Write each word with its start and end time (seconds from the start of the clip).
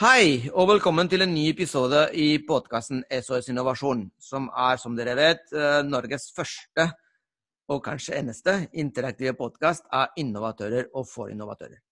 Hei, 0.00 0.48
og 0.56 0.64
velkommen 0.70 1.10
til 1.12 1.20
en 1.20 1.28
ny 1.28 1.42
episode 1.50 2.06
i 2.16 2.38
podkasten 2.48 3.02
SOS 3.12 3.50
Innovasjon, 3.52 4.06
som 4.16 4.46
er, 4.48 4.78
som 4.80 4.94
dere 4.96 5.12
vet, 5.12 5.42
eh, 5.52 5.82
Norges 5.84 6.30
første 6.32 6.86
og 7.68 7.82
kanskje 7.84 8.14
eneste 8.16 8.54
interaktive 8.80 9.34
podkast 9.36 9.84
av 9.92 10.16
innovatører 10.16 10.88
og 10.96 11.04
for 11.04 11.28
innovatører. 11.28 11.82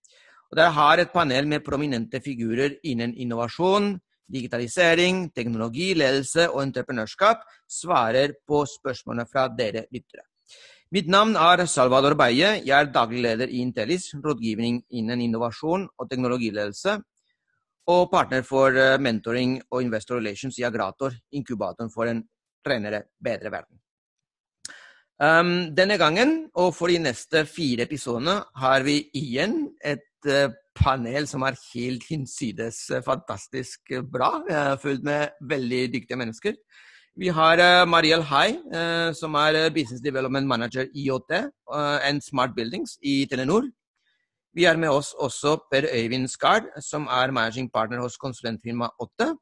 Og 0.49 0.57
Dere 0.57 0.73
har 0.79 1.03
et 1.03 1.13
panel 1.13 1.45
med 1.53 1.67
prominente 1.67 2.23
figurer 2.25 2.79
innen 2.83 3.13
innovasjon, 3.13 4.01
digitalisering, 4.25 5.29
teknologi, 5.37 5.93
ledelse 5.93 6.49
og 6.49 6.63
entreprenørskap 6.63 7.45
svarer 7.69 8.33
på 8.49 8.63
spørsmålene 8.73 9.29
fra 9.29 9.51
dere 9.53 9.85
lyttere. 9.93 10.25
Mitt 10.97 11.13
navn 11.13 11.37
er 11.37 11.67
Salvador 11.67 12.17
Beie. 12.17 12.57
Jeg 12.65 12.73
er 12.73 12.89
daglig 12.89 13.21
leder 13.21 13.53
i 13.53 13.61
Intellis, 13.61 14.15
rådgivning 14.15 14.81
innen 14.97 15.21
innovasjon 15.21 15.91
og 15.99 16.09
teknologiledelse 16.09 17.03
og 17.89 18.09
partner 18.13 18.45
for 18.45 18.77
eh, 18.77 18.97
mentoring 19.01 19.59
og 19.73 19.83
investor 19.83 20.21
relations 20.21 20.59
i 20.61 20.67
Agrator, 20.69 21.15
inkubatoren 21.33 21.93
for 21.93 22.11
en 22.11 22.23
renere, 22.69 23.07
bedre 23.25 23.53
verden. 23.53 23.79
Um, 25.19 25.75
denne 25.75 25.97
gangen, 25.99 26.45
og 26.55 26.75
for 26.77 26.93
de 26.93 27.01
neste 27.03 27.43
fire 27.49 27.89
episodene, 27.89 28.37
har 28.61 28.85
vi 28.87 29.01
igjen 29.19 29.65
et 29.83 30.29
uh, 30.29 30.53
panel 30.79 31.27
som 31.27 31.43
er 31.43 31.59
helt 31.73 32.05
hinsides 32.07 32.85
uh, 32.93 33.01
fantastisk 33.03 33.97
bra. 34.13 34.37
Uh, 34.47 34.77
fullt 34.79 35.03
med 35.09 35.41
veldig 35.51 35.89
dyktige 35.97 36.21
mennesker. 36.21 36.55
Vi 37.19 37.33
har 37.35 37.59
Mariel 37.91 38.23
Hai, 38.23 38.61
som 39.19 39.35
er 39.35 39.73
Business 39.75 39.99
Development 39.99 40.47
Manager 40.47 40.85
i 40.95 41.09
IOT 41.09 41.33
and 42.07 42.23
Smart 42.23 42.55
Buildings 42.55 42.93
i 43.03 43.25
Telenor. 43.27 43.67
Vi 44.57 44.65
har 44.65 44.79
med 44.81 44.91
oss 44.91 45.13
også 45.15 45.57
Per 45.71 45.89
Øyvind 45.93 46.29
Skard, 46.31 46.71
som 46.81 47.07
er 47.07 47.33
managing 47.35 47.69
partner 47.73 48.01
hos 48.03 48.17
konsulentfirmaet 48.17 48.97
Åtte. 49.01 49.33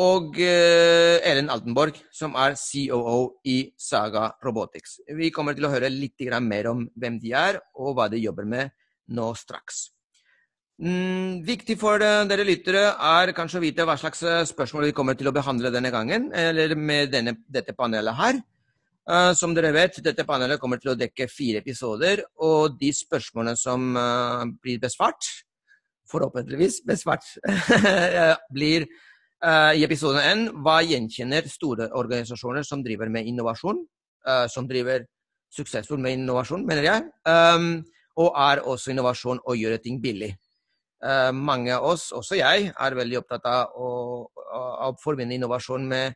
Og 0.00 0.38
eh, 0.40 1.20
Ellen 1.28 1.50
Altenborg, 1.52 1.98
som 2.12 2.32
er 2.40 2.56
COO 2.56 3.40
i 3.44 3.58
Saga 3.76 4.30
Robotics. 4.44 5.02
Vi 5.18 5.28
kommer 5.30 5.52
til 5.52 5.68
å 5.68 5.72
høre 5.72 5.92
litt 5.92 6.16
mer 6.40 6.70
om 6.70 6.86
hvem 6.96 7.18
de 7.20 7.34
er, 7.36 7.60
og 7.76 7.96
hva 7.96 8.08
de 8.08 8.22
jobber 8.22 8.48
med 8.48 8.72
nå 9.12 9.34
straks. 9.36 9.90
Mm, 10.82 11.44
viktig 11.44 11.76
for 11.78 12.00
uh, 12.00 12.24
dere 12.26 12.46
lyttere 12.48 12.86
er 12.96 13.34
kanskje 13.36 13.60
å 13.60 13.62
vite 13.62 13.84
hva 13.86 13.94
slags 14.00 14.22
eh, 14.24 14.40
spørsmål 14.48 14.88
vi 14.88 14.94
kommer 14.96 15.14
til 15.14 15.28
å 15.28 15.34
behandle 15.36 15.70
denne 15.70 15.92
gangen, 15.92 16.30
eller 16.32 16.74
med 16.74 17.12
denne, 17.12 17.36
dette 17.46 17.76
panelet 17.76 18.16
her. 18.18 18.40
Uh, 19.02 19.32
som 19.34 19.50
dere 19.50 19.72
vet, 19.74 19.96
dette 19.98 20.22
panelet 20.22 20.60
kommer 20.62 20.78
til 20.78 20.92
å 20.92 20.98
dekke 20.98 21.26
fire 21.26 21.58
episoder, 21.58 22.20
og 22.46 22.76
de 22.78 22.92
spørsmålene 22.94 23.58
som 23.58 23.96
uh, 23.98 24.44
blir 24.62 24.78
besvart, 24.82 25.26
forhåpentligvis 26.10 26.82
besvart, 26.86 27.26
blir 28.56 28.86
uh, 28.86 29.74
i 29.74 29.82
episode 29.82 30.22
én 30.22 30.46
hva 30.62 30.78
gjenkjenner 30.86 31.50
store 31.50 31.90
organisasjoner 31.98 32.62
som 32.68 32.84
driver 32.86 33.10
med 33.10 33.26
innovasjon, 33.26 33.82
som 34.54 34.68
driver 34.70 35.02
suksessfullt 35.50 35.98
med 35.98 36.14
innovasjon, 36.14 36.62
mener 36.62 36.84
jeg, 36.86 37.06
um, 37.26 37.80
og 38.22 38.36
er 38.38 38.60
også 38.70 38.92
innovasjon 38.92 39.40
å 39.50 39.56
gjøre 39.58 39.80
ting 39.82 39.96
billig. 39.98 40.28
mange 41.34 41.72
av 41.74 41.82
oss, 41.82 42.12
også 42.14 42.36
jeg, 42.38 42.68
er 42.70 42.94
veldig 42.94 43.18
opptatt 43.18 43.48
av 43.50 43.74
å, 43.74 43.88
å 44.30 44.92
forbinde 45.02 45.34
innovasjon 45.34 45.88
med 45.90 46.14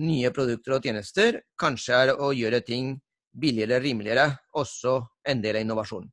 nye 0.00 0.30
produkter 0.34 0.76
og 0.76 0.86
tjenester 0.86 1.40
kanskje 1.60 1.96
er 1.96 2.12
å 2.14 2.32
gjøre 2.34 2.60
ting 2.66 2.94
billigere, 3.34 3.80
rimeligere, 3.82 4.28
også 4.54 5.00
en 5.28 5.42
del 5.42 5.58
av 5.58 5.64
innovasjon. 5.64 6.06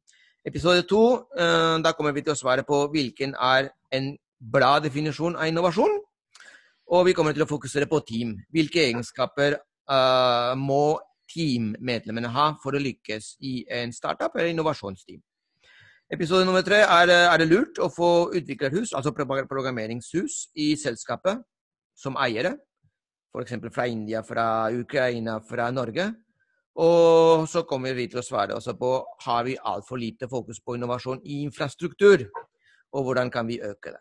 Episode 0.45 0.87
to, 0.89 1.27
eh, 1.37 1.77
da 1.85 1.93
kommer 1.93 2.13
vi 2.13 2.23
til 2.25 2.33
å 2.33 2.39
svare 2.39 2.63
på 2.65 2.87
hvilken 2.93 3.35
er 3.37 3.69
en 3.91 4.15
bra 4.41 4.79
definisjon 4.79 5.35
av 5.35 5.45
innovasjon. 5.45 5.99
Og 6.91 7.05
vi 7.05 7.13
kommer 7.13 7.33
til 7.33 7.45
å 7.45 7.49
fokusere 7.49 7.87
på 7.87 8.01
team. 8.05 8.33
Hvilke 8.51 8.81
egenskaper 8.83 9.55
uh, 9.87 10.53
må 10.59 10.99
teammedlemmene 11.31 12.27
ha 12.27 12.49
for 12.59 12.75
å 12.75 12.81
lykkes 12.81 13.37
i 13.47 13.61
en 13.71 13.93
startup 13.95 14.35
eller 14.35 14.51
innovasjonsteam? 14.51 15.21
Episode 16.11 16.43
nummer 16.43 16.65
tre 16.67 16.81
er, 16.83 17.13
er 17.31 17.37
det 17.39 17.47
lurt 17.47 17.79
å 17.79 17.87
få 17.87 18.33
utviklerhus, 18.35 18.91
altså 18.91 19.13
programmeringshus, 19.15 20.49
i 20.59 20.73
selskapet 20.75 21.39
som 21.95 22.19
eiere 22.19 22.57
f.eks. 23.31 23.57
fra 23.73 23.87
India, 23.87 24.21
fra 24.23 24.45
Ukraina, 24.71 25.39
fra 25.39 25.71
Norge. 25.71 26.11
Og 26.79 27.47
så 27.51 27.65
kommer 27.67 27.95
vi 27.97 28.07
til 28.11 28.21
å 28.21 28.25
svare 28.25 28.55
også 28.55 28.77
på 28.79 28.91
har 29.25 29.43
vi 29.47 29.57
altfor 29.57 29.99
lite 29.99 30.29
fokus 30.31 30.61
på 30.63 30.77
innovasjon 30.77 31.19
i 31.23 31.41
infrastruktur, 31.43 32.23
og 32.95 33.03
hvordan 33.07 33.31
kan 33.31 33.47
vi 33.47 33.59
øke 33.59 33.91
det. 33.91 33.99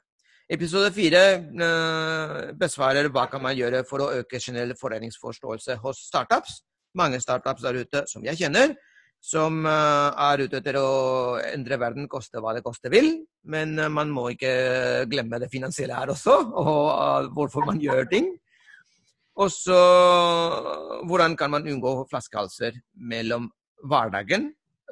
Episode 0.50 0.91
fire 0.91 1.22
uh, 1.62 2.50
besvarer 2.58 3.06
hva 3.14 3.28
kan 3.30 3.42
man 3.42 3.54
gjøre 3.54 3.84
for 3.86 4.02
å 4.02 4.10
øke 4.18 4.41
generell 4.42 4.74
foreningsforståelse 4.78 5.76
hos 5.82 6.06
startups. 6.08 6.62
Mange 6.98 7.20
startups 7.22 7.62
der 7.62 7.78
ute 7.84 8.02
som 8.10 8.24
jeg 8.26 8.38
kjenner, 8.41 8.74
som 9.22 9.60
uh, 9.62 10.10
er 10.30 10.42
ute 10.42 10.58
etter 10.58 10.78
å 10.80 11.38
endre 11.52 11.78
verden, 11.78 12.08
koste 12.10 12.42
hva 12.42 12.56
det 12.56 12.64
koste 12.66 12.91
vil. 12.91 13.12
Men 13.47 13.78
uh, 13.78 13.86
man 13.94 14.10
må 14.10 14.32
ikke 14.34 15.06
glemme 15.10 15.38
det 15.38 15.52
finansielle 15.54 15.94
her 15.94 16.10
også, 16.16 16.34
og 16.50 17.30
hvorfor 17.36 17.70
man 17.70 17.78
gjør 17.82 18.10
ting. 18.10 18.32
Og 19.41 19.49
så 19.53 19.81
hvordan 21.09 21.37
kan 21.37 21.53
man 21.53 21.67
unngå 21.69 21.95
flaskehalser 22.11 22.77
mellom 22.95 23.49
hverdagen 23.89 24.51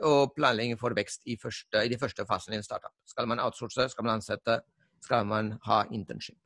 og 0.09 0.35
planlegging 0.37 0.79
for 0.81 0.95
vekst 0.97 1.27
i, 1.27 1.37
første, 1.41 1.83
i 1.85 1.91
de 1.91 1.99
første 2.01 2.25
fasene 2.27 2.57
i 2.57 2.61
en 2.61 2.67
startup. 2.67 2.95
Skal 3.07 3.29
man 3.29 3.43
outsource, 3.43 3.91
skal 3.93 4.07
man 4.07 4.19
ansette, 4.19 4.61
skal 5.05 5.27
man 5.27 5.57
ha 5.67 5.83
internship. 5.93 6.39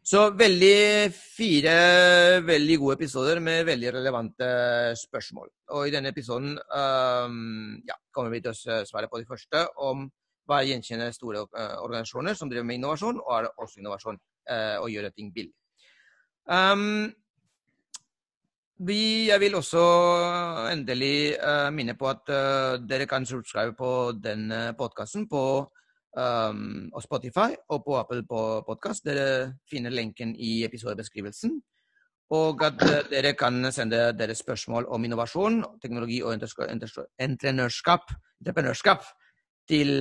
Så 0.00 0.30
veldig 0.32 1.10
fire 1.12 2.40
veldig 2.46 2.76
gode 2.80 2.96
episoder 2.96 3.40
med 3.44 3.66
veldig 3.68 3.90
relevante 3.98 4.46
spørsmål. 4.96 5.50
Og 5.76 5.88
i 5.88 5.92
denne 5.92 6.08
episoden 6.08 6.54
um, 6.56 7.76
ja, 7.84 7.98
kommer 8.14 8.32
vi 8.32 8.40
til 8.40 8.54
å 8.54 8.80
svare 8.88 9.10
på 9.12 9.20
de 9.20 9.28
første 9.28 9.66
om 9.84 10.06
hva 10.48 10.62
gjenkjenner 10.64 11.12
store 11.12 11.44
uh, 11.52 11.76
organisasjoner 11.84 12.38
som 12.38 12.48
driver 12.48 12.66
med 12.66 12.80
innovasjon, 12.80 13.20
og 13.20 13.34
er 13.36 13.50
også 13.60 13.82
innovasjon 13.82 14.16
uh, 14.16 14.78
å 14.80 14.88
gjøre 14.88 15.12
ting 15.12 15.28
billig. 15.34 15.52
Um, 16.48 17.12
vi, 18.86 19.28
jeg 19.28 19.40
vil 19.40 19.54
også 19.58 19.82
endelig 20.72 21.36
uh, 21.36 21.68
minne 21.74 21.94
på 21.98 22.08
at 22.08 22.30
uh, 22.32 22.78
dere 22.80 23.06
kan 23.06 23.26
subscribe 23.28 23.74
på 23.76 23.90
denne 24.16 24.72
podkasten 24.78 25.26
på 25.28 25.42
um, 26.16 26.88
Spotify 27.02 27.52
og 27.68 27.84
på 27.84 27.98
Apple 28.00 28.24
på 28.28 28.40
Podkast. 28.66 29.04
Dere 29.04 29.58
finner 29.70 29.92
lenken 29.92 30.32
i 30.32 30.62
episodebeskrivelsen. 30.64 31.58
Og 32.32 32.64
at 32.64 32.80
uh, 32.86 32.98
dere 33.10 33.34
kan 33.36 33.72
sende 33.72 34.14
deres 34.16 34.40
spørsmål 34.40 34.88
om 34.88 35.04
innovasjon, 35.04 35.62
teknologi 35.82 36.22
og 36.22 36.38
entreprenørskap, 36.38 38.14
entreprenørskap 38.40 39.04
til 39.68 40.00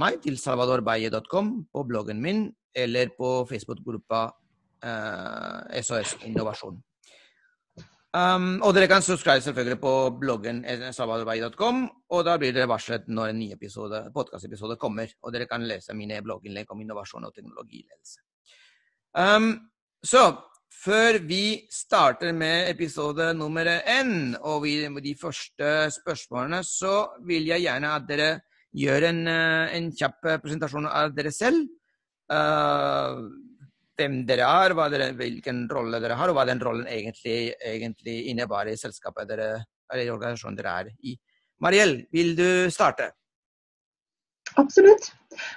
meg, 0.00 0.22
til 0.24 0.38
salvadorbaye.com, 0.40 1.50
på 1.74 1.82
bloggen 1.84 2.22
min 2.22 2.46
eller 2.74 3.10
på 3.18 3.42
Facebook-gruppa 3.50 4.28
SOS 5.82 6.14
Innovasjon. 6.24 6.78
Um, 8.16 8.62
og 8.64 8.72
dere 8.72 8.88
kan 8.88 9.04
subscribe 9.04 9.44
selvfølgelig 9.44 9.80
på 9.82 9.92
bloggen 10.16 10.62
salvadorvei.com, 10.96 11.82
og 12.08 12.22
da 12.24 12.38
blir 12.40 12.54
dere 12.56 12.70
varslet 12.70 13.04
når 13.12 13.34
en 13.34 13.40
ny 13.42 13.50
episode, 13.52 14.00
podkastepisode 14.14 14.78
kommer. 14.80 15.12
Og 15.22 15.34
dere 15.34 15.48
kan 15.50 15.66
lese 15.68 15.96
mine 15.96 16.22
blogginnlegg 16.24 16.70
om 16.72 16.80
innovasjon 16.80 17.28
og 17.28 17.34
teknologiledelse. 17.36 18.22
Um, 19.18 19.52
så 20.04 20.24
før 20.72 21.18
vi 21.26 21.68
starter 21.72 22.32
med 22.32 22.70
episode 22.70 23.32
nummer 23.34 23.66
én 23.66 24.36
og 24.40 24.62
vi, 24.64 24.78
de 25.04 25.14
første 25.20 25.90
spørsmålene, 25.92 26.62
så 26.64 27.10
vil 27.26 27.48
jeg 27.50 27.66
gjerne 27.66 27.92
at 27.92 28.08
dere 28.08 28.30
gjør 28.76 29.08
en, 29.08 29.20
eh, 29.28 29.76
en 29.76 29.92
kjapp 29.92 30.20
presentasjon 30.44 30.86
av 30.86 31.12
dere 31.16 31.32
selv. 31.32 31.66
Uh, 32.28 33.24
hvem 33.98 34.20
dere 34.28 34.46
er, 34.46 34.74
dere, 34.92 35.10
hvilken 35.18 35.64
rolle 35.72 36.00
dere 36.02 36.16
har, 36.18 36.30
og 36.30 36.38
hva 36.38 36.46
den 36.48 36.62
rollen 36.62 36.86
egentlig, 36.90 37.52
egentlig 37.58 38.18
innebærer 38.32 38.72
i 38.72 38.80
selskapet 38.80 39.30
dere, 39.30 39.48
eller 39.92 40.04
i 40.04 40.12
organisasjonen 40.14 40.58
dere 40.58 40.74
er 40.82 40.92
i. 41.02 41.16
Mariell, 41.64 41.96
vil 42.14 42.34
du 42.38 42.48
starte? 42.70 43.10
Absolutt. 44.58 45.10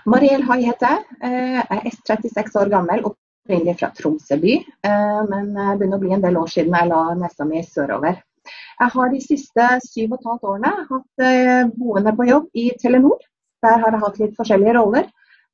Mariell 0.09 0.43
Hai 0.49 0.63
heter 0.65 0.97
jeg. 0.97 1.19
Eh, 1.23 1.59
jeg 1.61 1.81
er 1.91 1.99
36 2.25 2.57
år 2.63 2.73
gammel, 2.73 3.05
opprinnelig 3.11 3.77
fra 3.79 3.91
Tromsø 3.97 4.37
by. 4.41 4.57
Eh, 4.89 5.21
men 5.29 5.53
det 5.53 5.77
begynner 5.79 5.99
å 5.99 6.03
bli 6.03 6.17
en 6.17 6.25
del 6.25 6.41
år 6.41 6.51
siden 6.51 6.75
jeg 6.77 6.91
la 6.91 7.05
nesa 7.21 7.47
mi 7.47 7.63
sørover. 7.65 8.19
Jeg 8.81 8.93
har 8.95 9.11
de 9.13 9.19
siste 9.21 9.65
syv 9.85 10.15
og 10.15 10.19
et 10.19 10.29
halvt 10.29 10.47
årene 10.51 10.71
hatt 10.89 11.25
eh, 11.27 11.65
boende 11.77 12.13
på 12.17 12.27
jobb 12.29 12.49
i 12.57 12.71
Telenor. 12.81 13.21
Der 13.61 13.77
har 13.83 13.93
jeg 13.93 14.01
hatt 14.01 14.21
litt 14.23 14.37
forskjellige 14.39 14.77
roller. 14.79 15.09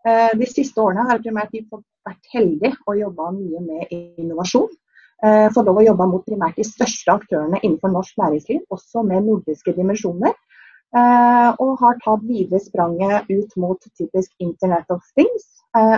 De 0.07 0.47
siste 0.47 0.79
årene 0.79 1.03
har 1.03 1.17
jeg 1.17 1.25
primært 1.25 1.55
vært 2.07 2.29
heldig 2.31 2.69
og 2.85 2.99
jobba 2.99 3.31
mye 3.35 3.63
med 3.65 3.95
innovasjon. 3.97 4.69
Eh, 5.25 5.47
fått 5.53 5.65
lov 5.65 5.79
å 5.81 5.85
jobbe 5.85 6.05
mot 6.11 6.25
primært 6.27 6.59
de 6.59 6.65
største 6.67 7.09
aktørene 7.09 7.57
innenfor 7.63 7.89
norsk 7.89 8.19
næringsliv, 8.21 8.61
også 8.73 9.01
med 9.07 9.25
nordiske 9.25 9.73
dimensjoner. 9.77 10.35
Uh, 10.95 11.51
og 11.59 11.73
har 11.81 11.97
tatt 11.99 12.21
videre 12.23 12.61
spranget 12.63 13.27
ut 13.27 13.55
mot 13.59 13.89
typisk 13.99 14.31
Internet 14.39 14.87
of 14.93 15.03
Things, 15.19 15.43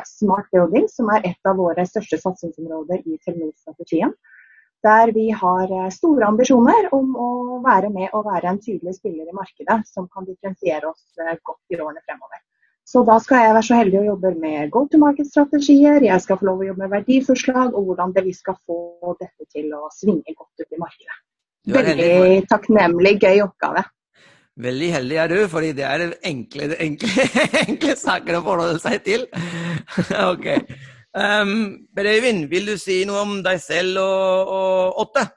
Smart 0.10 0.50
Building, 0.52 0.88
som 0.90 1.12
er 1.14 1.28
et 1.30 1.48
av 1.48 1.60
våre 1.62 1.86
største 1.88 2.18
satsingsområder 2.18 3.06
i 3.06 3.20
Telenor-strategien. 3.22 4.16
Der 4.84 5.14
vi 5.14 5.30
har 5.30 5.72
store 5.94 6.32
ambisjoner 6.34 6.90
om 6.98 7.14
å 7.22 7.30
være 7.64 7.94
med 7.94 8.10
og 8.18 8.28
være 8.32 8.50
en 8.50 8.62
tydelig 8.66 8.98
spiller 8.98 9.30
i 9.30 9.38
markedet 9.38 9.78
som 9.88 10.10
kan 10.10 10.28
differensiere 10.28 10.90
oss 10.90 11.06
godt 11.22 11.62
i 11.70 11.80
årene 11.80 12.02
fremover. 12.02 12.42
Så 12.90 13.04
da 13.06 13.20
skal 13.22 13.44
jeg 13.44 13.54
være 13.54 13.66
så 13.68 13.78
heldig 13.78 14.00
å 14.00 14.08
jobbe 14.08 14.32
med 14.42 14.72
go 14.74 14.82
to 14.90 14.98
market-strategier, 15.02 16.02
jeg 16.08 16.24
skal 16.24 16.40
få 16.40 16.48
lov 16.48 16.64
å 16.64 16.70
jobbe 16.72 16.88
med 16.88 16.94
verdiforslag 16.96 17.76
og 17.78 17.92
hvordan 17.92 18.16
vi 18.26 18.34
skal 18.34 18.58
få 18.66 19.14
dette 19.20 19.46
til 19.54 19.70
å 19.78 19.86
svinge 19.94 20.34
godt 20.34 20.64
ut 20.64 20.74
i 20.74 20.82
markedet. 20.82 21.18
Veldig 21.70 22.48
takknemlig, 22.50 23.18
gøy 23.22 23.44
oppgave. 23.46 23.84
Veldig 24.60 24.90
heldig 24.92 25.20
er 25.22 25.32
du, 25.32 25.38
fordi 25.52 25.72
det 25.78 25.86
er 25.88 26.06
enkle, 26.26 26.72
enkle, 26.82 27.28
enkle 27.68 27.96
saker 28.00 28.40
å 28.40 28.46
forholde 28.48 28.82
seg 28.82 29.04
til. 29.06 29.28
ok. 30.32 30.48
Um, 31.14 31.54
per 31.96 32.10
Øyvind, 32.10 32.48
vil 32.52 32.74
du 32.74 32.76
si 32.82 33.04
noe 33.08 33.22
om 33.24 33.38
deg 33.46 33.62
selv 33.64 34.02
og, 34.02 34.52
og 34.58 35.04
Åtte? 35.06 35.30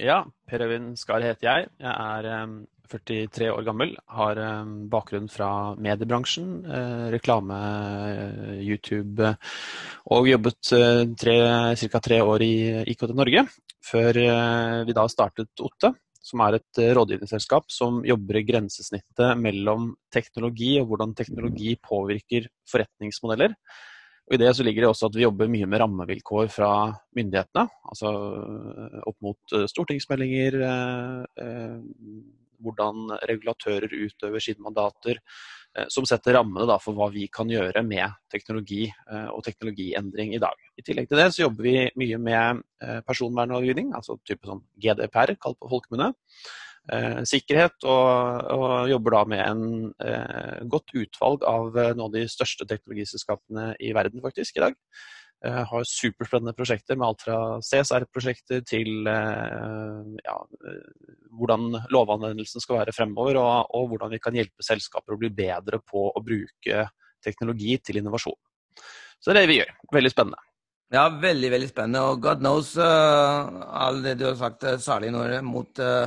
Ja, 0.00 0.22
Per 0.48 0.64
Øyvind 0.64 0.96
Skar 0.98 1.22
heter 1.22 1.46
jeg. 1.50 1.68
Jeg 1.84 1.92
er 1.92 2.30
um, 2.42 2.62
43 2.90 3.48
år 3.50 3.64
gammel, 3.66 3.94
har 4.16 4.38
eh, 4.40 4.72
bakgrunn 4.92 5.28
fra 5.32 5.48
mediebransjen, 5.80 6.48
eh, 6.64 7.04
reklame, 7.14 7.58
eh, 8.10 8.60
YouTube, 8.64 9.30
og 10.14 10.28
jobbet 10.28 10.72
ca. 11.20 12.00
tre 12.04 12.20
år 12.20 12.44
i 12.44 12.54
IKT 12.92 13.14
Norge, 13.16 13.46
før 13.84 14.18
vi 14.86 14.94
da 14.96 15.04
startet 15.08 15.64
Otte, 15.64 15.92
som 16.24 16.40
er 16.40 16.56
et 16.56 16.80
rådgivningsselskap 16.96 17.66
som 17.72 17.98
jobber 18.04 18.38
i 18.40 18.44
grensesnittet 18.48 19.36
mellom 19.36 19.90
teknologi 20.12 20.78
og 20.80 20.88
hvordan 20.88 21.12
teknologi 21.16 21.74
påvirker 21.76 22.48
forretningsmodeller. 22.70 23.52
Og 24.24 24.36
I 24.36 24.40
det 24.40 24.54
så 24.56 24.64
ligger 24.64 24.86
det 24.86 24.88
også 24.88 25.10
at 25.10 25.18
vi 25.18 25.26
jobber 25.26 25.52
mye 25.52 25.68
med 25.68 25.82
rammevilkår 25.82 26.48
fra 26.48 26.70
myndighetene. 27.16 27.66
Altså 27.92 28.14
opp 29.04 29.18
mot 29.20 29.56
stortingsmeldinger, 29.68 30.56
hvordan 32.64 33.12
regulatører 33.28 33.92
utøver 33.92 34.42
sine 34.42 34.64
mandater, 34.64 35.20
eh, 35.76 35.86
som 35.92 36.06
setter 36.08 36.38
rammene 36.38 36.78
for 36.82 36.96
hva 36.96 37.10
vi 37.14 37.26
kan 37.32 37.50
gjøre 37.50 37.84
med 37.86 38.16
teknologi 38.32 38.86
eh, 38.88 39.30
og 39.30 39.44
teknologiendring 39.46 40.34
i 40.34 40.42
dag. 40.42 40.58
I 40.78 40.84
tillegg 40.86 41.08
til 41.10 41.20
det 41.20 41.30
så 41.34 41.46
jobber 41.46 41.68
vi 41.68 41.78
mye 42.00 42.20
med 42.20 42.62
eh, 42.82 43.00
personvernlovgivning, 43.06 43.94
altså 43.96 44.18
type 44.26 44.48
sånn 44.50 44.64
GDPR, 44.80 45.36
kalt 45.40 45.60
på 45.60 45.72
folkemunne. 45.72 46.14
Sikkerhet, 47.24 47.78
og, 47.88 48.42
og, 48.52 48.72
jobber 48.90 49.14
da 49.14 49.20
med 49.32 49.40
en 49.40 50.66
godt 50.68 50.92
utvalg 50.92 51.46
av 51.48 51.70
noen 51.72 52.02
av 52.04 52.10
de 52.12 52.26
største 52.28 52.66
teknologiselskapene 52.68 53.70
i 53.80 53.94
verden 53.96 54.20
faktisk 54.20 54.58
i 54.58 54.66
dag. 54.66 54.76
Eh, 55.44 55.64
har 55.68 55.84
superspennende 55.84 56.54
prosjekter 56.56 56.96
med 56.96 57.04
alt 57.04 57.22
fra 57.26 57.38
CSR-prosjekter 57.60 58.62
til 58.64 59.08
eh, 59.10 60.12
ja, 60.24 60.36
eh, 60.40 61.16
hvordan 61.36 61.66
lovanvendelsen 61.92 62.62
skal 62.64 62.78
være 62.78 62.94
fremover, 62.96 63.36
og, 63.42 63.74
og, 63.76 63.90
hvordan 63.90 64.14
vi 64.14 64.20
kan 64.24 64.38
hjelpe 64.38 64.64
selskaper 64.64 65.12
å 65.12 65.18
bli 65.20 65.28
bedre 65.36 65.82
på 65.84 66.06
å 66.08 66.22
bruke 66.24 66.86
teknologi 67.24 67.76
til 67.84 68.00
innovasjon. 68.00 68.38
Så 69.20 69.32
det 69.32 69.34
er 69.34 69.44
det 69.44 69.50
vi 69.50 69.58
gjør. 69.58 69.72
Veldig 69.92 70.12
spennende. 70.14 70.40
Ja, 70.94 71.02
veldig 71.20 71.50
veldig 71.52 71.68
spennende. 71.68 72.04
Og 72.08 72.22
God 72.24 72.40
knows 72.40 72.70
uh, 72.80 73.50
all 73.84 74.00
det 74.04 74.14
du 74.20 74.24
har 74.28 74.38
sagt, 74.38 74.64
særlig 74.84 75.10
når 75.12 75.34
mot 75.44 75.80
uh, 75.82 76.06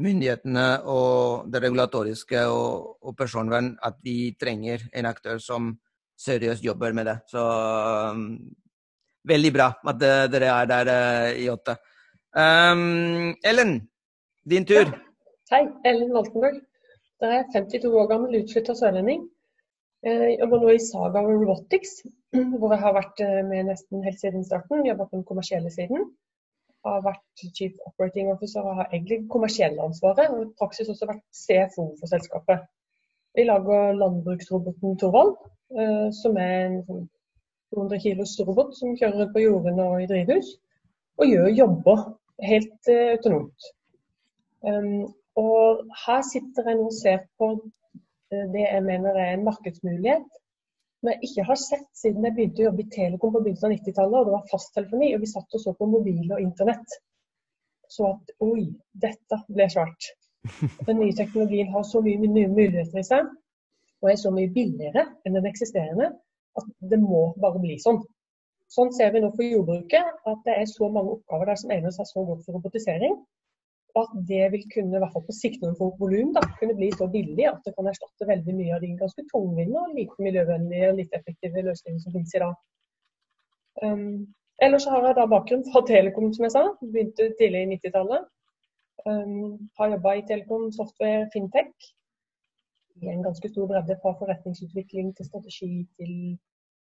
myndighetene 0.00 0.66
og 0.90 1.48
det 1.52 1.62
regulatoriske 1.64 2.42
og, 2.50 2.98
og, 3.00 3.16
personvern, 3.16 3.74
at 3.84 3.96
vi 4.04 4.34
trenger 4.40 4.84
en 4.92 5.08
aktør 5.08 5.40
som 5.40 5.72
seriøst 6.20 6.64
jobber 6.64 6.96
med 6.96 7.08
det. 7.12 7.16
Så 7.32 7.44
um, 8.12 8.26
veldig 9.28 9.52
bra 9.54 9.70
at 9.90 10.00
dere 10.32 10.52
er 10.52 10.70
der 10.70 10.92
eh, 10.94 11.42
i 11.44 11.48
åtte. 11.52 11.76
Um, 12.34 13.34
Ellen, 13.46 13.76
din 14.50 14.66
tur. 14.68 14.88
Ja. 14.90 15.00
Hei, 15.52 15.64
Ellen 15.86 16.12
Waltenberg. 16.16 16.60
Jeg 17.22 17.38
er 17.38 17.44
52 17.54 17.94
år 17.94 18.08
gammel, 18.10 18.36
utflytta 18.42 18.74
sørlending. 18.76 19.22
Jeg 20.04 20.36
jobber 20.40 20.60
nå 20.60 20.72
i 20.74 20.80
Saga 20.82 21.22
Robotics, 21.24 22.02
hvor 22.58 22.74
jeg 22.74 22.82
har 22.82 22.96
vært 22.96 23.22
eh, 23.24 23.40
med 23.48 23.70
nesten 23.70 24.04
helt 24.04 24.20
siden 24.20 24.44
starten. 24.44 24.84
Jobba 24.88 25.06
på 25.08 25.16
den 25.16 25.26
kommersielle 25.28 25.72
siden. 25.72 26.10
Har 26.84 27.04
vært 27.06 27.44
chief 27.56 27.78
operating 27.88 28.28
officer 28.32 28.66
og 28.66 28.80
har 28.82 28.90
egentlig 28.90 29.22
kommersielle 29.32 29.80
ansvaret. 29.80 30.28
Og 30.34 30.42
i 30.42 30.50
praksis 30.60 30.90
også 30.92 31.08
vært 31.08 31.24
CFO 31.44 31.86
for 32.00 32.12
selskapet. 32.12 32.66
Vi 33.34 33.46
lager 33.48 33.96
landbruksroboten 34.02 34.98
Torvald, 35.00 35.36
eh, 35.78 36.08
som 36.22 36.36
er 36.36 36.54
en 36.66 36.80
sånn 36.88 37.06
200 37.74 38.00
kilos 38.06 38.36
robot 38.46 38.72
som 38.78 38.94
kjører 38.98 39.20
rundt 39.20 39.34
på 39.34 39.44
jordene 39.44 39.88
og 39.90 40.02
i 40.02 40.08
drivhus, 40.10 40.54
og 41.20 41.30
gjør 41.30 41.50
jobber 41.58 42.06
helt 42.42 42.90
uh, 42.90 43.10
autonomt. 43.16 43.68
Um, 44.64 45.04
og 45.38 45.84
her 46.06 46.22
sitter 46.24 46.70
jeg 46.70 46.80
og 46.80 46.94
ser 46.96 47.26
på 47.38 47.50
uh, 47.58 48.46
det 48.54 48.64
jeg 48.64 48.86
mener 48.86 49.18
er 49.18 49.34
en 49.34 49.46
markedsmulighet 49.46 50.30
som 51.04 51.10
jeg 51.12 51.28
ikke 51.28 51.42
har 51.44 51.58
sett 51.60 51.88
siden 52.00 52.24
jeg 52.24 52.32
begynte 52.32 52.62
å 52.62 52.68
jobbe 52.70 52.80
i 52.80 52.92
Telekom 52.94 53.32
på 53.34 53.40
begynnelsen 53.44 53.66
av 53.68 53.72
90-tallet, 53.74 54.14
og 54.16 54.28
det 54.28 54.32
var 54.32 54.46
fasttelefoni, 54.48 55.08
og 55.12 55.20
vi 55.20 55.28
satt 55.28 55.56
og 55.58 55.60
så 55.60 55.74
på 55.76 55.88
mobil 55.92 56.30
og 56.32 56.40
internett. 56.40 56.94
Så 57.92 58.06
at 58.08 58.32
oi, 58.46 58.62
dette 59.02 59.38
ble 59.50 59.66
svært. 59.68 60.08
Den 60.88 61.02
nye 61.02 61.12
teknologien 61.18 61.68
har 61.74 61.84
så 61.84 62.00
mye 62.00 62.22
nye 62.24 62.48
muligheter 62.48 63.02
i 63.02 63.04
seg, 63.04 63.28
og 64.00 64.10
er 64.14 64.16
så 64.22 64.32
mye 64.32 64.48
billigere 64.54 65.04
enn 65.28 65.36
den 65.36 65.50
eksisterende, 65.50 66.08
at 66.60 66.66
det 66.90 67.00
må 67.02 67.26
bare 67.42 67.62
bli 67.62 67.78
sånn. 67.82 68.02
Sånn 68.72 68.90
ser 68.96 69.12
vi 69.14 69.22
nå 69.22 69.30
for 69.34 69.46
jordbruket, 69.46 70.20
at 70.30 70.44
det 70.46 70.58
er 70.58 70.68
så 70.70 70.88
mange 70.92 71.14
oppgaver 71.18 71.50
der 71.50 71.58
som 71.60 71.72
egner 71.74 71.94
seg 71.94 72.08
så 72.08 72.24
godt 72.26 72.44
for 72.46 72.56
robotisering. 72.56 73.16
At 74.00 74.14
det 74.28 74.48
vil 74.50 74.64
kunne, 74.72 74.96
i 74.96 75.02
hvert 75.02 75.12
fall 75.14 75.26
på 75.28 75.36
sikt 75.36 75.62
når 75.62 75.76
får 75.78 75.92
volum, 76.00 76.32
kunne 76.58 76.74
bli 76.78 76.88
så 76.96 77.06
billig 77.10 77.46
at 77.46 77.60
det 77.66 77.74
kan 77.76 77.90
erstatte 77.90 78.26
veldig 78.30 78.54
mye 78.58 78.72
av 78.74 78.82
de 78.82 78.94
ganske 78.98 79.26
tungvinte 79.30 79.82
og 79.82 79.92
lite 79.98 80.26
miljøvennlige 80.26 80.88
og 80.90 80.98
litt 80.98 81.14
effektive 81.18 81.62
løsningene 81.68 82.02
som 82.02 82.16
finnes 82.16 82.34
i 82.34 82.42
dag. 82.42 82.56
Um, 83.84 84.08
ellers 84.66 84.88
har 84.90 85.06
jeg 85.06 85.18
da 85.20 85.28
bakgrunn 85.30 85.62
fra 85.68 85.84
Telekom, 85.86 86.32
som 86.34 86.48
jeg 86.48 86.56
sa. 86.56 86.64
Begynte 86.82 87.30
tidlig 87.38 87.62
i 87.62 87.70
90-tallet. 87.76 88.26
Um, 89.04 89.68
har 89.78 89.94
jobba 89.94 90.16
i 90.18 90.26
Telekom 90.26 90.70
software 90.74 91.28
fintech 91.34 91.92
i 93.02 93.06
en 93.14 93.22
ganske 93.26 93.48
stor 93.52 93.66
bredde 93.70 93.96
fra 94.02 94.12
forretningsutvikling 94.20 95.16
til 95.16 95.24
strategi 95.30 95.72
til 95.98 96.12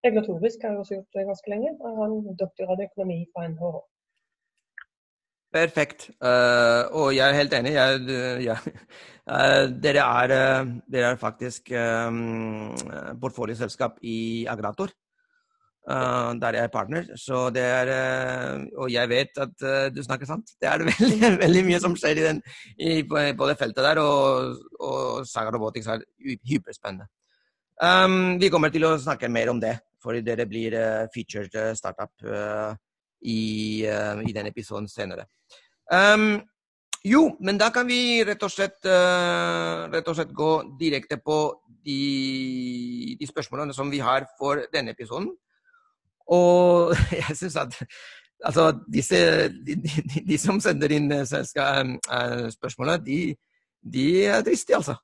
regulatorisk. 0.06 0.58
har 0.62 0.70
jeg 0.70 0.80
også 0.84 0.94
gjort 0.96 1.16
det 1.16 1.30
ganske 1.32 1.50
lenge. 1.54 1.70
Jeg 1.86 1.94
har 1.98 2.06
en 2.06 2.38
doktorgrad 2.44 2.80
i 2.80 2.88
økonomi 2.90 3.20
fra 3.32 3.48
NHH. 3.52 3.76
Perfekt. 5.54 6.10
Uh, 6.28 6.82
og 7.00 7.08
jeg 7.16 7.26
er 7.30 7.40
helt 7.40 7.54
enig. 7.54 7.74
Jeg, 7.74 7.90
ja. 8.50 8.56
uh, 9.36 9.66
dere, 9.84 10.06
er, 10.22 10.28
dere, 10.94 11.12
er, 11.12 11.16
faktisk 11.28 11.72
um, 11.72 12.74
portfolioselskap 13.22 14.02
i 14.02 14.46
Agrator. 14.50 14.90
Uh, 15.84 16.32
der 16.40 16.56
jeg 16.56 16.64
er 16.64 16.72
partner. 16.72 17.08
Så 17.20 17.50
det 17.52 17.62
er 17.62 17.90
uh, 17.92 18.62
Og 18.80 18.92
jeg 18.92 19.10
vet 19.10 19.36
at 19.38 19.64
uh, 19.68 19.90
du 19.92 20.00
snakker 20.04 20.26
sant. 20.26 20.54
Det 20.62 20.70
er 20.70 20.80
veldig, 20.88 21.32
veldig 21.42 21.64
mye 21.68 21.80
som 21.84 21.98
skjer 22.00 22.22
i 22.22 22.24
den, 22.24 22.40
i, 22.80 22.94
på, 23.04 23.20
på, 23.36 23.50
det 23.50 23.58
feltet 23.60 23.84
der, 23.84 24.00
og, 24.00 24.62
og 24.80 25.28
Saga 25.28 25.52
Robotics 25.52 25.92
er 25.92 26.06
hyperspennende. 26.48 27.10
Um, 27.84 28.40
vi 28.40 28.48
kommer 28.54 28.72
til 28.72 28.88
å 28.88 28.94
snakke 28.96 29.28
mer 29.28 29.52
om 29.52 29.60
det, 29.60 29.76
fordi 30.00 30.24
dere 30.24 30.48
blir 30.48 30.78
featured 31.12 31.52
startup 31.76 32.16
i, 33.28 33.84
i 33.84 34.36
den 34.40 34.48
episoden 34.48 34.88
senere. 34.88 35.28
Um, 35.92 36.38
jo, 37.04 37.26
men 37.44 37.60
da 37.60 37.74
kan 37.76 37.90
vi 37.92 38.24
rett 38.24 38.44
og 38.46 38.56
slett, 38.56 38.80
rett 38.88 40.08
og 40.08 40.16
slett 40.16 40.32
gå 40.32 40.52
direkte 40.80 41.20
på 41.20 41.40
de, 41.84 43.18
de 43.20 43.28
spørsmålene 43.28 43.76
som 43.76 43.92
vi 43.92 44.00
har 44.00 44.32
for 44.40 44.64
denne 44.72 44.96
episoden. 44.96 45.34
Og 46.32 46.94
jeg 47.20 47.38
syns 47.38 47.58
at 47.60 47.80
altså, 48.44 48.72
disse, 48.94 49.18
de, 49.50 49.76
de, 49.76 50.24
de, 50.28 50.38
som 50.38 50.60
sender 50.64 50.96
inn 50.96 51.12
uh, 51.12 51.24
spørsmålene, 52.54 53.00
de, 53.06 53.36
de, 53.94 54.06
er 54.26 54.46
dristige, 54.46 54.80
altså. 54.80 54.98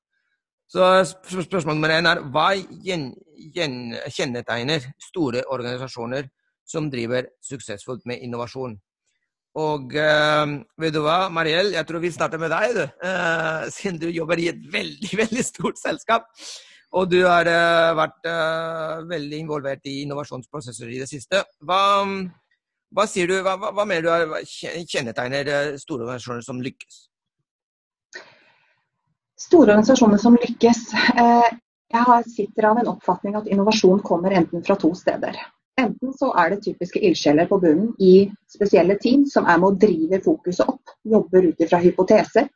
Så 0.69 0.83
spørsmål 1.25 1.73
nummer 1.79 1.95
én 1.95 2.05
er 2.05 2.19
hva 2.29 2.51
gjen, 2.85 3.09
gjen, 3.55 3.95
kjennetegner 4.13 4.83
store 5.01 5.41
organisasjoner 5.49 6.27
som 6.69 6.91
driver 6.93 7.25
suksessfullt 7.41 8.05
med 8.05 8.21
innovasjon? 8.21 8.77
Og 9.57 9.95
uh, 9.97 10.51
vet 10.77 10.93
du 10.93 11.01
hva, 11.01 11.23
Mariell, 11.33 11.73
jeg 11.73 11.87
tror 11.89 12.03
vi 12.03 12.13
starter 12.13 12.41
med 12.41 12.53
deg, 12.53 12.75
du. 12.77 12.83
Uh, 13.01 13.65
siden 13.73 13.97
du 13.97 14.11
jobber 14.13 14.37
i 14.37 14.51
et 14.51 14.61
veldig, 14.71 15.13
veldig 15.23 15.45
stort 15.45 15.81
selskap. 15.81 16.29
Og 16.97 17.09
du 17.11 17.19
har 17.21 17.45
uh, 17.45 17.91
vært 17.97 18.25
uh, 18.25 19.05
veldig 19.09 19.41
involvert 19.43 19.85
i 19.85 20.01
innovasjonsprosesser 20.05 20.89
i 20.89 21.01
det 21.01 21.09
siste. 21.11 21.43
Hva, 21.61 21.81
hva 22.95 23.05
sier 23.09 23.29
du, 23.29 23.35
hva, 23.45 23.53
hva, 23.61 23.69
hva 23.77 23.85
du 23.85 24.09
kjennetegner 24.89 25.53
eh, 25.53 25.75
store 25.77 26.07
organisasjoner 26.07 26.41
som 26.47 26.63
lykkes? 26.65 27.03
Store 29.39 29.75
organisasjoner 29.75 30.19
som 30.19 30.35
lykkes. 30.41 30.81
Jeg 31.89 32.25
sitter 32.33 32.67
av 32.71 32.81
en 32.81 32.89
oppfatning 32.91 33.37
at 33.37 33.47
innovasjon 33.49 34.01
kommer 34.05 34.33
enten 34.35 34.65
fra 34.65 34.75
to 34.81 34.91
steder. 34.97 35.37
Enten 35.79 36.11
så 36.17 36.31
er 36.41 36.51
det 36.51 36.63
typiske 36.65 36.99
ildsjeler 37.07 37.47
på 37.47 37.59
bunnen 37.61 37.93
i 38.03 38.27
spesielle 38.51 38.97
team 38.99 39.23
som 39.29 39.47
er 39.47 39.61
med 39.61 39.69
å 39.69 39.77
drive 39.79 40.19
fokuset 40.25 40.67
opp, 40.67 40.91
jobber 41.07 41.47
ut 41.51 41.63
ifra 41.63 41.79
hypoteser, 41.81 42.49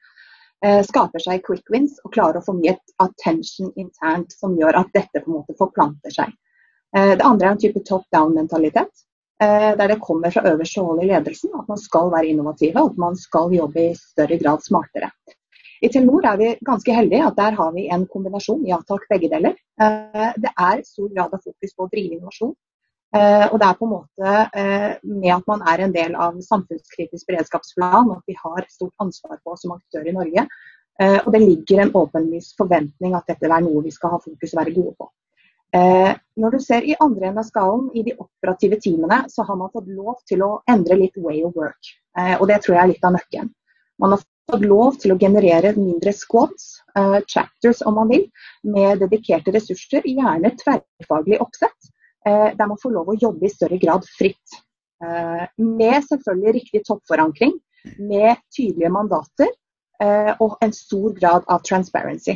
skaper 0.88 1.20
seg 1.20 1.42
quick 1.44 1.68
wins 1.74 1.98
og 2.06 2.14
klarer 2.16 2.40
å 2.40 2.46
få 2.46 2.54
mye 2.56 2.78
attention 3.04 3.74
internt 3.76 4.32
som 4.32 4.54
gjør 4.56 4.78
at 4.80 4.94
dette 4.96 5.20
på 5.20 5.32
en 5.32 5.40
måte 5.42 5.56
forplanter 5.60 6.14
seg. 6.16 6.32
Eh, 6.96 7.16
det 7.20 7.26
andre 7.26 7.50
er 7.50 7.56
en 7.56 7.64
type 7.66 7.84
top 7.88 8.06
down-mentalitet. 8.16 9.04
Der 9.44 9.90
det 9.90 9.98
kommer 10.00 10.32
fra 10.32 10.46
øverste 10.48 10.80
hold 10.86 11.02
i 11.04 11.08
ledelsen 11.10 11.52
at 11.58 11.68
man 11.68 11.80
skal 11.82 12.08
være 12.14 12.30
innovative 12.32 12.80
og 12.80 12.94
at 12.94 13.00
man 13.02 13.18
skal 13.20 13.52
jobbe 13.52 13.82
i 13.82 13.96
større 13.98 14.38
grad 14.40 14.62
smartere. 14.64 15.10
I 15.84 15.90
Telenor 15.92 16.24
er 16.30 16.38
vi 16.40 16.50
ganske 16.64 16.94
heldige 16.96 17.26
at 17.28 17.36
der 17.36 17.58
har 17.58 17.72
vi 17.76 17.90
en 17.92 18.06
kombinasjon. 18.08 18.62
Ja 18.70 18.78
takk, 18.88 19.04
begge 19.12 19.28
deler. 19.34 19.58
Eh, 19.84 20.30
det 20.40 20.52
er 20.54 20.84
stor 20.88 21.10
grad 21.12 21.34
av 21.36 21.42
fokus 21.44 21.76
på 21.76 21.84
å 21.84 21.92
drive 21.92 22.16
innovasjon. 22.16 22.54
Eh, 23.14 23.46
og 23.52 23.60
det 23.62 23.68
er 23.68 23.76
på 23.78 23.86
en 23.86 23.92
måte 23.94 24.30
eh, 24.58 24.92
med 25.06 25.34
at 25.36 25.50
man 25.50 25.62
er 25.70 25.84
en 25.84 25.92
del 25.94 26.16
av 26.18 26.40
samfunnskritisk 26.42 27.28
beredskapsplan, 27.30 28.10
og 28.10 28.16
at 28.18 28.32
vi 28.32 28.38
har 28.40 28.66
stort 28.72 29.04
ansvar 29.04 29.38
på 29.46 29.58
som 29.60 29.76
aktør 29.76 30.08
i 30.10 30.16
Norge. 30.16 30.48
Og 31.04 31.30
det 31.34 31.40
ligger 31.42 31.80
en 31.82 31.90
åpenlys 31.98 32.52
forventning 32.54 33.16
at 33.18 33.26
dette 33.26 33.48
er 33.50 33.64
noe 33.66 33.80
vi 33.82 33.90
skal 33.92 34.12
ha 34.14 34.20
fokus 34.22 34.52
og 34.54 34.60
være 34.60 34.74
gode 34.76 34.92
på. 35.02 35.08
Når 36.38 36.54
du 36.54 36.60
ser 36.62 36.86
i 36.86 36.94
andre 37.02 37.32
enden 37.32 37.42
av 37.42 37.48
skalen, 37.48 37.88
i 37.98 38.04
de 38.06 38.14
operative 38.14 38.78
teamene, 38.84 39.24
så 39.34 39.42
har 39.48 39.58
man 39.58 39.72
fått 39.74 39.90
lov 39.90 40.20
til 40.30 40.44
å 40.46 40.52
endre 40.70 41.00
litt 41.00 41.18
way 41.18 41.42
of 41.48 41.58
work. 41.58 41.90
Og 42.38 42.46
det 42.52 42.60
tror 42.62 42.76
jeg 42.76 42.84
er 42.84 42.92
litt 42.92 43.10
av 43.10 43.16
nøkkelen. 43.18 43.50
Man 44.06 44.14
har 44.14 44.22
fått 44.54 44.68
lov 44.70 45.02
til 45.02 45.16
å 45.16 45.18
generere 45.26 45.74
mindre 45.80 46.14
squads, 46.14 46.70
chapters 47.26 47.82
om 47.90 47.98
man 47.98 48.14
vil, 48.14 48.30
med 48.62 49.02
dedikerte 49.02 49.58
ressurser, 49.58 50.06
gjerne 50.06 50.54
tverrfaglig 50.62 51.42
oppsett, 51.42 51.90
der 52.26 52.70
man 52.70 52.80
får 52.82 52.94
lov 52.96 53.12
å 53.12 53.18
jobbe 53.20 53.48
i 53.48 53.52
større 53.52 53.80
grad 53.82 54.06
fritt. 54.18 54.60
Uh, 55.04 55.44
med 55.60 56.06
selvfølgelig 56.08 56.54
riktig 56.60 56.82
toppforankring, 56.88 57.58
med 58.00 58.40
tydelige 58.56 58.94
mandater 58.94 59.52
og 60.42 60.56
en 60.64 60.72
stor 60.76 61.14
grad 61.16 61.46
av 61.52 61.62
transparency. 61.64 62.34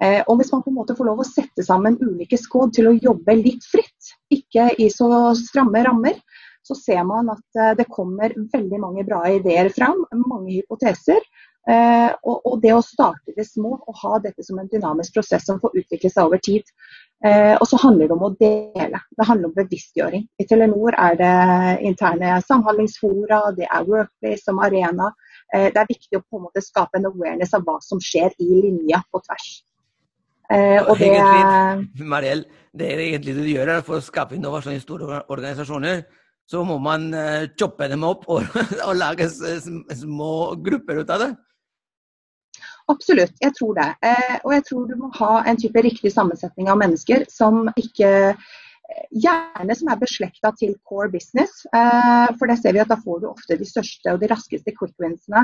Og 0.00 0.38
hvis 0.38 0.52
man 0.54 0.62
på 0.62 0.70
en 0.70 0.76
måte 0.78 0.94
får 0.96 1.08
lov 1.08 1.20
å 1.20 1.26
sette 1.26 1.64
sammen 1.66 1.98
ulike 2.00 2.38
skåd 2.40 2.72
til 2.76 2.88
å 2.88 2.94
jobbe 2.94 3.34
litt 3.36 3.66
fritt, 3.68 4.12
ikke 4.32 4.70
i 4.80 4.86
så 4.92 5.08
stramme 5.36 5.82
rammer, 5.84 6.20
så 6.68 6.76
ser 6.76 7.04
man 7.08 7.30
at 7.32 7.60
eh, 7.60 7.74
det 7.78 7.88
kommer 7.92 8.34
veldig 8.52 8.80
mange 8.82 9.04
bra 9.08 9.22
ideer 9.30 9.70
fram, 9.74 10.04
mange 10.20 10.58
hypoteser. 10.58 11.22
Eh, 11.68 12.10
og 12.24 12.62
det 12.62 12.70
å 12.72 12.80
starte 12.84 13.34
det 13.36 13.44
små 13.44 13.74
og 13.76 13.96
ha 14.00 14.18
dette 14.24 14.44
som 14.46 14.56
en 14.60 14.70
dynamisk 14.70 15.18
prosess 15.18 15.44
som 15.44 15.58
får 15.60 15.74
utvikle 15.82 16.10
seg 16.10 16.28
over 16.30 16.40
tid. 16.40 16.64
Eh, 17.26 17.54
og 17.58 17.66
så 17.68 17.80
handler 17.82 18.08
det 18.08 18.14
om 18.14 18.24
å 18.24 18.30
dele. 18.40 19.00
Det 19.18 19.26
handler 19.28 19.50
om 19.50 19.56
bevisstgjøring. 19.56 20.24
I 20.40 20.46
Telenor 20.48 20.96
er 20.96 21.18
det 21.20 21.32
interne 21.90 22.38
samhandlingsfora, 22.46 23.42
det 23.58 23.68
er 23.68 23.88
Workplace 23.88 24.46
som 24.46 24.62
arena. 24.64 25.10
Det 25.48 25.80
er 25.80 25.88
viktig 25.88 26.18
å 26.18 26.24
på 26.28 26.36
en 26.36 26.44
måte 26.44 26.60
skape 26.60 26.98
en 26.98 27.08
awareness 27.08 27.54
av 27.56 27.62
hva 27.64 27.78
som 27.80 28.00
skjer 28.04 28.34
i 28.36 28.48
linja 28.66 28.98
på 29.08 29.20
tvers. 29.24 29.46
og 30.52 30.90
det, 31.00 31.08
egentlig, 31.08 32.04
Mariel, 32.04 32.42
det 32.76 32.90
er 32.92 33.00
egentlig 33.06 33.34
det 33.36 33.44
du 33.46 33.50
gjør 33.54 33.72
for 33.86 33.96
å 33.96 34.04
skape 34.04 34.36
innovasjon 34.36 34.76
i 34.76 34.82
store 34.82 35.22
organisasjoner 35.32 36.02
så 36.48 36.62
må 36.68 36.76
man 36.80 37.08
choppe 37.60 37.88
dem 37.88 38.04
opp 38.08 38.28
og, 38.28 38.44
og 38.88 38.94
lage 38.96 39.28
små 39.32 40.32
grupper 40.64 41.00
ut 41.00 41.16
av 41.16 41.24
det. 41.24 41.30
Absolutt, 42.88 43.34
jeg 43.42 43.52
tror 43.56 43.74
det. 43.76 43.88
Eh, 44.08 44.38
og 44.44 44.54
jeg 44.54 44.64
tror 44.68 44.86
du 44.88 44.94
må 44.96 45.10
ha 45.18 45.42
en 45.50 45.58
type 45.60 45.82
riktig 45.84 46.12
sammensetning 46.14 46.70
av 46.72 46.80
mennesker 46.80 47.26
som 47.32 47.68
ikke 47.76 48.14
eh, 48.32 48.48
Gjerne 49.12 49.74
som 49.76 49.90
er 49.92 49.98
beslekta 50.00 50.48
til 50.56 50.70
core 50.88 51.10
business, 51.12 51.58
eh, 51.76 52.30
for 52.40 52.48
det 52.48 52.54
ser 52.56 52.72
vi 52.72 52.80
at 52.80 52.88
da 52.88 52.96
får 52.96 53.18
du 53.20 53.26
ofte 53.28 53.58
de 53.60 53.66
største 53.68 54.14
og 54.14 54.22
de 54.22 54.30
raskeste 54.30 54.72
quick 54.72 54.94
winsene. 54.96 55.42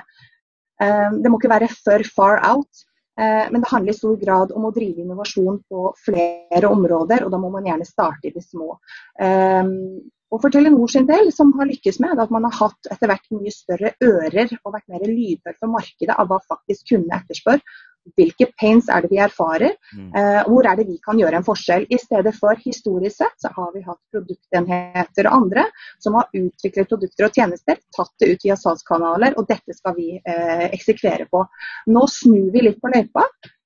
Det 0.80 1.28
må 1.30 1.36
ikke 1.36 1.50
være 1.52 1.68
for 1.68 2.02
far 2.16 2.40
out, 2.48 2.80
men 3.20 3.60
det 3.60 3.68
handler 3.70 3.92
i 3.92 3.98
stor 3.98 4.16
grad 4.18 4.54
om 4.56 4.64
å 4.66 4.72
drive 4.74 5.04
innovasjon 5.04 5.60
på 5.68 5.92
flere 6.02 6.72
områder, 6.72 7.22
og 7.22 7.30
da 7.30 7.38
må 7.38 7.52
man 7.52 7.68
gjerne 7.68 7.86
starte 7.86 8.26
i 8.26 8.32
det 8.34 8.42
små. 8.42 8.72
Og 10.34 10.42
for 10.42 10.50
Telenor 10.50 10.90
sin 10.90 11.06
del, 11.06 11.28
som 11.30 11.52
har 11.60 11.68
lykkes 11.70 12.00
med 12.02 12.18
at 12.18 12.30
man 12.34 12.46
har 12.48 12.54
hatt 12.58 12.88
etter 12.90 13.10
hvert 13.10 13.26
mye 13.30 13.52
større 13.54 13.94
ører 14.02 14.50
og 14.64 14.72
vært 14.74 14.88
mer 14.90 15.04
lydhør 15.06 15.54
for 15.60 15.70
markedet 15.70 16.16
av 16.18 16.30
hva 16.30 16.40
faktisk 16.42 16.88
kundene 16.90 17.20
etterspør. 17.20 17.62
Hvilke 18.18 18.50
pains 18.60 18.90
er 18.92 19.04
det 19.04 19.12
vi 19.14 19.20
erfarer? 19.22 19.76
Mm. 19.94 20.10
Uh, 20.12 20.40
hvor 20.50 20.66
er 20.68 20.76
det 20.76 20.88
vi 20.90 20.98
kan 21.06 21.20
gjøre 21.20 21.38
en 21.38 21.46
forskjell? 21.46 21.86
I 21.88 22.00
stedet 22.02 22.34
for 22.36 22.58
historisk 22.66 23.22
sett 23.22 23.46
så 23.46 23.52
har 23.54 23.70
vi 23.76 23.84
hatt 23.86 24.00
produktenheter 24.12 25.30
og 25.30 25.38
andre 25.38 25.68
som 26.02 26.18
har 26.18 26.28
utviklet 26.34 26.90
produkter 26.90 27.28
og 27.28 27.38
tjenester, 27.38 27.80
tatt 27.96 28.12
det 28.20 28.34
ut 28.34 28.44
via 28.44 28.58
salgskanaler, 28.60 29.38
og 29.38 29.48
dette 29.48 29.78
skal 29.78 29.96
vi 29.96 30.18
eh, 30.18 30.66
eksekvere 30.66 31.30
på. 31.30 31.46
Nå 31.94 32.04
snur 32.10 32.50
vi 32.52 32.66
litt 32.66 32.82
på 32.82 32.92
løypa. 32.92 33.24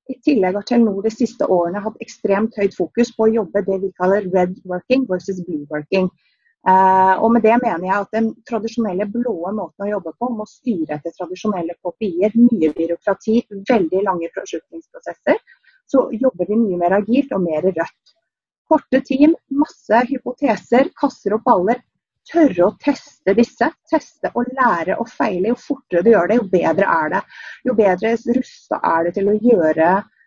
I 0.09 0.21
tillegg 0.25 0.57
har 0.57 0.65
Telenor 0.69 1.03
de 1.05 1.11
siste 1.13 1.49
årene 1.53 1.83
hatt 1.85 1.99
ekstremt 2.05 2.55
høyt 2.61 2.77
fokus 2.77 3.11
på 3.17 3.27
å 3.27 3.35
jobbe 3.41 3.65
det 3.67 3.83
vi 3.83 3.91
kaller 3.99 4.29
red 4.33 4.55
working 4.69 5.09
versus 5.11 5.43
blue 5.49 5.67
working. 5.73 6.09
Uh, 6.67 7.15
og 7.23 7.31
med 7.33 7.45
det 7.47 7.55
mener 7.63 7.87
jeg 7.87 8.03
at 8.03 8.17
den 8.17 8.29
tradisjonelle 8.49 9.07
blå 9.13 9.37
måten 9.55 9.87
å 9.87 9.91
jobbe 9.93 10.13
på, 10.19 10.31
må 10.35 10.47
styre 10.49 10.99
etter 10.99 11.15
tradisjonelle 11.15 11.77
KPI-er, 11.79 12.35
mye 12.35 12.73
byråkrati, 12.75 13.37
veldig 13.71 14.03
lange 14.05 14.31
beslutningsprosesser, 14.35 15.39
så 15.89 16.09
jobber 16.13 16.51
vi 16.51 16.59
mye 16.59 16.81
mer 16.81 16.99
agilt 16.99 17.33
og 17.33 17.45
mer 17.47 17.65
rødt. 17.65 18.15
Korte 18.69 19.01
team, 19.07 19.37
masse 19.55 20.03
hypoteser, 20.11 20.91
kasser 20.99 21.39
og 21.39 21.47
baller. 21.47 21.81
Tørre 22.29 22.67
å 22.67 22.75
teste 22.77 23.33
disse. 23.33 23.71
Teste 23.89 24.29
og 24.37 24.51
lære 24.53 24.99
og 25.01 25.09
feile. 25.09 25.55
Jo 25.55 25.57
fortere 25.57 26.03
du 26.05 26.11
gjør 26.13 26.29
det, 26.29 26.37
jo 26.43 26.51
bedre 26.53 26.91
er 26.93 27.15
det. 27.15 27.23
Jo 27.65 27.77
bedre 27.79 28.13
rusta 28.37 28.83
er 28.85 29.07
det 29.07 29.15
til 29.17 29.31
å 29.33 29.39
gjøre 29.41 29.95
Eh, 29.95 30.18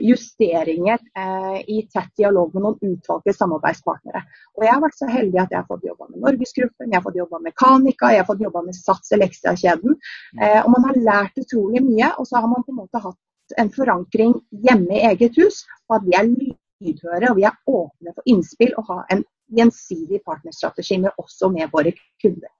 justeringer 0.00 0.98
eh, 1.18 1.58
i 1.66 1.82
tett 1.92 2.10
dialog 2.16 2.54
med 2.54 2.64
noen 2.64 2.94
utvalgte 2.94 3.34
samarbeidspartnere. 3.36 4.22
Og 4.58 4.64
Jeg 4.66 4.74
har 4.74 4.82
vært 4.82 4.98
så 4.98 5.08
heldig 5.10 5.42
at 5.42 5.54
jeg 5.54 5.60
har 5.60 5.68
fått 5.68 5.86
jobba 5.86 6.08
med 6.10 6.22
Norgesgruppen, 6.24 6.88
jeg 6.90 6.98
har 6.98 7.04
fått 7.06 7.18
jobba 7.20 7.42
med 7.44 7.56
Kanika, 7.62 8.10
jeg 8.10 8.22
har 8.22 8.28
fått 8.28 8.42
jobba 8.42 8.64
med 8.66 8.78
Sats 8.78 9.12
Elektra-kjeden. 9.14 9.98
Eh, 10.40 10.60
og 10.64 10.70
Man 10.74 10.88
har 10.88 11.02
lært 11.10 11.38
utrolig 11.38 11.84
mye, 11.86 12.12
og 12.18 12.26
så 12.26 12.42
har 12.42 12.50
man 12.50 12.64
på 12.66 12.74
en 12.74 12.80
måte 12.82 13.02
hatt 13.04 13.58
en 13.58 13.70
forankring 13.74 14.34
hjemme 14.66 14.94
i 14.96 15.04
eget 15.10 15.38
hus 15.38 15.64
på 15.86 15.98
at 15.98 16.06
vi 16.06 16.14
er 16.18 16.28
lydhøre 16.30 17.32
og 17.32 17.38
vi 17.38 17.46
er 17.48 17.56
åpne 17.66 18.14
for 18.14 18.30
innspill 18.30 18.76
og 18.78 18.90
har 18.92 19.14
en 19.14 19.24
gjensidig 19.58 20.20
partnerstrategi 20.26 21.00
med 21.02 21.18
også 21.18 21.50
med 21.50 21.70
våre 21.72 21.90
kunder. 22.22 22.50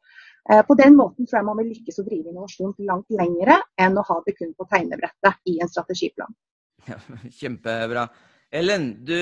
På 0.67 0.75
den 0.75 0.97
måten 0.99 1.29
tror 1.29 1.38
jeg 1.38 1.47
man 1.47 1.61
vil 1.61 1.71
lykkes 1.71 2.00
å 2.02 2.05
drive 2.09 2.33
innovasjon 2.33 2.75
langt 2.88 3.14
lengre 3.14 3.61
enn 3.79 3.99
å 4.00 4.07
ha 4.09 4.17
det 4.26 4.35
kun 4.35 4.50
på 4.59 4.67
tegnebrettet 4.73 5.52
i 5.52 5.61
en 5.62 5.71
strategiplan. 5.71 6.35
Ja, 6.88 6.96
kjempebra. 7.37 8.08
Ellen, 8.50 8.90
du, 9.06 9.14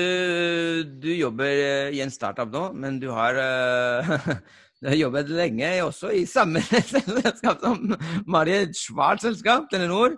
du, 0.97 1.11
jobber 1.13 1.51
eh, 1.51 1.91
i 1.93 2.01
en 2.01 2.09
startup 2.09 2.49
nå, 2.49 2.63
men 2.73 2.97
du 3.01 3.11
har, 3.13 3.37
uh, 3.37 4.31
du 4.81 4.89
har 4.89 4.97
jobbet 4.97 5.29
lenge 5.29 5.69
også 5.85 6.09
i 6.17 6.23
samme 6.29 6.63
selskap 6.65 7.61
som 7.61 7.93
Marie 8.25 8.63
et 8.65 8.75
svart 8.77 9.21
selskap, 9.21 9.69
Telenor. 9.69 10.17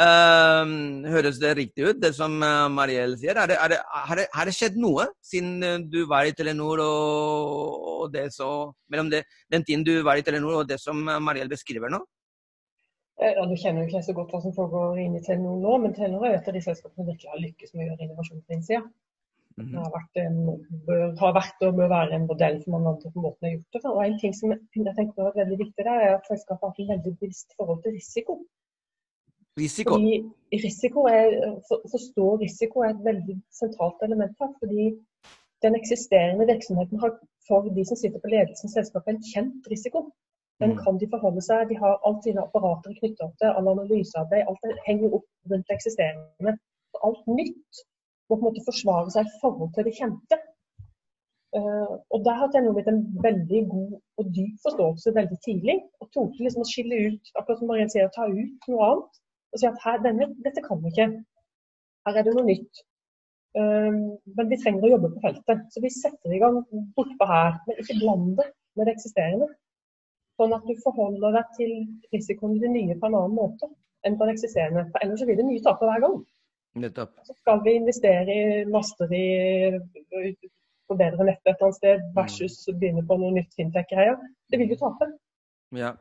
Uh, 0.00 1.04
høres 1.12 1.38
det 1.42 1.52
riktig 1.58 1.90
ut, 1.90 2.00
det 2.02 2.10
som 2.16 2.34
Mariell 2.74 3.14
sier? 3.20 3.38
Har 3.38 3.50
det, 3.50 3.58
det, 3.70 3.78
det, 4.18 4.26
det, 4.32 4.56
skjedd 4.56 4.78
noe 4.82 5.06
siden 5.22 5.86
du 5.92 6.02
var 6.10 6.26
i 6.26 6.34
Telenor 6.34 6.82
og, 6.82 7.88
og 8.00 8.14
det 8.14 8.30
så, 8.34 8.48
mellom 8.90 9.12
den 9.12 9.66
tiden 9.66 9.86
du 9.86 10.00
var 10.06 10.18
i 10.18 10.26
Telenor 10.26 10.62
og 10.62 10.70
det 10.70 10.80
som 10.82 11.04
Mariell 11.22 11.50
beskriver 11.52 11.92
nå? 11.92 12.02
Eh, 13.18 13.34
ja, 13.36 13.46
Du 13.46 13.56
kjenner 13.56 13.82
jo 13.82 13.90
ikke 13.90 14.02
så 14.06 14.14
godt 14.16 14.32
hva 14.34 14.40
som 14.44 14.54
foregår 14.56 15.00
inn 15.02 15.16
i 15.18 15.22
Telenor 15.26 15.60
nå, 15.64 15.76
men 15.84 15.94
Telenor 15.96 16.26
er 16.28 16.38
et 16.38 16.48
av 16.48 16.56
de 16.56 16.62
selskapene 16.64 17.02
som 17.02 17.10
virkelig 17.10 17.32
har 17.32 17.42
lykkes 17.44 17.74
med 17.74 17.84
å 17.84 17.88
gjøre 17.90 18.06
innovasjon 18.06 18.44
på 18.46 18.56
innsida. 18.56 18.82
Mhm. 19.58 19.72
Det 19.72 19.82
har 19.82 19.90
vært, 19.96 20.22
en, 20.22 20.38
bør, 20.86 21.04
har 21.20 21.34
vært 21.36 21.66
og 21.66 21.76
bør 21.80 21.92
være 21.92 22.16
en 22.16 22.30
modell 22.30 22.62
for 22.62 22.76
mange 22.76 22.94
andre 22.94 23.12
på 23.16 23.26
måten 23.26 23.48
har 23.48 23.54
gjort 23.56 23.76
det. 23.76 23.84
Og 23.90 24.00
En 24.06 24.18
ting 24.22 24.34
som 24.38 24.54
jeg 24.54 24.96
tenker 24.96 25.26
er 25.26 25.38
veldig 25.42 25.60
viktig 25.64 25.86
der, 25.90 26.06
er 26.06 26.16
at 26.16 26.30
selskapet 26.30 26.66
har 26.68 26.74
et 26.86 26.94
veldig 26.94 27.14
bevisst 27.18 27.54
forhold 27.58 27.82
til 27.84 27.96
risiko. 27.98 28.40
Risiko? 29.58 29.98
Fordi 29.98 30.14
risiko 30.64 31.04
er, 31.10 31.36
for, 31.68 31.82
Forstå 31.92 32.26
risiko 32.44 32.84
er 32.86 32.94
et 32.94 33.04
veldig 33.10 33.36
sentralt 33.60 34.02
element 34.06 34.36
her. 34.40 34.52
fordi 34.62 34.86
den 35.64 35.74
eksisterende 35.76 36.46
virksomheten 36.52 37.00
har 37.02 37.10
for 37.48 37.68
de 37.76 37.84
som 37.84 37.96
sitter 37.96 38.20
på 38.22 38.30
ledelsen 38.34 38.68
i 38.68 38.74
selskapet, 38.78 39.10
en 39.12 39.24
kjent 39.32 39.66
risiko. 39.72 40.06
Den 40.60 40.74
mm. 40.74 40.80
kan 40.84 40.98
de 41.00 41.08
forholde 41.12 41.42
seg. 41.44 41.68
De 41.70 41.78
har 41.82 42.00
alt 42.06 42.24
sine 42.26 42.42
apparater 42.44 42.96
knytta 42.98 43.30
til 43.40 43.54
all 43.56 43.70
analysearbeid. 43.72 44.48
Alt 44.50 44.82
henger 44.88 45.16
opp 45.18 45.28
rundt 45.52 45.68
det 45.68 45.76
eksisterende. 45.78 46.56
Alt 47.06 47.22
nytt 47.38 47.84
må 48.28 48.36
på 48.36 48.40
en 48.40 48.48
måte 48.48 48.66
forsvare 48.66 49.12
seg 49.14 49.28
i 49.28 49.38
forhold 49.42 49.72
til 49.74 49.88
det 49.88 49.96
kjente. 49.96 50.38
Uh, 51.56 51.96
og 52.14 52.18
Der 52.26 52.36
har 52.38 52.50
Telenor 52.50 52.76
blitt 52.76 52.90
en 52.92 53.00
veldig 53.24 53.60
god 53.72 53.94
og 54.20 54.28
dyp 54.36 54.60
forståelse 54.66 55.14
veldig 55.16 55.38
tidlig. 55.46 55.78
Og 56.00 56.12
torde 56.14 56.44
liksom 56.44 56.62
å 56.62 56.68
skille 56.72 57.00
ut, 57.08 57.32
akkurat 57.34 57.62
som 57.62 57.72
Marianne 57.72 57.94
sier, 57.94 58.10
å 58.10 58.14
ta 58.14 58.28
ut 58.28 58.70
noe 58.70 58.90
annet. 58.90 59.18
og 59.50 59.58
si 59.58 59.66
at 59.66 59.82
her, 59.82 59.98
denne, 60.04 60.28
dette 60.44 60.62
kan 60.62 60.78
vi 60.84 60.92
ikke. 60.92 61.08
Her 62.06 62.20
er 62.20 62.28
det 62.28 62.36
noe 62.36 62.46
nytt. 62.46 62.84
Uh, 63.58 64.14
men 64.36 64.52
vi 64.52 64.60
trenger 64.60 64.86
å 64.86 64.92
jobbe 64.92 65.14
på 65.16 65.24
feltet. 65.24 65.66
Så 65.72 65.82
vi 65.82 65.90
setter 65.96 66.36
i 66.36 66.44
gang 66.44 66.60
bortpå 67.00 67.32
her. 67.32 67.58
Men 67.66 67.82
ikke 67.82 67.98
bland 68.04 68.30
det 68.38 68.50
med 68.76 68.86
det 68.86 68.94
eksisterende. 68.98 69.50
Sånn 70.40 70.54
at 70.56 70.64
du 70.64 70.72
forholder 70.80 71.34
deg 71.36 71.56
til 71.58 71.72
risikoen 72.14 72.56
i 72.56 72.62
det 72.62 72.70
nye 72.72 72.96
på 72.96 73.10
en 73.10 73.18
annen 73.18 73.36
måte 73.36 73.68
enn 74.08 74.16
på 74.16 74.24
det 74.24 74.38
eksisterende. 74.38 74.86
For 74.88 75.04
ellers 75.04 75.24
blir 75.28 75.36
det 75.36 75.44
mye 75.44 75.64
taper 75.66 75.90
hver 75.90 76.04
gang. 76.06 76.14
Nettopp. 76.80 77.18
Så 77.26 77.36
skal 77.36 77.60
vi 77.66 77.74
investere 77.76 78.36
i 78.36 78.64
master 78.70 79.12
i 79.12 79.26
forbedre 80.88 81.26
nettet 81.26 81.52
et 81.52 81.52
eller 81.52 81.68
annet 81.68 81.78
sted 81.78 82.06
versus 82.16 82.56
begynne 82.72 83.04
på 83.06 83.18
noe 83.20 83.34
nytt 83.36 83.52
fintech-greier. 83.58 84.16
Det 84.50 84.58
vil 84.62 84.70
du 84.72 84.78
tape. 84.80 85.10
Ja, 85.76 85.92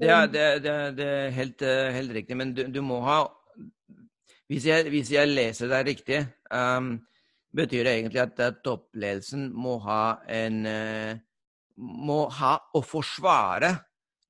det 0.00 0.10
er, 0.10 0.30
det, 0.32 0.46
det, 0.64 0.74
det 0.98 1.08
er 1.18 1.34
helt, 1.36 1.62
eh, 1.62 1.92
helt, 1.94 2.14
riktig. 2.16 2.38
Men 2.38 2.54
du, 2.56 2.64
du 2.72 2.80
må 2.82 3.02
ha 3.06 3.20
hvis 4.50 4.66
jeg, 4.66 4.88
hvis 4.92 5.12
jeg, 5.12 5.28
leser 5.32 5.70
deg 5.70 5.86
riktig, 5.86 6.18
um, 6.52 6.94
betyr 7.56 7.86
det 7.86 7.92
egentlig 7.98 8.20
at 8.20 8.40
uh, 8.42 8.50
toppledelsen 8.64 9.46
må 9.56 9.78
ha 9.84 10.02
en 10.28 10.58
uh, 10.68 11.12
Må 11.76 12.26
ha 12.40 12.56
å 12.74 12.82
forsvare 12.84 13.72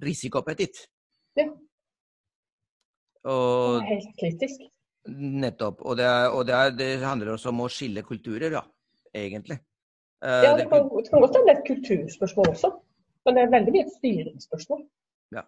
risikoappetitt. 0.02 0.84
Ja. 1.38 1.49
Og, 3.22 3.80
det 3.80 3.82
er 3.82 3.90
helt 3.90 4.14
kritisk. 4.20 4.62
Nettopp. 5.11 5.82
Og, 5.82 5.96
det, 5.99 6.06
er, 6.06 6.30
og 6.30 6.46
det, 6.46 6.54
er, 6.54 6.72
det, 6.78 6.88
handler 7.02 7.34
også 7.34 7.50
om 7.50 7.64
å 7.64 7.70
skille 7.72 8.04
kulturer, 8.06 8.50
ja. 8.54 8.62
egentlig. 9.14 9.58
Ja, 10.22 10.54
det 10.54 10.68
kan, 10.70 10.87
det 10.87 11.08
kan 11.11 11.22
godt 11.25 11.38
være 11.40 11.56
et 11.56 11.64
kulturspørsmål 11.66 12.52
også. 12.52 12.70
Men 13.26 13.37
det 13.37 13.42
er 13.42 13.52
veldig 13.54 13.75
mye 13.75 13.87
et 13.87 13.96
styringsspørsmål. 13.96 14.80
Ja. 15.34 15.42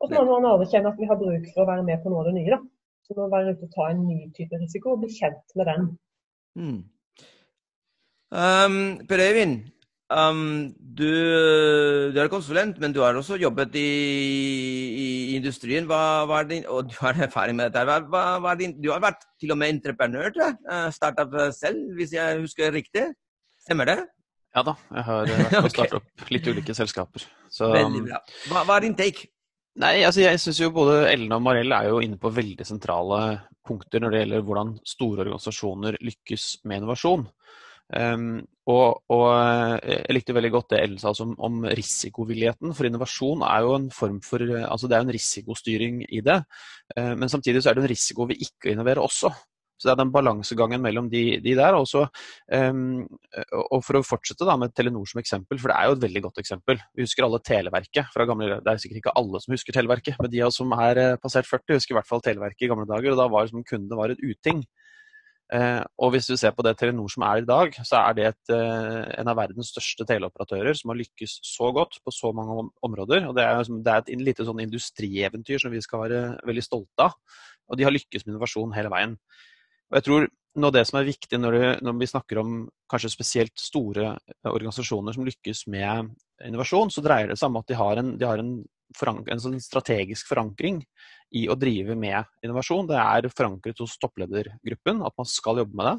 Og 0.00 0.12
så 0.12 0.22
må 0.24 0.36
man 0.40 0.48
anerkjenne 0.54 0.92
at 0.92 1.00
vi 1.00 1.08
har 1.08 1.18
bruk 1.20 1.48
for 1.54 1.64
å 1.64 1.68
være 1.68 1.84
med 1.88 2.00
på 2.02 2.12
noe 2.12 2.22
av 2.22 2.30
det 2.30 2.36
nye. 2.36 2.52
da. 2.56 2.60
Så 3.04 3.16
må 3.16 3.28
være 3.32 3.56
ute 3.56 3.68
og 3.68 3.74
ta 3.74 3.90
en 3.90 4.04
ny 4.06 4.20
type 4.36 4.60
risiko 4.60 4.94
og 4.94 5.04
bli 5.04 5.12
kjent 5.12 5.56
med 5.58 5.68
den. 5.70 5.90
Mm. 6.60 6.80
Um, 8.30 8.76
per 9.10 9.24
Øyvind, 9.24 9.56
um, 10.10 10.68
du, 10.76 11.08
du, 12.12 12.18
er 12.20 12.30
konsulent, 12.32 12.78
men 12.82 12.94
du 12.94 13.00
har 13.04 13.16
også 13.18 13.38
jobbet 13.40 13.78
i, 13.78 13.88
i 14.90 15.08
industrien. 15.38 15.88
Hva, 15.90 16.26
hva 16.28 16.42
din, 16.48 16.66
og 16.68 16.90
du 16.90 16.96
har 17.00 17.18
erfaring 17.26 17.58
med 17.58 17.70
dette. 17.70 18.00
Hva, 18.10 18.24
hva, 18.42 18.54
din, 18.58 18.76
du 18.82 18.90
har 18.92 19.02
vært 19.02 19.26
til 19.40 19.54
og 19.54 19.60
med 19.62 19.76
entreprenør, 19.76 20.32
tror 20.34 20.48
jeg. 20.48 20.58
Uh, 20.68 20.88
Startup 20.94 21.36
selv, 21.56 21.92
hvis 21.98 22.14
jeg 22.16 22.40
husker 22.42 22.74
riktig. 22.74 23.10
Stemmer 23.60 23.90
det? 23.92 24.00
Ja 24.56 24.64
da, 24.66 24.74
jeg 24.90 25.06
har 25.06 25.28
vært 25.28 25.52
med 25.54 25.68
å 25.68 25.70
starte 25.70 26.00
opp 26.00 26.32
litt 26.34 26.48
ulike 26.50 26.74
selskaper. 26.74 27.26
Så, 27.52 27.70
Veldig 27.74 28.02
bra. 28.08 28.18
Hva, 28.50 28.64
hva, 28.64 28.78
er 28.78 28.86
din 28.88 28.96
take? 28.98 29.30
Nei, 29.80 30.00
altså 30.02 30.24
jeg 30.24 30.40
synes 30.42 30.58
jo 30.58 30.72
Både 30.74 31.04
Ellen 31.12 31.30
og 31.36 31.44
Marell 31.46 31.70
er 31.72 31.86
jo 31.92 32.00
inne 32.02 32.18
på 32.20 32.32
veldig 32.34 32.66
sentrale 32.66 33.20
punkter 33.66 34.02
når 34.02 34.12
det 34.12 34.22
gjelder 34.24 34.46
hvordan 34.48 34.72
store 34.88 35.22
organisasjoner 35.24 35.98
lykkes 36.02 36.46
med 36.66 36.80
innovasjon. 36.80 37.28
Um, 37.90 38.40
og, 38.70 39.00
og, 39.10 39.24
Jeg 39.82 40.14
likte 40.14 40.34
veldig 40.36 40.50
godt 40.54 40.68
det 40.74 40.80
Ellen 40.84 41.00
sa 41.02 41.10
om, 41.24 41.34
om, 41.42 41.62
risikovilligheten. 41.66 42.74
For 42.76 42.86
innovasjon 42.86 43.42
er 43.46 43.66
jo 43.66 43.76
en 43.78 43.88
form 43.94 44.20
for 44.22 44.44
altså 44.46 44.86
det 44.90 44.96
er 44.96 45.02
jo 45.02 45.08
en 45.08 45.16
risikostyring 45.16 46.02
i 46.08 46.22
det. 46.24 46.40
Uh, 46.96 47.14
men 47.18 47.32
samtidig 47.32 47.64
så 47.64 47.72
er 47.72 47.78
det 47.78 47.86
en 47.86 47.94
risiko 47.94 48.28
ved 48.30 48.42
ikke 48.46 48.70
å 48.70 48.74
innovere 48.76 49.02
også. 49.02 49.32
Så 49.80 49.88
det 49.88 49.94
er 49.94 50.00
den 50.02 50.12
balansegangen 50.12 50.82
mellom 50.84 51.06
de, 51.08 51.38
de 51.40 51.54
der. 51.56 51.72
Også, 51.78 52.02
um, 52.52 53.06
og 53.72 53.78
for 53.86 53.96
å 53.96 54.04
fortsette 54.04 54.44
da 54.44 54.58
med 54.60 54.74
Telenor 54.76 55.08
som 55.08 55.22
eksempel, 55.22 55.56
for 55.56 55.72
det 55.72 55.78
er 55.78 55.88
jo 55.88 55.94
et 55.96 56.02
veldig 56.04 56.22
godt 56.26 56.42
eksempel. 56.42 56.82
Vi 56.92 57.06
husker 57.06 57.24
alle 57.24 57.40
Televerket 57.40 58.10
fra 58.12 58.26
gamle 58.28 58.58
Det 58.60 58.68
er 58.74 58.82
sikkert 58.82 59.00
ikke 59.00 59.14
alle 59.16 59.40
som 59.40 59.56
husker 59.56 59.76
Televerket, 59.76 60.20
men 60.20 60.32
de 60.34 60.44
som 60.52 60.76
er 60.76 61.00
eh, 61.00 61.16
passert 61.22 61.48
40, 61.48 61.80
husker 61.80 61.96
i 61.96 61.98
hvert 61.98 62.10
fall 62.10 62.20
Televerket 62.26 62.66
i 62.66 62.70
gamle 62.74 62.84
dager. 62.90 63.14
og 63.14 63.22
Da 63.22 63.28
var 63.32 63.48
liksom 63.48 63.64
kundene 63.64 64.00
var 64.02 64.12
et 64.12 64.20
uting. 64.20 64.60
Uh, 65.50 65.82
og 65.98 66.12
hvis 66.14 66.28
du 66.30 66.36
ser 66.38 66.52
på 66.54 66.62
det 66.62 66.76
Telenor 66.78 67.10
som 67.10 67.24
er 67.26 67.40
i 67.40 67.46
dag, 67.48 67.74
så 67.82 68.04
er 68.04 68.14
det 68.14 68.26
et, 68.28 68.52
eh, 68.54 69.08
en 69.18 69.30
av 69.32 69.38
verdens 69.40 69.72
største 69.72 70.06
teleoperatører 70.06 70.76
som 70.78 70.92
har 70.92 71.00
lykkes 71.00 71.40
så 71.42 71.72
godt 71.74 71.98
på 72.06 72.14
så 72.14 72.30
mange 72.36 72.68
områder. 72.86 73.26
og 73.26 73.34
Det 73.34 73.42
er, 73.42 73.64
det 73.66 73.94
er 73.94 74.04
et 74.04 74.22
lite 74.28 74.46
sånn 74.46 74.62
industrieventyr 74.62 75.58
som 75.58 75.74
vi 75.74 75.82
skal 75.82 76.04
være 76.04 76.20
veldig 76.46 76.62
stolte 76.62 77.08
av. 77.08 77.18
Og 77.66 77.78
de 77.78 77.86
har 77.86 77.94
lykkes 77.94 78.26
med 78.26 78.36
innovasjon 78.36 78.76
hele 78.76 78.92
veien. 78.94 79.16
Og 79.90 79.98
jeg 79.98 80.06
tror 80.06 80.28
noe 80.60 80.70
av 80.70 80.76
det 80.78 80.84
som 80.86 80.98
er 81.00 81.08
viktig 81.10 81.38
når, 81.38 81.56
det, 81.56 81.70
når, 81.86 81.98
vi 81.98 82.10
snakker 82.10 82.40
om 82.42 82.56
kanskje 82.90 83.12
spesielt 83.12 83.58
store 83.58 84.12
organisasjoner 84.46 85.14
som 85.14 85.26
lykkes 85.26 85.66
med 85.70 86.12
innovasjon, 86.46 86.94
så 86.94 87.02
dreier 87.02 87.30
det 87.30 87.38
seg 87.38 87.50
om 87.50 87.58
at 87.60 87.70
de 87.70 87.78
har 87.78 88.02
en, 88.02 88.14
de 88.18 88.26
har 88.26 88.42
en, 88.42 88.54
en 88.90 89.42
sånn 89.42 89.58
strategisk 89.62 90.28
forankring 90.30 90.80
i 91.36 91.46
å 91.48 91.56
drive 91.58 91.96
med 91.98 92.26
innovasjon. 92.44 92.88
Det 92.90 92.98
er 92.98 93.28
forankret 93.32 93.78
hos 93.82 93.98
toppledergruppen 94.02 95.04
at 95.06 95.16
man 95.18 95.28
skal 95.28 95.62
jobbe 95.62 95.78
med 95.78 95.90
det. 95.90 95.96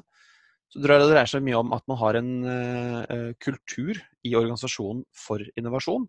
Så 0.72 0.80
det 0.80 0.88
dreier 0.88 1.28
seg 1.28 1.44
mye 1.44 1.60
om 1.60 1.74
at 1.76 1.84
man 1.92 2.00
har 2.00 2.18
en 2.20 2.32
uh, 2.48 3.32
kultur 3.44 3.98
i 4.24 4.36
organisasjonen 4.40 5.04
for 5.12 5.44
innovasjon. 5.60 6.06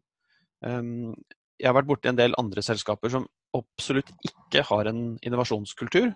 Um, 0.62 1.14
jeg 1.59 1.66
har 1.66 1.75
vært 1.79 1.88
borti 1.90 2.11
en 2.11 2.18
del 2.18 2.37
andre 2.38 2.62
selskaper 2.62 3.11
som 3.11 3.27
absolutt 3.57 4.11
ikke 4.27 4.62
har 4.68 4.90
en 4.90 5.03
innovasjonskultur. 5.23 6.12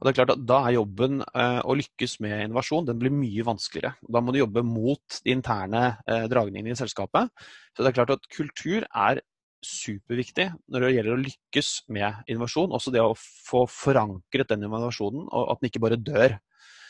Og 0.00 0.06
det 0.06 0.12
er 0.12 0.16
klart 0.16 0.32
at 0.32 0.44
Da 0.48 0.60
er 0.64 0.78
jobben 0.78 1.20
uh, 1.20 1.60
å 1.66 1.76
lykkes 1.76 2.20
med 2.24 2.46
innovasjon 2.46 2.86
den 2.88 3.00
blir 3.02 3.12
mye 3.12 3.44
vanskeligere. 3.44 3.98
Da 4.08 4.22
må 4.22 4.32
du 4.32 4.40
jobbe 4.40 4.62
mot 4.64 5.18
de 5.24 5.34
interne 5.34 5.82
uh, 6.06 6.24
dragningene 6.30 6.72
i 6.72 6.78
selskapet. 6.78 7.28
Så 7.74 7.82
det 7.82 7.90
er 7.90 7.98
klart 7.98 8.14
at 8.16 8.30
kultur 8.32 8.86
er 8.88 9.20
superviktig 9.64 10.46
når 10.70 10.84
det 10.84 10.92
gjelder 10.94 11.16
å 11.16 11.22
lykkes 11.22 11.70
med 11.92 12.30
innovasjon. 12.30 12.72
Også 12.76 12.92
det 12.94 13.02
å 13.04 13.16
få 13.16 13.64
forankret 13.70 14.52
den 14.52 14.64
innovasjonen, 14.66 15.26
og 15.28 15.52
at 15.52 15.60
den 15.60 15.70
ikke 15.70 15.82
bare 15.84 16.00
dør. 16.00 16.36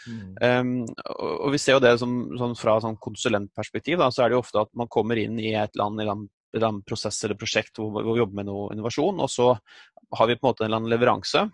Mm. 0.08 0.34
Um, 0.40 0.74
og 1.20 1.50
Vi 1.52 1.60
ser 1.60 1.76
jo 1.76 1.84
det 1.84 1.92
som, 2.00 2.14
sånn 2.40 2.56
fra 2.56 2.78
sånn 2.82 2.98
konsulentperspektiv, 3.02 4.00
da, 4.00 4.08
så 4.12 4.24
er 4.24 4.30
det 4.30 4.38
jo 4.38 4.44
ofte 4.44 4.62
at 4.62 4.72
man 4.78 4.90
kommer 4.90 5.20
inn 5.20 5.38
i 5.42 5.52
et 5.58 5.76
land, 5.80 6.00
i 6.00 6.06
eller 6.06 6.30
annet 6.66 6.86
prosess 6.88 7.20
eller 7.24 7.38
prosjekt 7.38 7.78
hvor, 7.78 7.92
hvor 7.94 8.14
vi 8.14 8.22
jobber 8.22 8.40
med 8.40 8.48
noe 8.48 8.70
innovasjon, 8.74 9.20
og 9.22 9.30
så 9.30 9.52
har 9.54 10.30
vi 10.30 10.38
på 10.38 10.46
en 10.46 10.50
måte 10.50 10.64
en 10.64 10.70
eller 10.70 10.80
annen 10.80 10.94
leveranse 10.94 11.44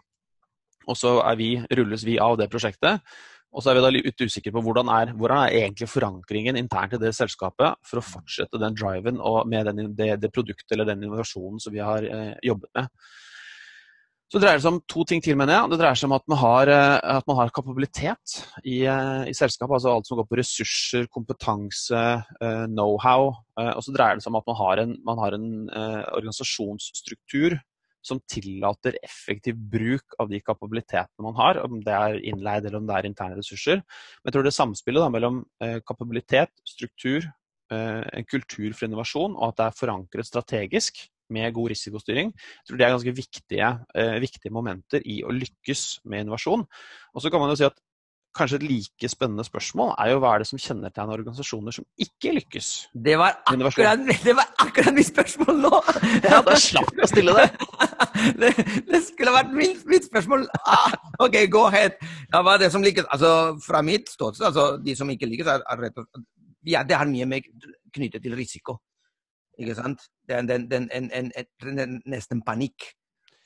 og 0.87 0.99
så 0.99 1.17
vi, 1.39 1.57
rulles 1.75 2.05
vi 2.07 2.19
av 2.23 2.37
det 2.39 2.49
prosjektet. 2.53 3.03
Og 3.57 3.65
så 3.65 3.73
er 3.73 3.79
vi 3.79 3.85
da 3.87 3.91
litt 3.95 4.21
usikre 4.21 4.53
på 4.53 4.61
hvordan 4.67 4.91
er, 4.93 5.13
hvordan 5.17 5.47
er 5.47 5.55
egentlig 5.63 5.89
forankringen 5.89 6.59
internt 6.61 6.93
i 6.93 7.01
det 7.01 7.15
selskapet 7.17 7.79
for 7.89 8.03
å 8.03 8.05
fortsette 8.05 8.61
den 8.61 8.77
driven 8.77 9.17
og 9.17 9.47
med 9.49 9.71
den, 9.71 9.95
det, 9.97 10.11
det, 10.21 10.33
produktet 10.35 10.77
eller 10.77 10.89
den 10.91 11.07
innovasjonen 11.07 11.63
som 11.63 11.73
vi 11.73 11.81
har 11.81 12.05
eh, 12.05 12.35
jobbet 12.45 12.69
med. 12.77 12.93
Så 14.27 14.41
det 14.41 14.49
dreier 14.49 14.59
seg 14.63 14.75
om 14.75 14.81
to 14.91 15.05
ting 15.07 15.21
til, 15.23 15.37
mener 15.39 15.55
jeg. 15.55 15.71
Det 15.71 15.79
dreier 15.79 15.99
seg 15.99 16.09
om 16.09 16.17
at 16.17 16.25
man 16.27 16.41
har, 16.41 16.71
eh, 16.75 16.97
at 17.15 17.29
man 17.31 17.37
har 17.39 17.53
kapabilitet 17.55 18.41
i, 18.65 18.81
eh, 18.83 19.23
i, 19.31 19.35
selskapet. 19.39 19.77
Altså 19.77 19.93
alt 19.93 20.09
som 20.09 20.19
går 20.19 20.27
på 20.27 20.39
ressurser, 20.41 21.07
kompetanse, 21.15 22.03
eh, 22.43 22.65
know-how. 22.67 23.31
Og 23.57 23.83
så 23.87 23.95
dreier 23.95 24.19
det 24.19 24.27
seg 24.27 24.35
om 24.35 24.41
at 24.41 24.51
man 24.51 24.59
har 24.59 24.83
en, 24.83 24.97
man 25.07 25.23
har 25.23 25.39
en 25.39 25.49
organisasjonsstruktur 26.19 27.57
som 28.07 28.21
tillater 28.31 28.99
effektiv 29.05 29.59
bruk 29.73 30.17
av 30.23 30.31
de 30.31 30.41
kapabilitetene 30.45 31.27
man 31.27 31.37
har, 31.39 31.61
om 31.65 31.81
det 31.85 31.97
er 31.97 32.21
innleid 32.23 32.67
eller 32.67 32.81
om 32.81 32.87
det 32.89 32.99
er 32.99 33.09
interne 33.11 33.39
ressurser. 33.39 33.83
Men 33.83 34.31
jeg 34.31 34.37
tror 34.37 34.47
det 34.47 34.55
samspillet 34.57 35.05
da, 35.05 35.11
mellom 35.13 35.43
eh, 35.65 35.81
kapabilitet, 35.87 36.55
struktur, 36.69 37.27
eh, 37.73 38.03
en 38.07 38.31
kultur 38.31 38.71
for 38.73 38.89
innovasjon, 38.89 39.37
og 39.37 39.51
at 39.51 39.61
det 39.61 39.69
er 39.69 39.79
forankret 39.81 40.31
strategisk 40.31 41.07
med 41.35 41.51
god 41.57 41.73
risikostyring, 41.73 42.31
jeg 42.31 42.69
tror 42.69 42.79
det 42.79 42.87
er 42.87 42.95
ganske 42.95 43.17
viktige, 43.17 43.73
eh, 43.99 44.17
viktige 44.23 44.55
momenter 44.55 45.03
i 45.03 45.23
å 45.27 45.35
lykkes 45.35 46.07
med 46.07 46.23
innovasjon. 46.23 46.63
Og 47.15 47.23
så 47.23 47.33
kan 47.33 47.43
man 47.43 47.51
jo 47.51 47.59
si 47.59 47.67
at 47.67 47.83
kanskje 48.37 48.61
et 48.61 48.67
like 48.69 49.11
spennende 49.11 49.45
spørsmål 49.47 49.95
er 49.97 50.13
jo 50.13 50.21
hva 50.23 50.35
er 50.35 50.43
det 50.43 50.49
som 50.51 50.61
kjennetegner 50.61 51.23
organisasjoner 51.23 51.75
som 51.75 51.87
ikke 52.01 52.35
lykkes? 52.37 52.71
Det 52.93 53.17
var 53.21 53.39
akkurat, 53.49 54.03
det 54.27 54.37
var 54.37 54.51
akkurat 54.63 54.97
mitt 54.97 55.09
spørsmål 55.09 55.63
nå! 55.65 55.83
Ja, 56.21 56.43
da 56.45 56.59
slapp 56.61 56.93
jeg 56.95 57.07
å 57.07 57.11
stille 57.11 57.37
det. 57.41 57.49
det. 58.41 58.53
det. 58.89 59.03
skulle 59.07 59.35
vært 59.35 59.53
mitt, 59.57 59.85
mitt 59.89 60.09
spørsmål. 60.09 60.47
Ah, 60.67 60.97
OK, 61.25 61.39
go 61.53 61.67
ahead. 61.71 61.99
Ja, 62.33 62.43
hva 62.43 62.57
er 62.57 62.67
det 62.67 62.73
som 62.75 62.85
lykkes? 62.85 63.09
Altså, 63.15 63.31
fra 63.65 63.83
mitt 63.87 64.11
ståsted, 64.13 64.49
altså, 64.51 64.67
de 64.83 64.97
som 64.99 65.11
ikke 65.13 65.29
lykkes, 65.31 65.51
er, 65.53 65.65
er 65.65 65.87
rett 65.87 66.03
og 66.03 66.09
slett 66.09 66.27
ja, 66.67 66.83
Det 66.83 66.97
har 66.99 67.07
mye 67.07 67.27
med 67.31 67.47
knyttet 67.95 68.25
til 68.25 68.35
risiko. 68.35 68.81
Ikke 69.61 69.77
sant? 69.79 70.09
Det 70.27 70.37
er 70.37 70.47
den, 70.49 70.67
den, 70.71 70.89
en, 70.93 71.11
en, 71.15 71.31
en, 71.33 71.99
nesten 72.11 72.43
panikk 72.45 72.91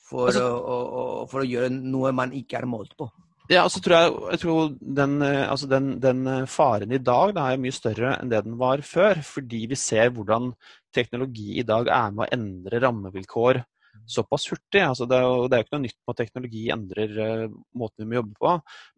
for, 0.09 0.31
altså, 0.31 0.47
å, 0.57 0.77
å, 0.81 1.03
for 1.31 1.43
å 1.43 1.47
gjøre 1.47 1.69
noe 1.71 2.11
man 2.15 2.33
ikke 2.35 2.59
er 2.59 2.67
målt 2.69 2.97
på. 2.99 3.07
Ja, 3.51 3.65
altså 3.65 3.81
tror 3.83 3.95
jeg, 3.97 4.11
jeg 4.31 4.39
tror 4.43 4.59
den, 4.79 5.15
altså 5.23 5.67
den, 5.67 5.87
den, 5.99 6.27
faren 6.47 6.93
i 6.95 7.01
dag 7.03 7.33
da, 7.35 7.49
er 7.51 7.59
mye 7.59 7.75
større 7.75 8.13
enn 8.17 8.31
det 8.31 8.43
den 8.45 8.55
var 8.59 8.83
før. 8.85 9.19
Fordi 9.27 9.65
vi 9.71 9.79
ser 9.79 10.11
hvordan 10.15 10.53
teknologi 10.95 11.59
i 11.59 11.65
dag 11.67 11.89
er 11.91 12.13
med 12.15 12.27
å 12.27 12.31
endre 12.37 12.81
rammevilkår 12.83 13.61
såpass 14.09 14.47
hurtig. 14.51 14.81
Altså, 14.83 15.07
det, 15.09 15.17
er 15.17 15.25
jo, 15.25 15.47
det 15.47 15.57
er 15.57 15.61
jo 15.61 15.67
ikke 15.67 15.77
noe 15.77 15.85
nytt 15.85 15.97
med 15.97 16.13
at 16.13 16.21
teknologi 16.21 16.63
endrer 16.73 17.13
uh, 17.17 17.55
måten 17.77 18.03
vi 18.03 18.09
må 18.09 18.19
jobbe 18.19 18.37
på, 18.39 18.53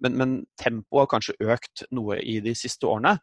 men, 0.06 0.18
men 0.20 0.36
tempoet 0.60 1.04
har 1.04 1.12
kanskje 1.16 1.38
økt 1.54 1.86
noe 1.96 2.20
i 2.22 2.40
de 2.44 2.56
siste 2.58 2.90
årene. 2.90 3.16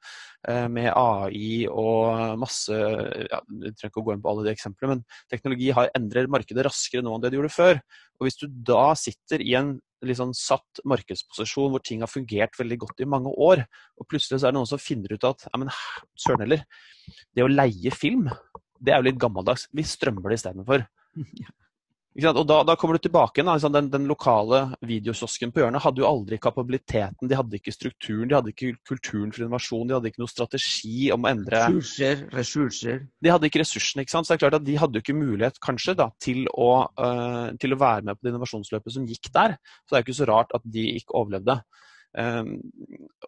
Uh, 0.48 0.66
med 0.72 0.90
AI 0.94 1.66
og 1.68 2.38
masse 2.40 2.72
ja, 2.72 3.40
Jeg 3.40 3.74
trenger 3.76 3.90
ikke 3.90 4.02
å 4.02 4.06
gå 4.06 4.14
inn 4.16 4.24
på 4.24 4.32
alle 4.32 4.46
de 4.46 4.54
eksemplene, 4.54 4.96
men 4.96 5.30
teknologi 5.32 5.70
har 5.76 5.92
endrer 5.98 6.30
markedet 6.32 6.66
raskere 6.66 7.04
nå 7.04 7.16
enn 7.16 7.24
det 7.24 7.32
det 7.32 7.40
gjorde 7.40 7.54
før. 7.54 7.82
Og 8.20 8.28
Hvis 8.28 8.40
du 8.40 8.48
da 8.68 8.90
sitter 8.98 9.44
i 9.44 9.54
en 9.58 9.78
liksom 10.06 10.32
satt 10.36 10.80
markedsposisjon 10.88 11.74
hvor 11.74 11.82
ting 11.84 12.00
har 12.04 12.10
fungert 12.10 12.56
veldig 12.56 12.78
godt 12.84 13.02
i 13.04 13.08
mange 13.08 13.32
år, 13.36 13.64
og 14.00 14.08
plutselig 14.08 14.40
så 14.40 14.48
er 14.48 14.54
det 14.54 14.60
noen 14.60 14.70
som 14.70 14.80
finner 14.80 15.12
ut 15.12 15.26
at 15.28 15.44
ja, 15.48 15.60
men 15.60 15.72
søren 16.24 16.44
heller, 16.46 16.64
det 17.36 17.44
å 17.44 17.50
leie 17.52 17.92
film, 17.94 18.30
det 18.80 18.94
er 18.94 19.02
jo 19.02 19.10
litt 19.10 19.20
gammeldags. 19.20 19.66
Vi 19.76 19.84
strømmer 19.84 20.32
det 20.32 20.40
istedenfor. 20.40 20.86
Og 22.18 22.42
da, 22.42 22.56
da, 22.66 22.74
kommer 22.74 22.98
du 22.98 23.04
tilbake. 23.04 23.42
Liksom 23.46 23.72
den, 23.72 23.88
den, 23.90 24.06
lokale 24.10 24.64
videokiosken 24.82 25.52
på 25.54 25.62
hjørnet 25.62 25.82
hadde 25.84 26.02
jo 26.02 26.08
aldri 26.08 26.40
kapabiliteten, 26.42 27.28
de 27.30 27.38
hadde 27.38 27.60
ikke 27.60 27.74
strukturen, 27.74 28.26
de 28.28 28.34
hadde 28.34 28.50
ikke 28.50 28.72
kulturen 28.88 29.30
for 29.30 29.44
innovasjon, 29.44 29.86
de 29.86 29.94
hadde 29.94 30.10
ikke 30.10 30.22
noen 30.24 30.32
strategi 30.32 31.12
om 31.14 31.24
å 31.24 31.30
endre 31.30 31.62
Ressurser, 31.62 32.24
ressurser. 32.34 33.04
De 33.22 33.30
hadde 33.30 33.46
ikke 33.46 33.62
ressursene, 33.62 34.02
ikke 34.02 34.16
sant. 34.16 34.26
Så 34.26 34.34
det 34.34 34.40
er 34.40 34.42
klart 34.42 34.58
at 34.58 34.66
de 34.66 34.78
hadde 34.82 34.98
jo 34.98 35.04
ikke 35.06 35.16
mulighet, 35.20 35.60
kanskje, 35.62 35.94
da, 36.02 36.08
til 36.22 36.42
å, 36.50 36.72
uh, 36.98 37.54
til 37.62 37.76
å 37.76 37.80
være 37.80 38.08
med 38.08 38.18
på 38.18 38.26
det 38.26 38.34
innovasjonsløpet 38.34 38.96
som 38.96 39.06
gikk 39.06 39.30
der. 39.36 39.56
Så 39.84 39.94
det 39.94 40.00
er 40.00 40.02
jo 40.02 40.08
ikke 40.08 40.20
så 40.20 40.30
rart 40.32 40.58
at 40.58 40.66
de 40.66 40.88
ikke 40.98 41.14
overlevde. 41.22 41.60
Um, 42.10 42.56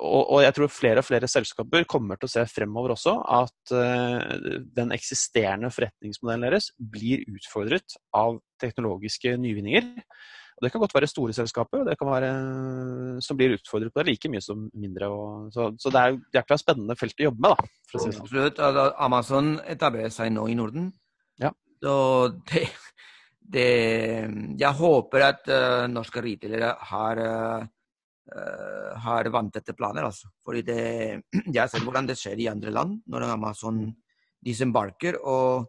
og, 0.00 0.22
og, 0.26 0.38
jeg 0.42 0.54
tror 0.56 0.70
flere 0.74 1.02
og 1.02 1.06
flere 1.06 1.28
selskaper 1.30 1.84
kommer 1.86 2.18
til 2.18 2.26
å 2.26 2.32
se 2.32 2.42
fremover 2.50 2.96
også 2.96 3.12
at 3.30 3.74
uh, 3.78 4.56
den 4.74 4.90
eksisterende 4.96 5.70
forretningsmodellen 5.70 6.48
deres 6.48 6.72
blir 6.76 7.22
utfordret 7.30 7.94
av 8.18 8.40
teknologiske 8.62 9.36
nyvinninger. 9.38 9.92
Og 10.56 10.66
Det 10.66 10.70
kan 10.72 10.82
godt 10.82 10.94
være 10.96 11.10
store 11.10 11.34
selskaper 11.36 11.84
det 11.86 11.94
kan 11.98 12.10
være, 12.10 12.32
som 13.22 13.38
blir 13.38 13.54
utfordret 13.56 13.94
på 13.94 14.02
det 14.02 14.12
like 14.12 14.30
mye 14.30 14.42
som 14.42 14.64
mindre. 14.74 15.08
Og, 15.10 15.52
så, 15.54 15.68
så, 15.78 15.92
det 15.94 16.02
er 16.02 16.18
jækla 16.40 16.58
spennende 16.60 16.96
felt 16.98 17.22
å 17.22 17.28
jobbe 17.28 17.42
med. 17.46 17.54
da. 17.54 17.70
For 17.90 17.98
å 17.98 18.02
si 18.02 18.10
det 18.12 18.50
sånn. 18.58 18.90
Amazon 19.06 19.52
etablerer 19.62 20.12
seg 20.14 20.34
nå 20.34 20.48
i 20.50 20.58
Norden. 20.58 20.90
Ja. 21.42 21.50
Så 21.82 21.94
det, 22.50 22.66
det 23.54 23.68
Jeg 24.58 24.78
håper 24.82 25.26
at 25.30 25.50
uh, 25.50 25.86
norske 25.90 26.22
retailere 26.22 26.74
har 26.90 27.22
har 29.02 29.26
vanntette 29.34 29.74
planer. 29.74 30.06
Altså. 30.06 30.28
Fordi 30.46 30.62
det, 30.64 30.82
jeg 31.56 31.68
ser 31.68 31.82
hvordan 31.84 32.06
det 32.08 32.16
skjer 32.20 32.38
i 32.40 32.48
andre 32.52 32.70
land 32.72 33.00
når 33.10 33.26
Amazon 33.26 33.80
disembarker. 34.44 35.18
Og 35.26 35.66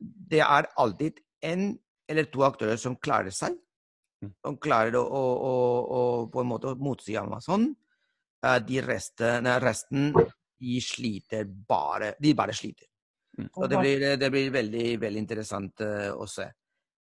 det 0.00 0.42
er 0.42 0.70
alltid 0.80 1.20
en 1.44 1.70
eller 2.10 2.28
to 2.32 2.44
aktører 2.46 2.80
som 2.80 2.98
klarer 3.00 3.34
seg. 3.34 3.56
Mm. 4.24 4.32
Som 4.44 4.58
klarer 4.62 4.96
å, 4.98 5.04
å, 5.04 5.22
å, 5.34 5.52
å 5.98 6.02
på 6.32 6.42
en 6.42 6.50
måte 6.50 6.74
motsi 6.80 7.16
Amazon. 7.20 7.70
Uh, 8.44 8.58
de 8.60 8.82
resten, 8.84 9.48
resten 9.62 10.10
de 10.12 10.80
sliter 10.84 11.46
bare 11.48 12.12
De 12.20 12.34
bare 12.36 12.52
sliter. 12.56 12.88
Mm. 13.38 13.48
Så 13.50 13.68
det 13.70 13.80
blir, 13.80 14.04
det 14.20 14.30
blir 14.30 14.52
veldig, 14.54 14.84
veldig 15.02 15.22
interessant 15.22 15.82
uh, 15.82 16.12
å 16.14 16.28
se. 16.30 16.46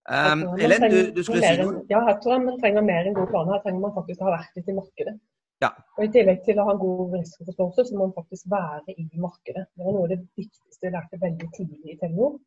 Um, 0.03 0.41
Ellen, 0.59 0.83
du, 0.91 0.97
du, 1.15 1.21
skulle 1.23 1.47
si 1.47 1.59
noe? 1.61 1.83
Ja, 1.87 2.01
jeg 2.09 2.17
tror 2.23 2.41
man 2.43 2.57
trenger 2.59 2.83
mer 2.83 3.07
enn 3.07 3.15
gode 3.15 3.31
planer. 3.31 3.55
Her 3.55 3.63
trenger 3.63 3.85
man 3.85 3.93
faktisk 3.95 4.23
å 4.23 4.27
ha 4.27 4.35
vært 4.35 4.59
litt 4.59 4.71
i 4.71 4.75
markedet. 4.75 5.13
Ja. 5.63 5.69
Og 5.95 6.03
I 6.03 6.09
tillegg 6.11 6.41
til 6.43 6.59
å 6.59 6.65
ha 6.67 6.73
en 6.75 6.81
god 6.81 7.13
risikoforståelse, 7.15 7.85
så 7.87 7.95
må 7.95 8.07
man 8.09 8.15
faktisk 8.17 8.49
være 8.51 8.95
i 8.97 9.05
markedet. 9.15 9.63
Det 9.71 9.85
var 9.85 9.95
noe 9.95 10.07
av 10.09 10.11
det 10.11 10.19
viktigste 10.39 10.89
jeg 10.89 10.95
lærte 10.95 11.21
veldig 11.21 11.49
tidlig 11.55 11.95
i 11.95 11.99
Telenor. 12.01 12.39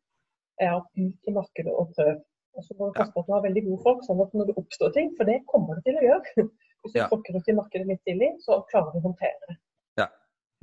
er 0.61 0.73
at 0.73 0.87
ut 0.97 1.29
i 1.29 1.33
markedet 1.33 1.73
og 1.73 1.91
prøv. 1.97 2.15
Og 2.57 2.63
så 2.65 2.73
må 2.77 2.87
du 2.89 2.95
passe 2.97 3.13
på 3.13 3.21
at 3.21 3.27
du 3.27 3.33
har 3.35 3.43
veldig 3.45 3.63
gode 3.67 3.83
folk, 3.83 3.99
sånn 4.05 4.21
at 4.23 4.31
når 4.33 4.49
det 4.49 4.57
oppstår 4.61 4.93
ting, 4.95 5.11
for 5.17 5.29
det 5.29 5.43
kommer 5.51 5.77
det 5.77 5.85
til 5.89 5.99
å 5.99 6.07
gjøre 6.07 6.45
Hvis 6.85 6.93
du 6.93 6.99
ja. 6.99 7.07
tråkker 7.09 7.37
ut 7.37 7.49
i 7.49 7.55
markedet 7.57 7.89
litt 7.89 8.01
tidlig, 8.05 8.31
så 8.45 8.61
klarer 8.71 8.93
du 8.93 9.01
å 9.01 9.07
håndtere 9.09 9.49
det. 9.49 9.57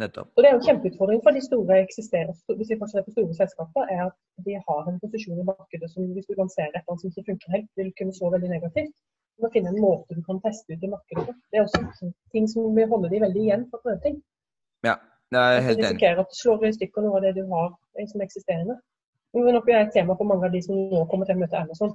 Nettopp. 0.02 0.28
Og 0.34 0.38
Det 0.42 0.48
er 0.48 0.54
jo 0.54 0.60
en 0.60 0.66
kjempeutfordring 0.68 1.20
for 1.24 1.36
de 1.36 1.42
store 1.48 1.74
eksisterer, 1.86 2.32
hvis 2.58 2.70
vi 2.72 2.78
fortsetter 2.80 3.06
på 3.08 3.14
store 3.16 3.34
selskaper, 3.40 3.82
er 3.94 4.00
at 4.08 4.16
de 4.46 4.54
har 4.68 4.82
en 4.90 5.00
posisjon 5.02 5.42
i 5.42 5.48
markedet 5.50 5.88
som 5.92 6.08
hvis 6.14 6.26
du 6.28 6.34
lanserer 6.42 6.74
et 6.78 6.88
som 6.88 7.10
ikke 7.10 7.26
funker 7.28 7.54
helt, 7.54 7.70
vil 7.78 7.90
kunne 7.98 8.14
slå 8.18 8.30
veldig 8.34 8.50
negativt. 8.56 8.94
Du 9.34 9.38
må 9.44 9.50
finne 9.54 9.70
en 9.74 9.84
måte 9.86 10.16
du 10.18 10.22
kan 10.28 10.40
teste 10.46 10.74
ut 10.74 10.82
i 10.86 10.90
markedet 10.94 11.22
på. 11.28 11.34
Det 11.50 11.58
er 11.58 11.66
også 11.66 12.10
ting 12.34 12.46
som 12.52 12.76
vil 12.76 12.90
holde 12.92 13.10
de 13.12 13.22
veldig 13.26 13.42
igjen 13.46 13.64
for 13.70 13.78
å 13.78 13.84
prøve 13.86 14.00
ting. 14.06 14.16
Ja, 14.88 14.96
det 15.34 15.40
er 15.44 15.60
helt 15.66 15.78
enig. 15.78 15.78
Du 15.78 15.86
risikerer 15.86 16.22
at 16.22 16.32
du 16.32 16.36
slår 16.42 16.66
i 16.68 16.74
stykker 16.78 17.06
noe 17.06 17.18
av 17.18 17.26
det 17.26 17.32
du 17.38 17.44
har 17.54 17.70
som 18.10 18.26
eksisterende. 18.26 18.76
Det 19.34 19.42
vil 19.46 19.56
nok 19.56 19.70
være 19.70 19.86
et 19.86 19.94
tema 19.94 20.14
for 20.18 20.30
mange 20.30 20.46
av 20.46 20.54
de 20.54 20.62
som 20.62 20.78
nå 20.90 21.06
kommer 21.10 21.26
til 21.30 21.38
å 21.38 21.42
møte 21.42 21.62
Amazon. 21.62 21.94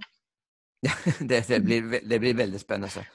Ja, 0.88 0.96
det, 1.30 1.44
det, 1.52 1.60
blir, 1.68 2.00
det 2.12 2.20
blir 2.24 2.36
veldig 2.40 2.60
spennende. 2.60 3.08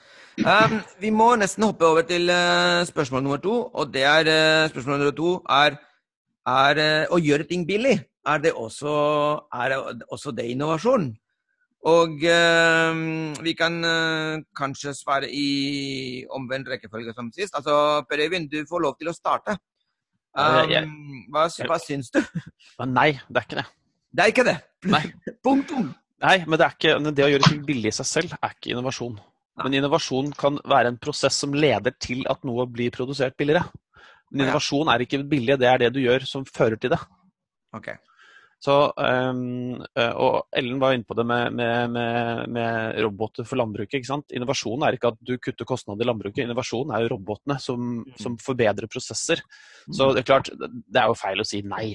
Um, 0.42 0.80
vi 0.98 1.12
må 1.14 1.28
nesten 1.38 1.62
hoppe 1.62 1.86
over 1.86 2.02
til 2.06 2.26
uh, 2.32 2.82
spørsmål 2.88 3.22
nummer 3.22 3.40
to. 3.42 3.54
Og 3.74 3.92
det 3.94 4.02
er 4.02 4.26
uh, 4.26 4.70
spørsmål 4.70 4.98
nummer 4.98 5.14
to 5.14 5.34
er, 5.56 5.76
er 6.50 6.80
uh, 6.82 7.14
å 7.14 7.20
gjøre 7.22 7.46
ting 7.50 7.66
billig. 7.68 8.00
Er 8.26 8.40
det 8.42 8.54
også, 8.56 8.94
er 9.54 9.76
også 10.10 10.32
det 10.34 10.48
innovasjon? 10.50 11.12
Og 11.84 12.14
vi 13.44 13.52
kan 13.52 13.74
kanskje 14.56 14.94
svare 14.96 15.28
i 15.28 16.24
omvendt 16.32 16.70
rekkefølge 16.72 17.12
som 17.12 17.28
sist. 17.28 17.52
Altså, 17.52 18.00
Per 18.08 18.22
Øyvind, 18.24 18.48
du 18.48 18.64
får 18.70 18.80
lov 18.80 18.94
til 18.96 19.10
å 19.10 19.12
starte. 19.12 19.58
Um, 20.32 21.26
hva, 21.28 21.44
hva 21.68 21.76
syns 21.84 22.08
du? 22.08 22.22
Nei, 22.96 23.10
det 23.28 23.42
er 23.42 23.44
ikke 23.44 23.60
det. 23.60 23.66
Det 24.16 24.24
er 24.24 24.32
ikke 24.32 24.48
det? 24.48 24.56
Nei. 24.96 25.02
Punktum. 25.44 25.92
Nei, 26.24 26.38
men 26.48 26.56
det, 26.56 26.72
ikke, 26.78 26.96
det 27.12 27.28
å 27.28 27.30
gjøre 27.34 27.52
ting 27.52 27.62
billig 27.68 27.92
i 27.92 27.96
seg 28.00 28.08
selv 28.08 28.36
er 28.40 28.56
ikke 28.56 28.72
innovasjon. 28.72 29.20
Men 29.62 29.76
innovasjon 29.78 30.32
kan 30.38 30.58
være 30.66 30.90
en 30.90 30.98
prosess 31.02 31.36
som 31.44 31.54
leder 31.54 31.94
til 32.02 32.24
at 32.30 32.42
noe 32.46 32.66
blir 32.70 32.94
produsert 32.94 33.36
billigere. 33.38 33.68
Men 34.32 34.48
innovasjon 34.48 34.90
er 34.90 35.04
ikke 35.04 35.22
billig, 35.30 35.58
det 35.60 35.68
er 35.70 35.84
det 35.84 35.92
du 35.94 36.00
gjør 36.02 36.26
som 36.26 36.46
fører 36.48 36.80
til 36.80 36.94
det. 36.96 36.98
Okay. 37.76 38.00
Så, 38.64 38.74
um, 38.96 39.82
og 40.16 40.36
Ellen 40.56 40.78
var 40.80 40.94
inne 40.96 41.04
på 41.04 41.16
det 41.18 41.26
med, 41.28 41.52
med, 41.52 41.90
med, 41.92 42.46
med 42.54 43.00
roboter 43.04 43.44
for 43.44 43.60
landbruket. 43.60 43.98
ikke 43.98 44.08
sant? 44.08 44.32
Innovasjon 44.32 44.86
er 44.86 44.96
ikke 44.96 45.10
at 45.12 45.20
du 45.20 45.34
kutter 45.42 45.68
kostnader 45.68 46.06
i 46.06 46.08
landbruket, 46.08 46.46
innovasjon 46.46 46.94
er 46.94 47.04
jo 47.04 47.12
robotene 47.12 47.58
som, 47.60 48.00
mm. 48.00 48.16
som 48.20 48.38
forbedrer 48.40 48.88
prosesser. 48.88 49.44
Så 49.90 50.08
mm. 50.08 50.14
det 50.16 50.22
er 50.22 50.28
klart, 50.30 50.50
det 50.56 51.02
er 51.02 51.12
jo 51.12 51.18
feil 51.20 51.44
å 51.44 51.48
si 51.48 51.60
nei. 51.68 51.90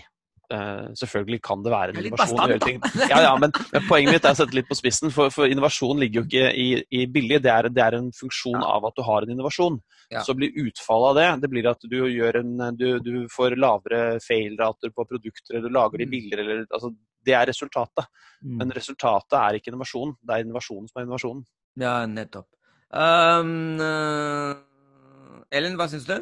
Uh, 0.49 0.89
selvfølgelig 0.97 1.38
kan 1.45 1.62
det 1.62 1.69
være 1.69 1.93
en 1.93 1.99
innovasjon 2.01 2.39
å 2.41 2.45
gjøre 2.49 2.63
ting. 2.63 2.79
Ja, 3.12 3.19
ja, 3.21 3.33
men, 3.38 3.51
men, 3.69 3.83
poenget 3.85 4.15
mitt 4.15 4.23
er 4.25 4.33
å 4.33 4.38
sette 4.39 4.57
litt 4.57 4.69
på 4.69 4.77
spissen, 4.77 5.12
for, 5.13 5.29
for 5.33 5.45
innovasjon 5.45 5.99
ligger 6.01 6.23
jo 6.23 6.25
ikke 6.25 6.47
i, 6.57 6.67
i 6.89 7.03
billig. 7.05 7.38
Det 7.45 7.51
er, 7.53 7.69
det 7.73 7.83
er, 7.85 7.97
en 7.99 8.07
funksjon 8.17 8.57
ja. 8.57 8.63
av 8.77 8.88
at 8.89 8.97
du 8.97 9.03
har 9.05 9.27
en 9.27 9.33
innovasjon. 9.35 9.77
Ja. 10.09 10.23
Så 10.25 10.33
blir 10.33 10.55
utfallet 10.57 11.12
av 11.12 11.19
det 11.19 11.27
det 11.43 11.51
blir 11.53 11.69
at 11.69 11.85
du, 11.85 11.99
en, 12.31 12.55
du, 12.79 12.88
du 13.05 13.13
får 13.29 13.59
lavere 13.62 14.17
fail-rater 14.25 14.89
på 14.95 15.05
produkter, 15.12 15.59
eller 15.59 15.69
du 15.69 15.77
lager 15.77 16.01
de 16.01 16.09
mm. 16.09 16.13
billigere. 16.15 16.47
Eller, 16.47 16.65
altså, 16.73 16.89
det 17.29 17.38
er 17.38 17.45
resultatet. 17.51 18.09
Mm. 18.41 18.57
Men 18.63 18.73
resultatet 18.73 19.38
er 19.38 19.59
ikke 19.59 19.73
innovasjon. 19.73 20.15
Det 20.17 20.33
er 20.33 20.47
innovasjonen 20.47 20.89
som 20.89 20.97
er 20.97 21.05
innovasjonen. 21.05 21.45
Ja, 21.79 21.93
nettopp. 22.09 22.49
Um, 22.89 23.77
uh, 23.77 25.45
Ellen, 25.53 25.77
hva 25.77 25.85
syns 25.91 26.09
du? 26.09 26.17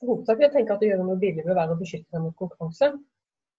Hovedsak 0.00 0.38
vil 0.38 0.46
jeg 0.46 0.54
tenke 0.56 0.74
at 0.74 0.82
å 0.84 0.90
gjøre 0.90 1.06
noe 1.06 1.20
billig 1.20 1.46
vil 1.46 1.56
være 1.56 1.76
å 1.76 1.80
beskytte 1.80 2.16
deg 2.16 2.24
mot 2.24 2.36
konkurranse. 2.38 2.90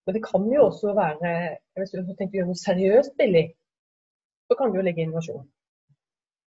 Men 0.05 0.17
det 0.17 0.23
kan 0.25 0.45
jo 0.49 0.63
også 0.65 0.95
være 0.97 1.31
Hvis 1.77 1.91
du 1.93 2.13
tenker 2.17 2.33
å 2.33 2.39
gjøre 2.39 2.49
noe 2.49 2.61
seriøst 2.61 3.17
billig, 3.19 3.43
så 4.49 4.57
kan 4.59 4.71
du 4.71 4.79
jo 4.79 4.85
legge 4.85 5.03
innovasjon. 5.05 5.43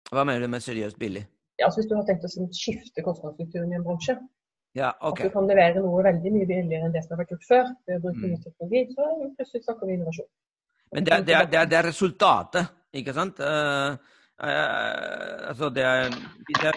Hva 0.10 0.26
mener 0.26 0.46
du 0.46 0.52
med 0.54 0.64
seriøst 0.66 1.00
billig? 1.02 1.26
Ja, 1.60 1.68
altså 1.68 1.82
Hvis 1.82 1.90
du 1.90 1.96
har 1.98 2.06
tenkt 2.08 2.28
å 2.28 2.50
skifte 2.56 3.06
kostnadsstrukturen 3.06 3.74
i 3.74 3.80
en 3.80 3.88
bransje. 3.88 4.16
Ja, 4.78 4.94
ok. 5.02 5.20
At 5.20 5.26
du 5.26 5.34
kan 5.34 5.50
levere 5.50 5.82
noe 5.82 6.04
veldig 6.06 6.32
mye 6.34 6.48
billigere 6.48 6.88
enn 6.88 6.94
det 6.94 7.02
som 7.04 7.16
har 7.16 7.24
vært 7.24 7.34
gjort 7.34 7.48
før 7.50 7.66
ved 7.90 7.96
å 7.98 8.04
bruke 8.04 8.22
mm. 8.22 8.30
ny 8.30 8.42
teknologi, 8.44 8.84
så 8.94 9.08
plutselig 9.40 9.64
snakker 9.66 9.90
vi 9.90 9.96
innovasjon. 9.98 10.30
Men 10.94 11.06
det 11.06 11.14
er, 11.14 11.26
det, 11.26 11.36
er, 11.36 11.50
det, 11.50 11.58
er, 11.60 11.70
det 11.70 11.78
er, 11.80 11.88
resultatet, 11.90 12.76
ikke 13.02 13.16
sant? 13.18 13.42
Uh, 13.42 13.98
uh, 14.42 15.50
altså 15.52 15.70
det 15.74 15.86
er, 15.86 16.16
det 16.50 16.72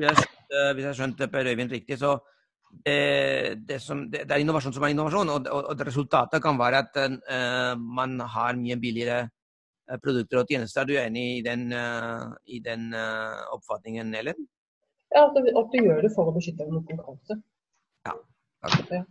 jeg, 0.00 0.24
hvis 0.52 0.58
jeg 0.58 0.68
Eh, 0.68 0.72
hvis 0.76 0.98
skjønte 0.98 1.28
Per 1.32 1.48
Øyvind 1.48 1.72
riktig, 1.72 1.98
så 1.98 2.16
det, 2.84 3.66
det, 3.68 3.78
som, 3.80 4.04
det, 4.10 4.24
det, 4.26 4.34
er 4.34 4.42
innovasjon 4.42 4.72
som 4.72 4.84
er 4.84 4.92
innovasjon. 4.92 5.28
Og, 5.28 5.46
og, 5.48 5.70
og 5.72 5.84
resultatet 5.86 6.42
kan 6.42 6.58
være 6.58 6.82
at 6.84 6.98
uh, 7.04 7.72
man 7.76 8.20
har 8.20 8.56
mye 8.56 8.78
billigere 8.80 9.26
produkter 10.02 10.40
og 10.40 10.48
tjenester. 10.48 10.82
Er 10.82 10.88
du 10.88 10.96
enig 10.96 11.26
i 11.38 11.42
den, 11.44 11.66
uh, 11.72 12.32
i 12.48 12.62
den 12.64 12.90
uh, 12.96 13.44
oppfatningen, 13.56 14.14
Ellen? 14.16 14.48
Ja, 15.12 15.26
at 15.26 15.36
du, 15.36 15.44
at 15.44 15.68
du, 15.74 15.78
gjør 15.84 16.00
det 16.06 16.12
for 16.14 16.30
å 16.30 16.34
beskytte 16.36 16.64
deg 16.64 16.72
mot 16.72 16.88
konkurranse. 16.88 17.36
Ja. 18.08 18.16
Okay. 18.72 19.02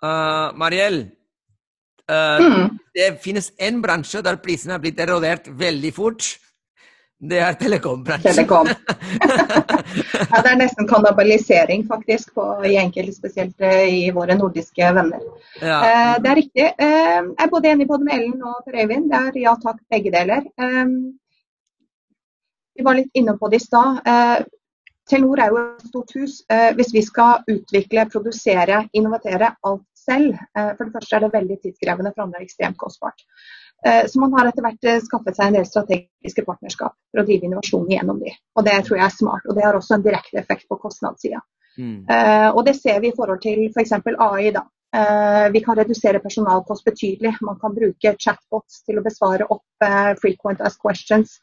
Uh, 0.00 0.48
Mariell, 0.56 1.02
mm. 2.08 2.78
det 2.96 3.08
finnes 3.20 3.50
en 3.60 3.82
bransje 3.84 4.22
der 4.24 4.38
prisene 4.40 4.78
er 4.78 4.84
blitt 4.84 5.00
erodert 5.04 5.50
veldig 5.60 5.92
fort. 5.92 6.30
Det 7.18 7.38
er 7.42 7.56
telekombransjen. 7.58 8.30
Telekom. 8.30 8.68
ja, 10.30 10.42
det 10.42 10.50
er 10.52 10.58
nesten 10.60 10.86
kannibalisering 10.86 11.82
faktisk 11.88 12.30
på, 12.38 12.44
i 12.62 12.76
enkelte, 12.78 13.16
spesielt 13.16 13.64
eh, 13.64 13.88
i 13.90 14.10
våre 14.14 14.36
nordiske 14.38 14.92
venner. 14.94 15.24
Ja. 15.58 15.78
Eh, 15.78 16.12
det 16.22 16.30
er 16.30 16.38
riktig. 16.38 16.68
Eh, 16.78 17.16
jeg 17.16 17.42
er 17.42 17.50
både 17.50 17.72
enig 17.72 17.88
både 17.90 18.06
med 18.06 18.20
Ellen 18.20 18.44
og 18.46 18.60
Per 18.66 18.78
Øyvind. 18.78 19.10
Det 19.10 19.18
er 19.18 19.40
ja 19.42 19.56
takk, 19.64 19.82
begge 19.90 20.14
deler. 20.14 20.46
Eh, 20.62 20.84
vi 22.78 22.86
var 22.86 23.00
litt 23.00 23.18
inne 23.18 23.34
på 23.40 23.50
det 23.50 23.58
i 23.58 23.66
stad. 23.66 23.98
Eh, 24.06 24.46
Telenor 25.08 25.40
er 25.40 25.50
jo 25.50 25.60
et 25.64 25.86
stort 25.88 26.12
hus. 26.20 26.40
Eh, 26.52 26.70
hvis 26.78 26.92
vi 26.94 27.02
skal 27.02 27.42
utvikle, 27.50 28.06
produsere, 28.12 28.84
innovatere 28.92 29.54
alt 29.66 29.86
selv, 29.96 30.36
eh, 30.54 30.74
for 30.76 30.84
det 30.84 30.94
første 30.94 31.16
er 31.16 31.24
det 31.24 31.32
veldig 31.34 31.56
tidskrevende, 31.62 32.12
for 32.14 32.28
andre 32.28 32.44
ekstremt 32.44 32.78
kostbart. 32.78 33.24
Eh, 33.86 34.06
så 34.06 34.20
man 34.20 34.32
har 34.32 34.48
etter 34.48 34.64
hvert 34.64 34.88
eh, 34.90 34.98
skaffet 35.04 35.36
seg 35.36 35.50
en 35.50 35.58
del 35.60 35.66
strategiske 35.68 36.44
partnerskap 36.46 36.96
for 36.96 37.22
å 37.22 37.26
drive 37.28 37.46
innovasjon 37.46 37.86
gjennom 37.92 38.18
de. 38.22 38.32
Og 38.58 38.66
det 38.66 38.74
tror 38.86 38.98
jeg 38.98 39.06
er 39.06 39.14
smart. 39.14 39.46
Og 39.46 39.54
det 39.58 39.66
har 39.66 39.78
også 39.78 39.98
en 39.98 40.06
direkte 40.06 40.40
effekt 40.40 40.66
på 40.70 40.80
kostnadssida. 40.82 41.44
Mm. 41.78 42.00
Eh, 42.10 42.48
og 42.50 42.64
det 42.66 42.74
ser 42.80 42.98
vi 43.04 43.12
i 43.12 43.16
forhold 43.16 43.42
til 43.44 43.68
f.eks. 43.70 43.94
For 44.02 44.26
AI. 44.30 44.50
da. 44.56 44.66
Vi 45.52 45.60
kan 45.60 45.76
redusere 45.76 46.16
personalkost 46.24 46.86
betydelig. 46.86 47.34
Man 47.44 47.58
kan 47.60 47.74
bruke 47.76 48.14
chatbots 48.16 48.78
til 48.88 48.96
å 48.96 49.02
besvare 49.04 49.44
opp 49.52 49.84
frequent 50.16 50.62
asked 50.64 50.80
questions. 50.80 51.34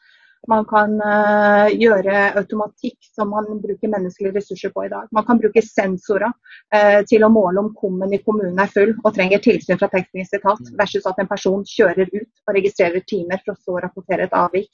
Man 0.50 0.66
kan 0.70 0.94
uh, 1.02 1.66
gjøre 1.74 2.14
automatikk 2.38 3.08
som 3.14 3.32
man 3.34 3.48
bruker 3.62 3.90
menneskelige 3.90 4.36
ressurser 4.36 4.72
på 4.74 4.84
i 4.86 4.90
dag. 4.92 5.08
Man 5.16 5.26
kan 5.26 5.40
bruke 5.42 5.62
sensorer 5.64 6.30
uh, 6.30 7.00
til 7.10 7.26
å 7.26 7.32
måle 7.32 7.64
om 7.64 7.72
kummen 7.80 8.14
i 8.14 8.20
kommunen 8.22 8.60
er 8.62 8.70
full 8.72 8.94
og 9.02 9.12
trenger 9.16 9.42
tilsyn 9.42 9.80
fra 9.80 9.90
teknisk 9.92 10.38
etat, 10.38 10.72
versus 10.78 11.08
at 11.10 11.18
en 11.22 11.30
person 11.30 11.66
kjører 11.66 12.10
ut 12.12 12.46
og 12.46 12.56
registrerer 12.58 13.04
timer 13.10 13.42
for 13.44 13.56
å 13.56 13.60
så 13.66 13.84
rapportere 13.86 14.28
et 14.28 14.38
avvik. 14.38 14.70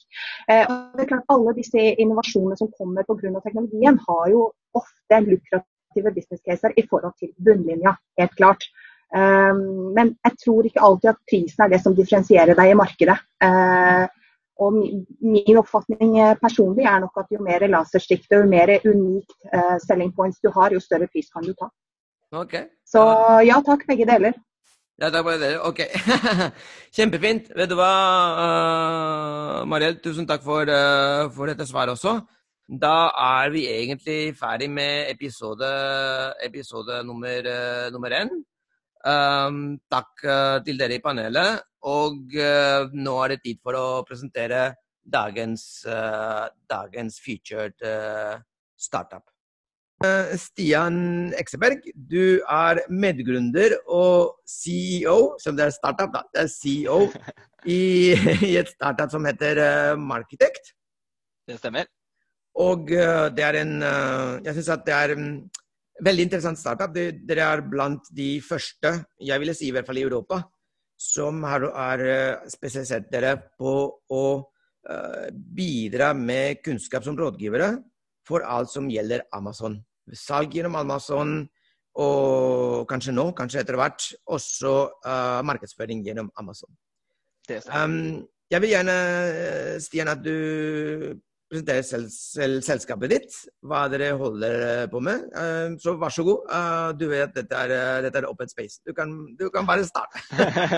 Uh, 0.49 0.65
det 0.95 1.07
er 1.07 1.11
klart 1.15 1.33
Alle 1.33 1.57
disse 1.57 1.89
innovasjonene 1.97 2.59
som 2.59 2.71
kommer 2.77 3.05
pga. 3.07 3.39
teknologien, 3.43 3.99
har 4.07 4.25
jo 4.29 4.47
ofte 4.77 5.19
lukrative 5.25 6.13
business 6.13 6.41
caser 6.45 6.73
i 6.77 6.85
forhold 6.89 7.17
til 7.19 7.33
bunnlinja, 7.37 7.97
helt 8.19 8.35
klart. 8.37 8.65
Um, 9.13 9.93
men 9.93 10.15
jeg 10.25 10.37
tror 10.41 10.65
ikke 10.65 10.81
alltid 10.81 11.11
at 11.11 11.19
prisen 11.29 11.63
er 11.63 11.69
det 11.69 11.79
som 11.83 11.93
differensierer 11.93 12.57
deg 12.57 12.71
i 12.71 12.77
markedet. 12.77 13.17
Uh, 13.43 14.09
og 14.61 14.75
min, 14.77 15.57
oppfatning 15.57 16.17
eh, 16.21 16.35
personlig 16.41 16.85
er 16.85 16.99
nok 17.01 17.17
at 17.23 17.31
jo 17.33 17.41
mer 17.41 17.65
laserstikt 17.67 18.33
og 18.35 18.43
jo 18.43 18.49
mer 18.51 18.75
unikt 18.85 19.33
uh, 19.49 19.77
selling 19.81 20.13
points 20.13 20.41
du 20.43 20.51
har, 20.53 20.73
jo 20.73 20.81
større 20.83 21.09
pris 21.09 21.31
kan 21.33 21.45
du 21.45 21.55
ta. 21.57 21.69
Ok. 22.33 22.53
Så 22.85 23.01
ja 23.47 23.59
takk, 23.65 23.87
begge 23.89 24.05
deler. 24.09 24.37
Ja, 25.01 25.09
takk 25.09 25.25
for 25.25 25.41
det. 25.41 25.55
Ok. 25.65 25.81
Kjempefint. 26.95 27.49
Vet 27.57 27.71
du 27.71 27.75
hva, 27.79 27.89
uh, 28.45 29.59
Mariell, 29.69 29.97
tusen 30.05 30.29
takk 30.29 30.45
for, 30.45 30.69
uh, 30.69 31.25
for, 31.33 31.49
dette 31.49 31.65
svaret 31.69 31.97
også. 31.97 32.19
Da 32.69 33.09
er 33.19 33.49
vi 33.53 33.65
egentlig 33.67 34.35
ferdig 34.37 34.69
med 34.71 35.09
episode, 35.11 35.69
episode 36.45 37.01
nummer, 37.09 37.49
uh, 37.49 37.89
nummer 37.93 38.17
én. 38.21 38.33
Um, 39.03 39.63
takk 39.91 40.21
til 40.63 40.77
dere 40.79 40.95
i 40.95 41.01
panelet. 41.03 41.65
Og 41.89 42.31
nå 42.95 43.13
er 43.23 43.33
det 43.33 43.41
tid 43.43 43.59
for 43.59 43.75
å 43.75 43.85
presentere 44.07 44.69
dagens, 45.03 45.83
dagens 46.71 47.19
featured 47.19 47.75
startup. 48.79 49.25
Stian 50.39 51.31
Ekseberg, 51.39 51.85
du 51.95 52.41
er 52.51 52.81
medgründer 52.91 53.75
og 53.87 54.39
CEO, 54.47 55.35
som 55.39 55.55
det 55.59 55.67
er 55.67 55.75
startup, 55.75 56.11
da. 56.15 56.23
Det 56.33 56.43
er 56.43 56.51
CEO 56.51 56.99
i, 57.65 58.13
i 58.43 58.55
et 58.59 58.71
startup 58.73 59.11
som 59.13 59.25
heter 59.27 59.59
uh, 59.61 59.99
Markitect. 59.99 60.73
Det 61.47 61.59
stemmer. 61.59 61.87
Og 62.59 62.91
uh, 62.91 63.29
det 63.33 63.45
er 63.47 63.59
en 63.63 63.77
uh, 63.81 64.41
Jeg 64.43 64.57
syns 64.59 64.73
at 64.75 64.83
det 64.87 64.95
er 64.95 65.15
en 65.15 65.29
veldig 66.03 66.27
interessant 66.27 66.59
startup. 66.59 66.93
Dere 66.93 67.47
er 67.47 67.63
blant 67.69 68.11
de 68.15 68.35
første, 68.43 68.97
jeg 69.21 69.39
ville 69.39 69.55
si 69.57 69.69
i 69.69 69.75
hvert 69.75 69.87
fall 69.87 70.01
i 70.01 70.05
Europa, 70.05 70.41
som 70.99 71.43
har, 71.47 71.67
har 71.73 72.03
spesialisert 72.51 73.09
dere 73.11 73.37
på 73.59 73.73
å 74.13 74.23
bidra 75.31 76.09
med 76.11 76.59
kunnskap 76.59 77.05
som 77.05 77.15
rådgivere 77.15 77.69
for 78.27 78.43
alt 78.43 78.71
som 78.71 78.89
gjelder 78.91 79.23
Amazon 79.31 79.77
salg 80.11 80.55
gjennom 80.57 80.75
Amazon, 80.79 81.41
og 82.03 82.85
kanskje 82.89 83.13
nå, 83.13 83.29
kanskje 83.37 83.61
etter 83.61 83.77
hvert, 83.79 84.07
også 84.33 84.73
uh, 85.05 85.41
markedsføring 85.45 86.03
gjennom 86.05 86.31
Amazon. 86.41 86.71
Um, 87.69 88.23
jeg 88.51 88.63
vil 88.63 88.73
gjerne, 88.73 88.97
Stian, 89.83 90.11
at 90.11 90.23
du 90.23 90.33
presenterer 91.53 91.85
selv, 91.87 92.09
selv, 92.11 92.59
selskapet 92.65 93.13
ditt, 93.13 93.39
hva 93.63 93.85
dere 93.93 94.11
holder 94.19 94.87
på 94.91 95.01
med. 95.05 95.27
Uh, 95.37 95.77
så 95.81 95.95
vær 96.01 96.13
så 96.13 96.25
god. 96.27 96.47
Uh, 96.49 96.89
du 96.99 97.07
vet 97.11 97.29
at 97.29 97.37
dette 97.39 97.63
er, 97.65 98.03
dette 98.07 98.23
er 98.23 98.29
open 98.29 98.51
space. 98.51 98.81
Du 98.83 98.93
kan, 98.97 99.13
du 99.39 99.47
kan 99.53 99.69
bare 99.69 99.87
starte. 99.87 100.21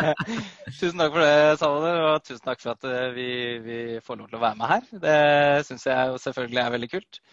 tusen 0.80 1.00
takk 1.02 1.16
for 1.16 1.24
det, 1.24 1.38
Salvador, 1.62 2.02
og 2.12 2.26
tusen 2.28 2.44
takk 2.46 2.66
for 2.66 2.76
at 2.76 3.16
vi, 3.16 3.30
vi, 3.64 3.80
får 4.06 4.20
lov 4.20 4.30
til 4.30 4.42
å 4.42 4.46
være 4.46 4.60
med 4.60 4.76
her. 4.76 4.92
Det 5.08 5.22
syns 5.70 5.88
jeg 5.90 6.20
selvfølgelig 6.28 6.66
er 6.66 6.76
veldig 6.76 6.92
kult. 6.98 7.24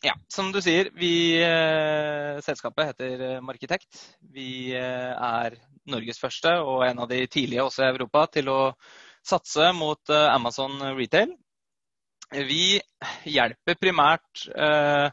Ja, 0.00 0.14
som 0.32 0.48
du 0.48 0.62
sier, 0.64 0.88
vi, 0.96 1.36
eh, 1.44 2.38
selskapet 2.40 2.94
heter 2.94 3.24
eh, 3.26 3.40
Markitekt. 3.44 3.98
Vi 4.32 4.72
eh, 4.72 5.12
er 5.12 5.58
Norges 5.92 6.20
første 6.22 6.54
og 6.64 6.86
en 6.86 7.02
av 7.04 7.10
de 7.10 7.18
tidlige 7.28 7.66
også 7.66 7.84
i 7.84 7.90
Europa 7.90 8.24
til 8.32 8.48
å 8.48 8.60
satse 9.20 9.68
mot 9.76 10.00
eh, 10.08 10.28
Amazon 10.32 10.78
retail. 10.96 11.34
Vi 12.30 12.78
hjelper 13.26 13.78
primært 13.80 14.44
eh, 14.54 15.08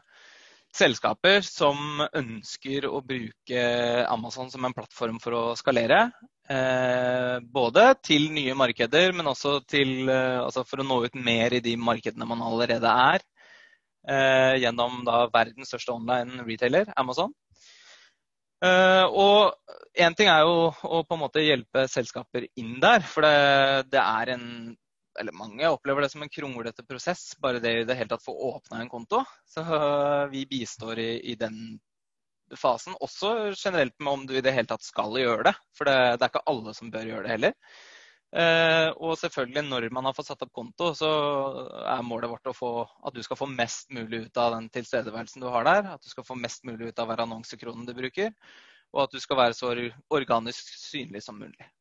selskaper 0.74 1.42
som 1.42 2.04
ønsker 2.06 2.86
å 2.86 3.00
bruke 3.02 3.62
Amazon 4.06 4.52
som 4.52 4.68
en 4.68 4.76
plattform 4.76 5.18
for 5.22 5.34
å 5.34 5.42
skalere. 5.58 6.04
Eh, 6.48 7.38
både 7.42 7.88
til 8.06 8.28
nye 8.36 8.54
markeder, 8.54 9.12
men 9.16 9.26
også 9.32 9.58
til, 9.66 10.06
altså 10.10 10.62
for 10.68 10.84
å 10.84 10.86
nå 10.86 11.02
ut 11.08 11.18
mer 11.18 11.58
i 11.58 11.64
de 11.64 11.74
markedene 11.76 12.28
man 12.28 12.44
allerede 12.44 12.94
er 13.10 13.26
eh, 14.08 14.54
gjennom 14.62 15.02
da, 15.08 15.26
verdens 15.34 15.74
største 15.74 15.96
online 15.98 16.46
retailer, 16.46 16.88
Amazon. 16.96 17.34
Uh, 18.58 19.06
og 19.14 19.54
én 19.94 20.16
ting 20.18 20.26
er 20.26 20.42
jo 20.42 20.70
å 20.82 21.04
på 21.06 21.14
en 21.14 21.20
måte 21.20 21.44
hjelpe 21.44 21.84
selskaper 21.86 22.48
inn 22.58 22.80
der, 22.82 23.04
for 23.06 23.22
det, 23.22 23.90
det, 23.92 24.02
er 24.02 24.32
en 24.34 24.46
eller 25.20 25.36
mange 25.36 25.68
opplever 25.68 26.04
det 26.04 26.12
som 26.12 26.22
en 26.24 26.32
kronglete 26.32 26.84
prosess, 26.86 27.32
bare 27.42 27.60
det 27.62 27.74
i 27.80 27.84
det 27.88 27.96
hele 27.98 28.12
tatt 28.12 28.24
få 28.24 28.34
åpna 28.52 28.80
en 28.82 28.90
konto. 28.92 29.24
Så 29.46 29.64
vi 30.32 30.46
bistår 30.46 30.98
i, 31.02 31.10
i, 31.32 31.36
den 31.38 31.78
fasen. 32.56 32.96
Også 33.04 33.52
generelt 33.52 33.98
med 33.98 34.12
om 34.12 34.26
du 34.26 34.36
i 34.38 34.42
det 34.44 34.54
hele 34.56 34.70
tatt 34.70 34.86
skal 34.86 35.18
gjøre 35.20 35.50
det. 35.50 35.54
For 35.76 35.88
det, 35.88 35.96
det 36.16 36.26
er 36.26 36.32
ikke 36.32 36.48
alle 36.52 36.74
som 36.76 36.92
bør 36.94 37.10
gjøre 37.10 37.26
det 37.26 37.34
heller. 37.36 37.56
Eh, 38.36 38.90
og 39.00 39.16
selvfølgelig, 39.16 39.64
når 39.70 39.88
man 39.96 40.04
har 40.04 40.16
fått 40.16 40.28
satt 40.28 40.42
opp 40.44 40.52
konto, 40.56 40.90
så 40.96 41.10
er 41.80 42.04
målet 42.04 42.28
vårt 42.30 42.50
få, 42.56 42.72
at 43.08 43.16
du 43.16 43.22
skal 43.24 43.40
få 43.40 43.48
mest 43.48 43.88
mulig 43.94 44.26
ut 44.26 44.40
av 44.40 44.52
den 44.56 44.68
tilstedeværelsen 44.72 45.44
du 45.44 45.48
har 45.52 45.64
der. 45.68 45.94
At 45.94 46.04
du 46.04 46.10
skal 46.12 46.26
få 46.28 46.36
mest 46.40 46.66
mulig 46.68 46.90
ut 46.90 47.00
av 47.00 47.08
hver 47.08 47.24
annonsekronen 47.24 47.88
du 47.88 47.94
bruker. 47.96 48.34
Og 48.94 49.04
at 49.04 49.12
du 49.12 49.20
skal 49.20 49.40
være 49.40 49.56
så 49.56 49.72
organisk 50.14 50.76
synlig 50.80 51.22
som 51.24 51.40
mulig. 51.40 51.72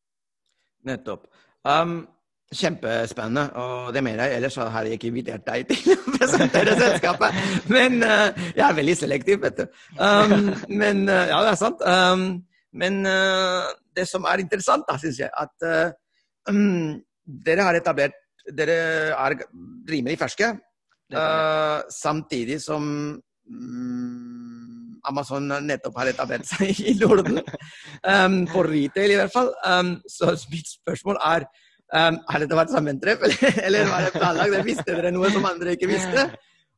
Nettopp. 0.88 1.28
Um, 1.68 2.06
kjempespennende, 2.56 3.50
og 3.60 3.94
det 3.94 4.04
mener 4.04 4.24
jeg. 4.24 4.38
Ellers 4.38 4.56
har 4.56 4.86
jeg 4.88 4.98
ikke 4.98 5.10
invitert 5.12 5.44
deg 5.48 5.66
til 5.72 5.96
å 5.98 6.14
presentere 6.16 6.76
selskapet. 6.80 7.42
Men 7.72 8.00
uh, 8.04 8.30
jeg 8.56 8.64
er 8.68 8.78
veldig 8.78 8.96
selektiv, 8.96 9.42
vet 9.44 9.60
du. 9.60 9.66
Um, 10.00 10.54
men 10.70 11.04
uh, 11.10 11.26
ja, 11.28 11.42
det 11.44 11.52
er 11.52 11.60
sant. 11.60 11.84
Um, 11.84 12.30
men 12.78 13.02
uh, 13.04 13.68
det 13.98 14.08
som 14.08 14.28
er 14.32 14.46
interessant, 14.46 14.88
da, 14.88 14.96
syns 15.02 15.20
jeg, 15.20 15.32
at 15.34 15.68
um, 16.52 16.96
dere 17.26 17.68
har 17.68 17.82
etablert 17.82 18.24
Dere 18.48 18.76
er 19.12 19.34
rimelig 19.92 20.16
ferske. 20.22 20.54
Samtidig 21.92 22.62
som 22.64 22.86
um, 23.52 24.38
Amazon 25.04 25.52
nettopp 25.66 26.00
har 26.00 26.14
etablert 26.14 26.48
seg 26.48 26.80
i 26.80 26.96
Norden. 27.02 27.42
Um, 28.08 28.46
for 28.48 28.70
retail, 28.70 29.12
i 29.12 29.16
hvert 29.18 29.34
fall. 29.34 29.50
Um, 29.68 29.98
så 30.08 30.30
mitt 30.52 30.70
spørsmål 30.70 31.18
er 31.28 31.48
um, 31.94 32.20
Har 32.28 32.44
dette 32.44 32.60
vært 32.60 32.74
sammentreff, 32.74 33.26
eller, 33.28 33.58
eller 33.70 33.92
var 33.92 34.06
det 34.06 34.14
planlagt? 34.16 34.60
Visste 34.68 34.92
dere 34.92 35.14
noe 35.16 35.32
som 35.34 35.48
andre 35.50 35.78
ikke 35.78 35.90
visste? 35.92 36.30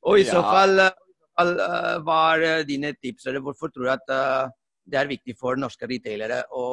Og 0.09 0.21
i 0.21 0.27
så 0.27 0.41
fall, 0.45 0.79
uh, 0.79 2.15
er 2.15 2.63
dine 2.67 2.93
tips, 2.97 3.27
eller 3.27 3.43
hvorfor 3.43 3.73
tror 3.73 3.89
du 3.89 3.93
at 3.93 4.15
uh, 4.15 4.49
det 4.89 4.99
er 4.99 5.11
viktig 5.11 5.35
for 5.39 5.59
norske 5.59 5.87
retailere 5.89 6.43
å 6.55 6.65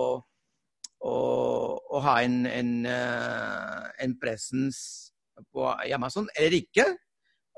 å, 1.07 2.01
ha 2.03 2.21
en, 2.25 2.47
en, 2.49 2.71
uh, 2.89 3.83
en 4.03 4.15
presens 4.21 4.79
på 5.53 5.67
Amazon, 5.95 6.29
eller 6.37 6.57
ikke? 6.57 6.87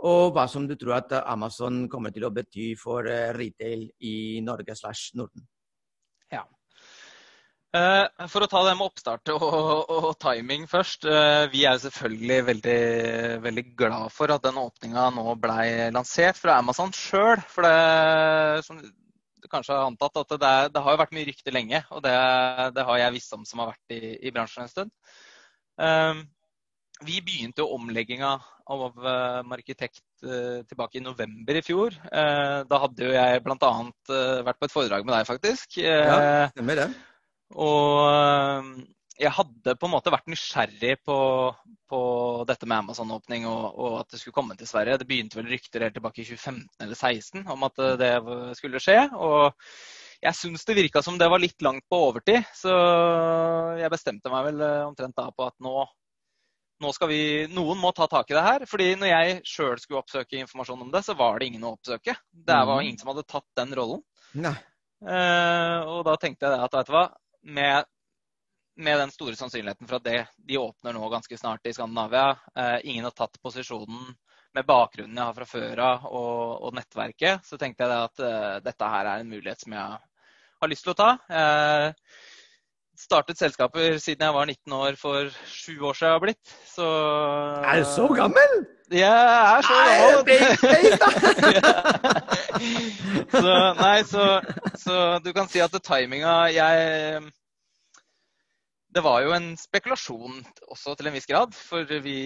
Og 0.07 0.33
hva 0.35 0.45
som 0.51 0.67
du 0.69 0.77
tror 0.79 0.99
at 1.01 1.15
Amazon 1.25 1.87
kommer 1.91 2.15
til 2.15 2.29
å 2.29 2.31
bety 2.35 2.71
for 2.79 3.09
eh, 3.11 3.33
retail 3.35 3.89
i 4.07 4.39
Norge 4.47 4.77
slash 4.79 5.17
Norden? 5.19 5.43
Eh, 7.77 8.29
for 8.33 8.41
å 8.41 8.49
ta 8.49 8.63
det 8.65 8.73
med 8.79 8.87
oppstart 8.89 9.29
og, 9.35 9.43
og, 9.45 9.91
og 9.93 10.15
timing 10.23 10.65
først. 10.71 11.05
Eh, 11.05 11.49
vi 11.53 11.67
er 11.69 11.81
selvfølgelig 11.83 12.39
veldig, 12.47 12.79
veldig 13.45 13.65
glad 13.77 14.15
for 14.15 14.33
at 14.33 14.47
den 14.47 14.61
åpninga 14.61 15.11
nå 15.13 15.35
ble 15.43 15.91
lansert 15.93 16.41
fra 16.41 16.57
Amazon 16.63 16.95
sjøl. 16.97 17.43
For 17.53 17.69
det, 17.69 18.65
som 18.65 18.81
du 18.81 19.51
kanskje 19.53 19.77
har 19.77 19.91
antatt, 19.91 20.17
at 20.25 20.33
det, 20.41 20.55
det 20.73 20.85
har 20.85 20.97
jo 20.97 21.03
vært 21.03 21.13
mye 21.19 21.29
rykte 21.29 21.53
lenge. 21.53 21.83
Og 21.93 22.01
det, 22.07 22.15
det, 22.79 22.87
har 22.89 23.03
jeg 23.03 23.17
visst 23.19 23.37
om 23.37 23.45
som 23.49 23.61
har 23.61 23.75
vært 23.75 23.97
i, 23.99 24.15
i 24.17 24.33
bransjen 24.33 24.65
en 24.65 24.73
stund. 24.73 24.95
Um, 25.79 26.25
vi 27.05 27.21
begynte 27.23 27.63
jo 27.63 27.77
omlegginga 27.77 28.33
av 28.69 28.97
Markitekt 29.47 30.03
tilbake 30.19 30.99
i 30.99 31.03
november 31.05 31.57
i 31.57 31.63
fjor. 31.63 31.95
Da 32.11 32.81
hadde 32.83 33.07
jo 33.07 33.13
jeg 33.15 33.45
bl.a. 33.47 33.71
Vært 34.49 34.59
på 34.59 34.67
et 34.67 34.75
foredrag 34.75 35.07
med 35.07 35.15
deg, 35.15 35.29
faktisk. 35.31 35.79
ja, 35.79 36.51
stemmer 36.51 36.83
det. 36.83 36.89
Og 37.57 38.73
jeg 39.19 39.35
hadde 39.35 39.75
på 39.75 39.89
en 39.89 39.93
måte 39.93 40.13
vært 40.15 40.29
nysgjerrig 40.31 40.99
på, 41.07 41.19
på 41.91 42.01
dette 42.49 42.69
med 42.69 42.85
Amazon-åpning 42.85 43.47
og, 43.51 43.65
og, 43.75 43.95
at 44.03 44.13
det 44.13 44.21
skulle 44.21 44.37
komme 44.37 44.57
til 44.59 44.69
Sverige. 44.71 44.99
Det 45.01 45.09
begynte 45.09 45.41
vel 45.41 45.51
rykter 45.51 45.87
helt 45.87 45.97
tilbake 45.99 46.23
i 46.23 46.29
2015 46.29 46.85
eller 46.85 47.01
2016 47.01 47.49
om 47.55 47.67
at 47.67 47.81
det 48.03 48.13
skulle 48.61 48.83
skje. 48.83 49.01
og 49.17 49.55
jeg 50.19 50.35
syns 50.35 50.67
det 50.67 50.75
virka 50.75 51.03
som 51.03 51.19
det 51.19 51.29
var 51.31 51.39
litt 51.39 51.63
langt 51.63 51.85
på 51.91 51.99
overtid, 52.09 52.43
så 52.59 52.73
jeg 53.79 53.91
bestemte 53.93 54.33
meg 54.33 54.49
vel 54.49 54.65
omtrent 54.89 55.15
da 55.15 55.29
på 55.31 55.47
at 55.47 55.55
nå, 55.63 55.85
nå 56.83 56.91
skal 56.95 57.11
vi, 57.13 57.21
noen 57.55 57.79
må 57.79 57.93
ta 57.95 58.09
tak 58.11 58.33
i 58.33 58.35
det 58.35 58.43
her. 58.43 58.65
fordi 58.67 58.89
når 58.99 59.13
jeg 59.13 59.37
sjøl 59.47 59.79
skulle 59.79 60.03
oppsøke 60.03 60.41
informasjon 60.41 60.83
om 60.89 60.91
det, 60.95 61.05
så 61.07 61.15
var 61.19 61.39
det 61.39 61.53
ingen 61.53 61.69
å 61.69 61.77
oppsøke. 61.77 62.17
Det 62.33 62.59
var 62.59 62.81
mhm. 62.81 62.89
ingen 62.89 62.99
som 62.99 63.13
hadde 63.13 63.29
tatt 63.31 63.47
den 63.61 63.77
rollen. 63.79 64.03
Eh, 65.07 65.79
og 65.87 66.03
da 66.09 66.17
tenkte 66.19 66.51
jeg 66.51 66.67
at 66.67 66.75
vet 66.75 66.91
du 66.91 66.97
hva, 66.97 67.07
med, 67.43 67.85
med, 68.77 68.99
den 68.99 69.11
store 69.11 69.37
sannsynligheten 69.37 69.89
for 69.89 69.97
at 69.99 70.07
det, 70.07 70.27
de 70.37 70.59
åpner 70.59 70.97
nå 70.97 71.09
ganske 71.13 71.39
snart 71.39 71.67
i 71.67 71.73
Skandinavia, 71.73 72.31
eh, 72.57 72.79
ingen 72.85 73.05
har 73.09 73.15
tatt 73.17 73.43
posisjonen 73.43 74.15
med 74.57 74.67
bakgrunnen 74.67 75.19
jeg 75.19 75.25
har 75.29 75.37
fra 75.37 75.47
før 75.49 75.85
av 75.85 76.09
og, 76.09 76.63
og, 76.63 76.75
nettverket, 76.79 77.45
så 77.47 77.59
tenkte 77.61 77.85
jeg 77.85 78.09
at 78.09 78.25
eh, 78.25 78.57
dette 78.65 78.91
her 78.95 79.05
er 79.07 79.23
en 79.23 79.31
mulighet 79.31 79.61
som 79.63 79.73
jeg 79.77 79.87
har 80.59 80.73
lyst 80.73 80.85
til 80.87 80.95
å 80.95 80.99
ta. 80.99 81.11
Eh, 81.29 81.89
startet 82.99 83.39
selskaper 83.39 83.99
siden 84.03 84.27
jeg 84.27 84.35
var 84.35 84.47
19 84.49 84.79
år 84.81 84.99
for 84.99 85.31
sju 85.47 85.79
år 85.79 85.95
siden 85.95 86.09
Jeg 86.09 86.17
har 86.17 86.25
blitt. 86.25 86.57
Så 86.67 86.87
Er 87.63 87.79
du 87.79 87.87
så 87.93 88.09
gammel? 88.11 88.59
Jeg 88.91 89.05
er 89.07 89.63
så 89.69 89.77
gammel. 89.87 90.43
så, 93.33 93.57
nei, 93.79 93.97
så, 94.09 94.29
så, 94.79 94.97
du 95.25 95.33
kan 95.37 95.51
si 95.51 95.63
at 95.65 95.75
timinga 95.85 96.39
Jeg 96.53 97.29
det 98.89 99.03
var 99.05 99.21
jo 99.21 99.33
en 99.37 99.51
spekulasjon 99.61 100.39
også 100.73 100.95
til 100.97 101.11
en 101.11 101.15
viss 101.15 101.29
grad. 101.29 101.53
For 101.55 101.87
vi 102.03 102.17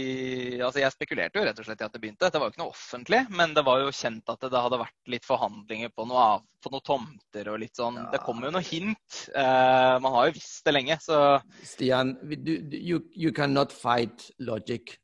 Altså 0.63 0.81
jeg 0.81 0.95
spekulerte 0.95 1.41
jo 1.41 1.47
rett 1.47 1.59
og 1.59 1.67
slett 1.67 1.83
i 1.83 1.87
at 1.87 1.95
det 1.95 2.01
begynte. 2.03 2.31
Det 2.31 2.39
var 2.39 2.49
jo 2.49 2.55
ikke 2.55 2.63
noe 2.63 2.75
offentlig, 2.75 3.21
men 3.35 3.55
det 3.57 3.65
var 3.67 3.83
jo 3.83 3.95
kjent 3.99 4.31
at 4.31 4.47
det 4.47 4.63
hadde 4.65 4.81
vært 4.85 5.13
litt 5.15 5.27
forhandlinger 5.27 5.93
på 5.93 6.07
noe, 6.09 6.27
av, 6.37 6.47
på 6.63 6.73
noen 6.73 6.87
tomter 6.87 7.51
og 7.51 7.61
litt 7.65 7.77
sånn. 7.79 7.99
Ja. 7.99 8.09
Det 8.15 8.23
kom 8.25 8.45
jo 8.47 8.53
noe 8.55 8.65
hint. 8.65 9.21
Uh, 9.35 9.99
man 10.05 10.15
har 10.15 10.31
jo 10.31 10.37
visst 10.39 10.63
det 10.69 10.77
lenge, 10.77 10.99
så 11.03 11.19
Stian, 11.67 12.15
you, 12.31 13.03
you 13.11 13.35
cannot 13.35 13.75
fight 13.75 14.31
logic. 14.39 14.97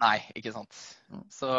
Nei, 0.00 0.16
ikke 0.38 0.52
sant. 0.54 0.78
Mm. 1.12 1.24
Så 1.32 1.50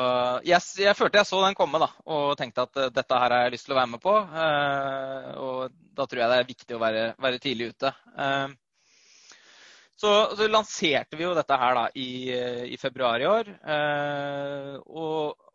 jeg, 0.48 0.58
jeg, 0.82 0.98
følte 0.98 1.22
jeg 1.22 1.30
så 1.30 1.44
den 1.44 1.58
komme, 1.58 1.82
da, 1.82 1.92
og 2.10 2.34
tenkte 2.40 2.66
at 2.66 2.80
uh, 2.80 2.90
dette 2.94 3.20
her 3.22 3.36
har 3.36 3.46
jeg 3.46 3.54
lyst 3.54 3.68
til 3.68 3.76
å 3.76 3.78
være 3.78 3.92
med 3.92 4.02
på. 4.02 4.16
Uh, 4.18 5.30
og 5.38 5.78
da 5.98 6.08
tror 6.08 6.24
jeg 6.24 6.32
det 6.32 6.40
er 6.42 6.50
viktig 6.50 6.78
å 6.78 6.82
være, 6.82 7.06
være 7.22 7.42
tidlig 7.44 7.72
ute. 7.76 7.94
Uh, 8.18 8.50
så, 10.02 10.12
så, 10.34 10.48
lanserte 10.50 11.20
vi 11.20 11.28
jo 11.28 11.36
dette 11.38 11.60
her 11.62 11.78
da 11.78 11.86
i, 11.94 12.10
i 12.74 12.78
februar 12.82 13.22
i 13.22 13.28
år. 13.30 13.52
Og 14.90 15.52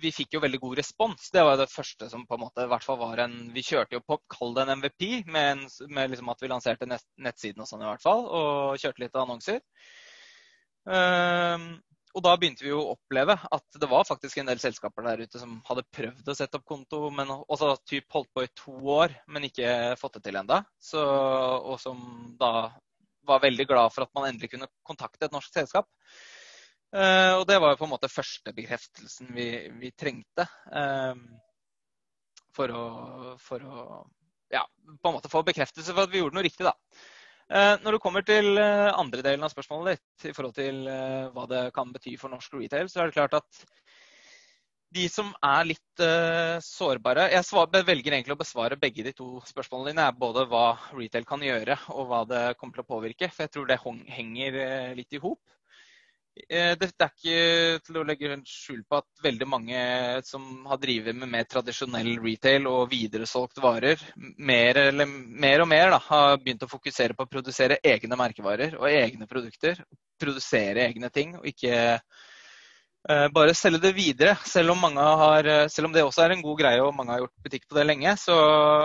vi 0.00 0.12
fikk 0.14 0.38
jo 0.38 0.40
veldig 0.40 0.60
god 0.62 0.78
respons. 0.80 1.28
Det 1.34 1.42
var 1.44 1.58
det 1.60 1.68
første 1.68 2.08
som 2.08 2.24
på 2.24 2.38
en 2.38 2.46
måte 2.46 2.64
i 2.64 2.70
hvert 2.70 2.86
fall 2.86 2.96
var 3.02 3.20
en 3.26 3.34
Vi 3.52 3.66
kjørte 3.66 3.98
jo 3.98 4.00
på, 4.06 4.16
kall 4.32 4.54
det 4.56 4.64
en 4.64 4.78
MVP, 4.80 5.04
med, 5.28 5.50
en, 5.52 5.92
med 5.92 6.14
liksom 6.14 6.32
at 6.32 6.40
vi 6.40 6.48
lanserte 6.48 6.88
nett, 6.88 7.04
nettsiden 7.20 7.60
og 7.60 7.68
sånn 7.68 7.84
i 7.84 7.90
hvert 7.90 8.06
fall. 8.06 8.24
Og 8.24 8.80
kjørte 8.80 9.04
litt 9.04 9.20
annonser. 9.20 9.60
Eh, 10.88 11.68
og 12.18 12.24
da 12.26 12.32
begynte 12.34 12.64
vi 12.66 12.72
å 12.74 12.96
oppleve 12.96 13.36
at 13.38 13.78
det 13.78 13.88
var 13.90 14.06
faktisk 14.08 14.40
en 14.40 14.48
del 14.50 14.58
selskaper 14.58 15.04
der 15.06 15.22
ute 15.22 15.38
som 15.38 15.60
hadde 15.68 15.86
prøvd 15.94 16.30
å 16.32 16.34
sette 16.34 16.58
opp 16.58 16.66
konto, 16.66 17.04
men 17.14 17.30
også 17.30 17.76
typ 17.86 18.10
holdt 18.16 18.32
på 18.34 18.42
i 18.42 18.50
to 18.58 18.74
år, 18.98 19.14
men 19.30 19.46
ikke 19.46 19.94
fått 20.00 20.18
det 20.18 20.24
til 20.26 20.40
ennå. 20.40 20.58
Og 20.98 21.76
som 21.78 22.00
da 22.40 22.52
var 23.28 23.44
veldig 23.44 23.68
glad 23.70 23.94
for 23.94 24.06
at 24.06 24.14
man 24.16 24.26
endelig 24.26 24.50
kunne 24.56 24.70
kontakte 24.86 25.28
et 25.28 25.36
norsk 25.36 25.54
selskap. 25.54 25.86
Uh, 26.88 27.36
og 27.36 27.44
det 27.46 27.58
var 27.60 27.74
jo 27.74 27.78
på 27.82 27.84
en 27.84 27.92
måte 27.92 28.08
første 28.08 28.54
bekreftelsen 28.56 29.28
vi, 29.36 29.48
vi 29.76 29.90
trengte 29.92 30.46
uh, 30.72 31.12
for, 32.56 32.72
å, 32.72 33.34
for 33.44 33.62
å, 33.68 33.82
ja, 34.54 34.64
på 34.88 35.10
en 35.10 35.18
måte 35.18 35.30
få 35.30 35.44
bekreftelse 35.44 35.92
for 35.92 36.08
at 36.08 36.14
vi 36.14 36.22
gjorde 36.22 36.38
noe 36.38 36.46
riktig. 36.48 36.64
da. 36.66 36.72
Uh, 37.48 37.74
når 37.80 37.96
det 37.96 38.00
kommer 38.04 38.24
til 38.28 38.60
andre 38.60 39.24
delen 39.24 39.46
av 39.46 39.52
spørsmålet 39.52 39.96
ditt, 39.96 40.28
i 40.28 40.34
forhold 40.36 40.56
til 40.58 40.82
hva 41.34 41.46
det 41.48 41.62
kan 41.76 41.92
bety 41.94 42.16
for 42.20 42.32
norsk 42.32 42.58
retail, 42.58 42.90
så 42.92 43.02
er 43.02 43.08
det 43.08 43.16
klart 43.16 43.38
at 43.40 43.62
de 44.96 45.04
som 45.12 45.34
er 45.44 45.66
litt 45.68 46.02
sårbare 46.64 47.26
Jeg 47.28 47.44
velger 47.84 48.14
egentlig 48.14 48.32
å 48.32 48.40
besvare 48.40 48.78
begge 48.80 49.04
de 49.04 49.12
to 49.12 49.42
spørsmålene 49.44 49.92
dine. 49.92 50.06
Både 50.16 50.46
hva 50.48 50.78
retail 50.96 51.26
kan 51.28 51.44
gjøre, 51.44 51.76
og 51.92 52.08
hva 52.08 52.22
det 52.24 52.40
kommer 52.56 52.78
til 52.78 52.86
å 52.86 52.88
påvirke. 52.94 53.28
For 53.28 53.44
jeg 53.44 53.52
tror 53.52 53.68
det 53.68 53.76
henger 54.16 54.56
litt 54.96 55.12
i 55.12 55.20
hop. 55.20 55.42
Uh, 56.38 56.74
det, 56.78 56.88
er 56.94 57.10
ikke 57.10 57.80
til 57.86 57.98
å 57.98 58.04
legge 58.06 58.36
skjul 58.46 58.82
på 58.86 59.00
at 59.00 59.22
veldig 59.24 59.48
mange 59.48 59.80
som 60.26 60.44
har 60.70 60.78
drevet 60.80 61.16
med 61.16 61.30
mer 61.32 61.46
tradisjonell 61.50 62.14
retail 62.22 62.68
og 62.70 62.92
videresolgt 62.92 63.58
varer, 63.62 64.00
mer, 64.16 64.78
eller, 64.88 65.08
mer 65.08 65.64
og 65.64 65.70
mer 65.70 65.90
da, 65.94 66.00
har 66.08 66.38
begynt 66.42 66.62
å 66.62 66.70
fokusere 66.70 67.16
på 67.18 67.26
å 67.26 67.30
produsere 67.30 67.80
egne 67.82 68.18
merkevarer 68.20 68.76
og 68.78 68.86
egne 68.90 69.26
produkter. 69.30 69.80
Produsere 70.18 70.86
egne 70.88 71.10
ting, 71.14 71.36
og 71.38 71.46
ikke 71.46 71.78
uh, 71.98 73.26
bare 73.34 73.54
selge 73.56 73.82
det 73.86 73.94
videre. 73.96 74.36
Selv 74.46 74.74
om, 74.74 74.84
har, 74.98 75.46
eh, 75.46 75.64
selv 75.72 75.88
om, 75.88 75.94
det 75.94 76.04
også 76.04 76.24
er 76.24 76.36
en 76.36 76.44
god 76.44 76.58
greie 76.60 76.82
og 76.82 76.94
mange 76.96 77.14
har 77.14 77.24
gjort 77.24 77.46
butikk 77.46 77.66
på 77.68 77.78
det 77.78 77.86
lenge, 77.86 78.14
så 78.20 78.36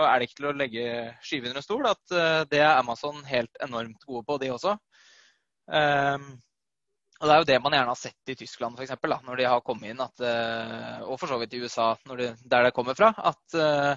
er 0.08 0.18
det 0.18 0.28
ikke 0.28 0.40
til 0.40 0.50
å 0.50 0.56
legge 0.58 0.88
skyve 1.26 1.52
under 1.52 1.66
stol 1.66 1.86
at 1.90 2.16
uh, 2.16 2.42
det 2.50 2.62
er 2.62 2.80
Amazon 2.80 3.22
helt 3.28 3.62
enormt 3.62 4.02
gode 4.06 4.26
på, 4.26 4.40
de 4.42 4.50
også. 4.54 4.74
Um, 5.64 6.34
og 7.20 7.28
Det 7.28 7.34
er 7.34 7.42
jo 7.42 7.48
det 7.48 7.58
man 7.62 7.76
gjerne 7.76 7.92
har 7.92 7.98
sett 7.98 8.32
i 8.32 8.36
Tyskland 8.38 8.76
for 8.76 8.84
eksempel, 8.84 9.14
da, 9.14 9.20
når 9.24 9.40
de 9.40 9.48
har 9.48 9.64
kommet 9.64 9.92
inn, 9.92 10.00
at, 10.02 10.24
og 11.06 11.18
for 11.20 11.30
så 11.30 11.38
vidt 11.40 11.54
i 11.54 11.60
USA, 11.62 11.92
de, 12.18 12.32
der 12.42 12.66
det 12.66 12.72
kommer 12.76 12.96
fra. 12.98 13.12
at 13.30 13.58
uh, 13.58 13.94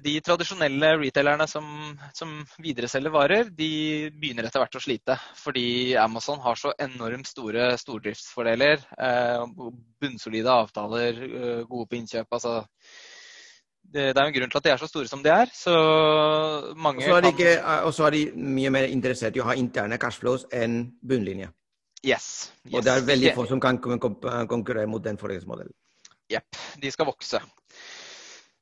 de 0.00 0.14
tradisjonelle 0.24 0.92
retailerne 1.02 1.44
som, 1.50 1.66
som 2.16 2.32
videreselger 2.62 3.12
varer, 3.12 3.50
de 3.54 3.68
begynner 4.14 4.48
etter 4.48 4.62
hvert 4.62 4.78
å 4.78 4.82
slite. 4.82 5.18
Fordi 5.36 5.66
Amazon 6.00 6.40
har 6.42 6.56
så 6.58 6.72
enormt 6.80 7.28
store 7.28 7.68
stordriftsfordeler. 7.78 8.80
Uh, 8.96 9.44
bunnsolide 10.00 10.56
avtaler, 10.64 11.20
uh, 11.34 11.60
gode 11.68 11.90
på 11.90 12.00
innkjøp. 12.00 12.38
altså 12.38 12.54
det, 13.90 14.04
det 14.14 14.20
er 14.20 14.26
jo 14.26 14.30
en 14.30 14.36
grunn 14.36 14.52
til 14.52 14.60
at 14.60 14.66
de 14.66 14.72
er 14.72 14.80
så 14.80 14.88
store 14.90 15.10
som 15.10 15.22
de 15.24 15.32
er. 15.34 15.50
Så 15.54 15.74
mange 16.76 17.02
Og 17.02 17.08
så 17.08 17.16
er 17.16 17.24
de, 17.26 17.32
ikke, 17.34 17.54
er 17.60 18.16
de 18.16 18.24
mye 18.58 18.70
mer 18.74 18.90
interessert 18.90 19.36
i 19.36 19.42
å 19.42 19.48
ha 19.48 19.56
interne 19.58 19.98
cashflows 20.00 20.46
enn 20.54 20.82
bunnlinje. 21.02 21.50
Yes, 22.00 22.50
yes. 22.64 22.74
Og 22.74 22.84
det 22.86 22.92
er 22.94 23.08
veldig 23.08 23.32
få 23.36 23.46
som 23.50 23.60
kan 23.60 23.80
konkurrere 23.82 24.88
mot 24.88 25.02
den 25.04 25.18
forretningsmodellen. 25.20 25.74
Jepp. 26.30 26.56
De 26.80 26.92
skal 26.94 27.08
vokse. 27.10 27.40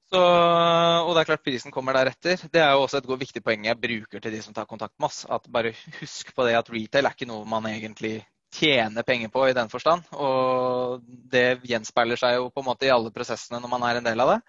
Så, 0.08 0.20
og 0.20 1.10
det 1.12 1.20
er 1.20 1.28
klart 1.28 1.44
prisen 1.44 1.72
kommer 1.74 1.94
deretter. 1.94 2.40
Det 2.48 2.62
er 2.64 2.72
jo 2.72 2.86
også 2.86 3.02
et 3.02 3.10
viktig 3.20 3.42
poeng 3.44 3.68
jeg 3.68 3.80
bruker 3.80 4.24
til 4.24 4.32
de 4.32 4.40
som 4.42 4.56
tar 4.56 4.66
kontakt 4.70 4.96
med 4.96 5.10
oss. 5.10 5.26
At 5.28 5.46
bare 5.52 5.74
husk 6.00 6.32
på 6.34 6.48
det 6.48 6.56
at 6.56 6.72
retail 6.72 7.06
er 7.06 7.16
ikke 7.16 7.28
noe 7.28 7.44
man 7.48 7.68
egentlig 7.68 8.22
tjener 8.54 9.04
penger 9.04 9.28
på 9.28 9.44
i 9.50 9.54
den 9.56 9.68
forstand. 9.68 10.08
Og 10.16 11.04
det 11.04 11.60
gjenspeiler 11.68 12.20
seg 12.20 12.38
jo 12.38 12.48
på 12.48 12.64
en 12.64 12.70
måte 12.70 12.88
i 12.88 12.92
alle 12.94 13.12
prosessene 13.12 13.60
når 13.60 13.74
man 13.74 13.84
er 13.84 14.00
en 14.00 14.08
del 14.08 14.24
av 14.24 14.32
det. 14.34 14.40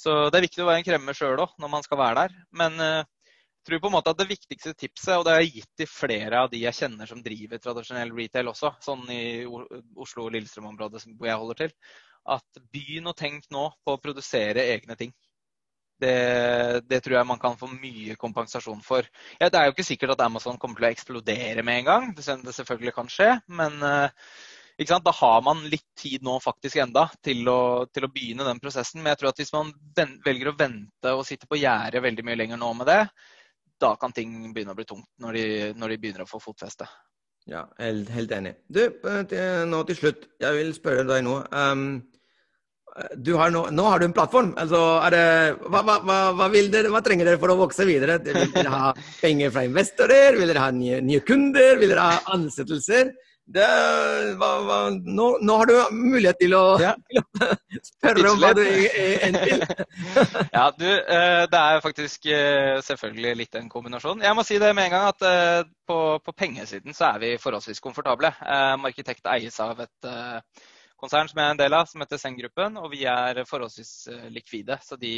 Så 0.00 0.16
det 0.30 0.38
er 0.38 0.46
viktig 0.46 0.62
å 0.64 0.68
være 0.68 0.80
en 0.80 0.86
kremmer 0.86 1.16
sjøl 1.16 1.42
òg 1.44 1.56
når 1.60 1.72
man 1.72 1.84
skal 1.84 2.00
være 2.00 2.24
der. 2.24 2.36
Men 2.56 2.76
uh, 2.80 3.00
jeg 3.60 3.68
tror 3.68 3.80
på 3.82 3.90
en 3.90 3.96
måte 3.98 4.12
at 4.14 4.20
det 4.20 4.30
viktigste 4.30 4.72
tipset, 4.72 5.16
og 5.18 5.26
det 5.26 5.34
har 5.34 5.42
jeg 5.44 5.58
gitt 5.58 5.72
til 5.82 5.88
flere 5.92 6.44
av 6.44 6.52
de 6.52 6.62
jeg 6.62 6.78
kjenner 6.78 7.10
som 7.10 7.20
driver 7.24 7.60
tradisjonell 7.60 8.12
retail 8.16 8.48
også, 8.54 8.70
sånn 8.80 9.02
i 9.12 9.22
Oslo- 9.44 10.28
og 10.28 10.32
Lillestrøm-området 10.32 11.02
hvor 11.10 11.28
jeg 11.28 11.40
holder 11.42 11.58
til, 11.58 11.74
at 12.32 12.62
begynn 12.72 13.10
å 13.10 13.16
tenke 13.16 13.52
nå 13.52 13.66
på 13.84 13.96
å 13.96 14.00
produsere 14.00 14.64
egne 14.72 14.96
ting. 14.96 15.12
Det, 16.00 16.14
det, 16.88 17.02
tror 17.04 17.18
jeg 17.18 17.28
man 17.28 17.40
kan 17.42 17.58
få 17.60 17.68
mye 17.68 18.16
kompensasjon 18.16 18.80
for. 18.80 19.04
Ja, 19.36 19.50
det 19.52 19.60
er 19.60 19.68
jo 19.68 19.74
ikke 19.74 19.84
sikkert 19.84 20.14
at 20.14 20.24
Amazon 20.24 20.56
kommer 20.56 20.80
til 20.80 20.88
å 20.88 20.92
eksplodere 20.94 21.64
med 21.66 21.82
en 21.82 21.88
gang. 21.90 22.06
Det, 22.16 22.24
selvfølgelig 22.56 22.94
kan 22.96 23.12
skje. 23.12 23.34
Men 23.52 23.76
uh, 23.84 24.32
da 24.88 25.12
har 25.12 25.42
man 25.44 25.60
litt 25.68 25.86
tid 25.98 26.22
nå 26.24 26.38
faktisk 26.40 26.76
enda 26.80 27.04
til 27.20 27.48
å, 27.48 27.86
til 27.92 28.06
å, 28.06 28.12
begynne 28.12 28.46
den 28.46 28.60
prosessen. 28.62 29.02
Men 29.02 29.12
jeg 29.12 29.20
tror 29.20 29.30
at 29.32 29.42
hvis 29.42 29.52
man 29.52 29.72
velger 30.24 30.48
å 30.48 30.56
vente 30.56 31.12
og 31.12 31.26
sitte 31.28 31.48
på 31.50 31.58
gjerdet 31.60 32.00
veldig 32.02 32.24
mye 32.24 32.38
lenger 32.40 32.60
nå 32.60 32.72
med 32.78 32.88
det, 32.88 33.02
da 33.80 33.94
kan 34.00 34.12
ting 34.12 34.52
begynne 34.54 34.72
å 34.72 34.78
bli 34.78 34.88
tungt 34.88 35.08
når 35.20 35.36
de, 35.36 35.46
når 35.76 35.92
de 35.92 36.00
begynner 36.00 36.24
å 36.24 36.30
få 36.30 36.40
fotfeste. 36.40 36.88
Ja, 37.48 37.64
helt, 37.80 38.08
helt 38.12 38.32
enig. 38.36 38.54
Du, 38.68 38.82
nå 39.68 39.84
til 39.88 39.98
slutt, 39.98 40.26
jeg 40.40 40.56
vil 40.58 40.74
spørre 40.76 41.06
deg 41.08 41.24
nå. 41.26 41.38
Um, 41.52 41.86
har 42.90 43.52
nå, 43.54 43.62
nå, 43.72 43.86
har 43.86 44.00
du 44.00 44.06
en 44.08 44.14
plattform. 44.16 44.52
Altså, 44.60 44.80
det, 45.14 45.22
hva, 45.72 45.80
hva, 45.86 46.18
hva, 46.36 46.48
dere, 46.52 46.90
hva, 46.92 47.00
trenger 47.04 47.28
dere 47.28 47.40
for 47.40 47.52
å 47.52 47.58
vokse 47.62 47.86
videre? 47.88 48.18
Vil 48.24 48.52
dere 48.54 48.72
ha 48.72 48.92
penger 49.20 49.52
fra 49.54 49.64
investorer? 49.68 50.36
Vil 50.40 50.50
dere 50.50 50.64
ha 50.64 50.70
nye, 50.74 51.00
nye 51.04 51.24
kunder? 51.24 51.76
Vil 51.80 51.92
dere 51.92 52.06
ha 52.10 52.22
ansettelser? 52.36 53.12
Det, 53.50 53.66
nå, 54.38 55.26
nå, 55.42 55.54
har 55.58 55.66
du 55.66 55.74
mulighet 55.94 56.38
til 56.38 56.54
å, 56.54 56.64
ja. 56.78 56.92
til 57.10 57.80
å 57.80 57.82
spørre 57.82 58.30
om 58.30 58.38
hva 58.38 58.50
du 58.54 58.62
ender 58.62 59.46
vil. 59.48 59.64
ja, 60.56 60.66
du, 60.76 60.86
eh, 60.86 61.44
det 61.50 61.62
er 61.62 61.82
faktisk 61.82 62.28
eh, 62.30 62.78
selvfølgelig 62.86 63.32
litt 63.40 63.58
en 63.58 63.70
kombinasjon. 63.72 64.22
Jeg 64.22 64.38
må 64.38 64.44
si 64.46 64.60
det 64.62 64.70
med 64.76 64.86
en 64.86 64.94
gang 64.94 65.08
at 65.08 65.26
eh, 65.26 65.62
på, 65.90 65.98
på 66.22 66.36
pengesiden 66.36 66.94
så 66.94 67.08
er 67.08 67.24
vi 67.24 67.32
forholdsvis 67.42 67.82
komfortable. 67.82 68.30
Markitekt 68.78 69.26
eies 69.32 69.58
av 69.64 69.82
et 69.82 70.10
konsern 71.00 71.26
som 71.26 71.40
jeg 71.40 71.48
er 71.48 71.56
en 71.56 71.62
del 71.64 71.74
av, 71.74 71.90
som 71.90 72.04
heter 72.04 72.20
Seng-gruppen. 72.22 72.78
Og 72.78 72.92
vi 72.94 73.02
er 73.10 73.42
forholdsvis 73.50 74.30
likvide. 74.30 74.78
Så 74.86 75.00
de 75.00 75.12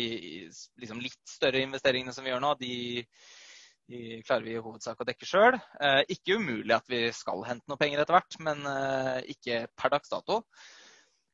liksom 0.80 1.05
litt 1.05 1.20
større 1.28 1.61
investeringene 1.66 2.16
som 2.16 2.24
vi 2.24 2.33
gjør 2.33 2.45
nå, 2.47 2.55
de, 2.62 2.74
de 3.91 4.20
klarer 4.26 4.47
vi 4.47 4.55
i 4.57 4.62
hovedsak 4.62 5.01
å 5.01 5.07
dekke 5.09 5.26
sjøl. 5.28 5.59
Eh, 5.83 6.03
ikke 6.14 6.39
umulig 6.39 6.74
at 6.76 6.87
vi 6.91 7.03
skal 7.16 7.43
hente 7.49 7.68
noe 7.70 7.80
penger 7.80 8.03
etter 8.03 8.16
hvert, 8.16 8.39
men 8.45 8.62
eh, 8.68 9.18
ikke 9.35 9.66
per 9.78 9.97
dags 9.97 10.12
dato. 10.12 10.45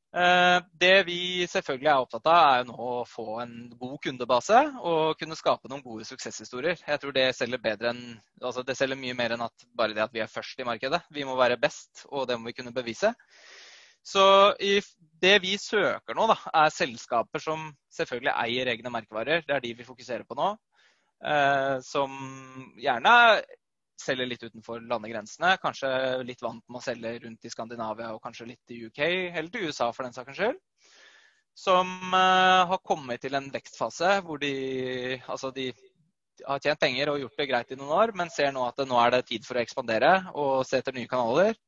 Det 0.09 0.95
vi 1.05 1.45
selvfølgelig 1.53 1.89
er 1.93 2.01
opptatt 2.01 2.29
av, 2.33 2.39
er 2.57 2.63
nå 2.65 2.77
å 2.81 3.03
få 3.05 3.43
en 3.43 3.51
god 3.77 3.99
kundebase 4.07 4.63
og 4.81 5.19
kunne 5.21 5.37
skape 5.37 5.69
noen 5.69 5.83
gode 5.85 6.07
suksesshistorier. 6.09 6.81
Jeg 6.81 7.03
tror 7.03 7.13
det 7.13 7.27
selger, 7.37 7.85
enn, 7.91 8.01
altså 8.41 8.65
det 8.65 8.79
selger 8.79 8.97
mye 8.97 9.19
mer 9.19 9.35
enn 9.37 9.45
at 9.45 9.67
bare 9.77 9.93
det 9.93 10.07
at 10.07 10.17
vi 10.17 10.23
er 10.25 10.33
først 10.33 10.65
i 10.65 10.67
markedet. 10.67 11.03
Vi 11.13 11.27
må 11.29 11.37
være 11.37 11.61
best, 11.61 12.07
og 12.09 12.25
det 12.27 12.39
må 12.41 12.49
vi 12.49 12.57
kunne 12.57 12.73
bevise. 12.73 13.13
Så 14.09 14.25
det 15.21 15.35
vi 15.45 15.59
søker 15.61 16.17
nå, 16.17 16.25
da, 16.31 16.39
er 16.63 16.73
selskaper 16.73 17.43
som 17.45 17.69
selvfølgelig 17.93 18.33
eier 18.33 18.73
egne 18.73 18.93
merkevarer. 18.95 19.45
Det 19.45 19.57
er 19.57 19.65
de 19.65 19.75
vi 19.77 19.87
fokuserer 19.87 20.25
på 20.25 20.39
nå. 20.39 20.55
Eh, 21.25 21.81
som 21.83 22.13
gjerne 22.79 23.43
selger 23.99 24.29
litt 24.31 24.43
utenfor 24.43 24.81
landegrensene. 24.87 25.57
Kanskje 25.63 25.91
litt 26.27 26.43
vant 26.43 26.63
med 26.69 26.81
å 26.81 26.85
selge 26.85 27.17
rundt 27.25 27.45
i 27.45 27.51
Skandinavia 27.51 28.13
og 28.15 28.23
kanskje 28.23 28.53
litt 28.53 28.75
i 28.75 28.85
UK, 28.87 29.01
eller 29.35 29.51
til 29.51 29.69
USA 29.69 29.91
for 29.93 30.07
den 30.07 30.15
saks 30.15 30.39
skyld. 30.39 30.59
Som 31.59 31.91
eh, 32.15 32.65
har 32.71 32.85
kommet 32.87 33.25
til 33.25 33.35
en 33.35 33.51
vekstfase 33.51 34.21
hvor 34.27 34.39
de, 34.43 34.53
altså 35.27 35.51
de 35.55 35.73
har 36.47 36.61
tjent 36.63 36.79
penger 36.79 37.11
og 37.11 37.25
gjort 37.25 37.41
det 37.41 37.49
greit 37.51 37.73
i 37.75 37.79
noen 37.81 37.97
år, 37.97 38.13
men 38.15 38.31
ser 38.31 38.53
nå 38.55 38.63
at 38.69 38.79
nå 38.87 39.01
er 39.03 39.17
det 39.17 39.25
tid 39.33 39.47
for 39.47 39.59
å 39.59 39.65
ekspandere 39.65 40.13
og 40.39 40.63
se 40.69 40.79
etter 40.79 40.95
nye 40.95 41.11
kanaler. 41.11 41.59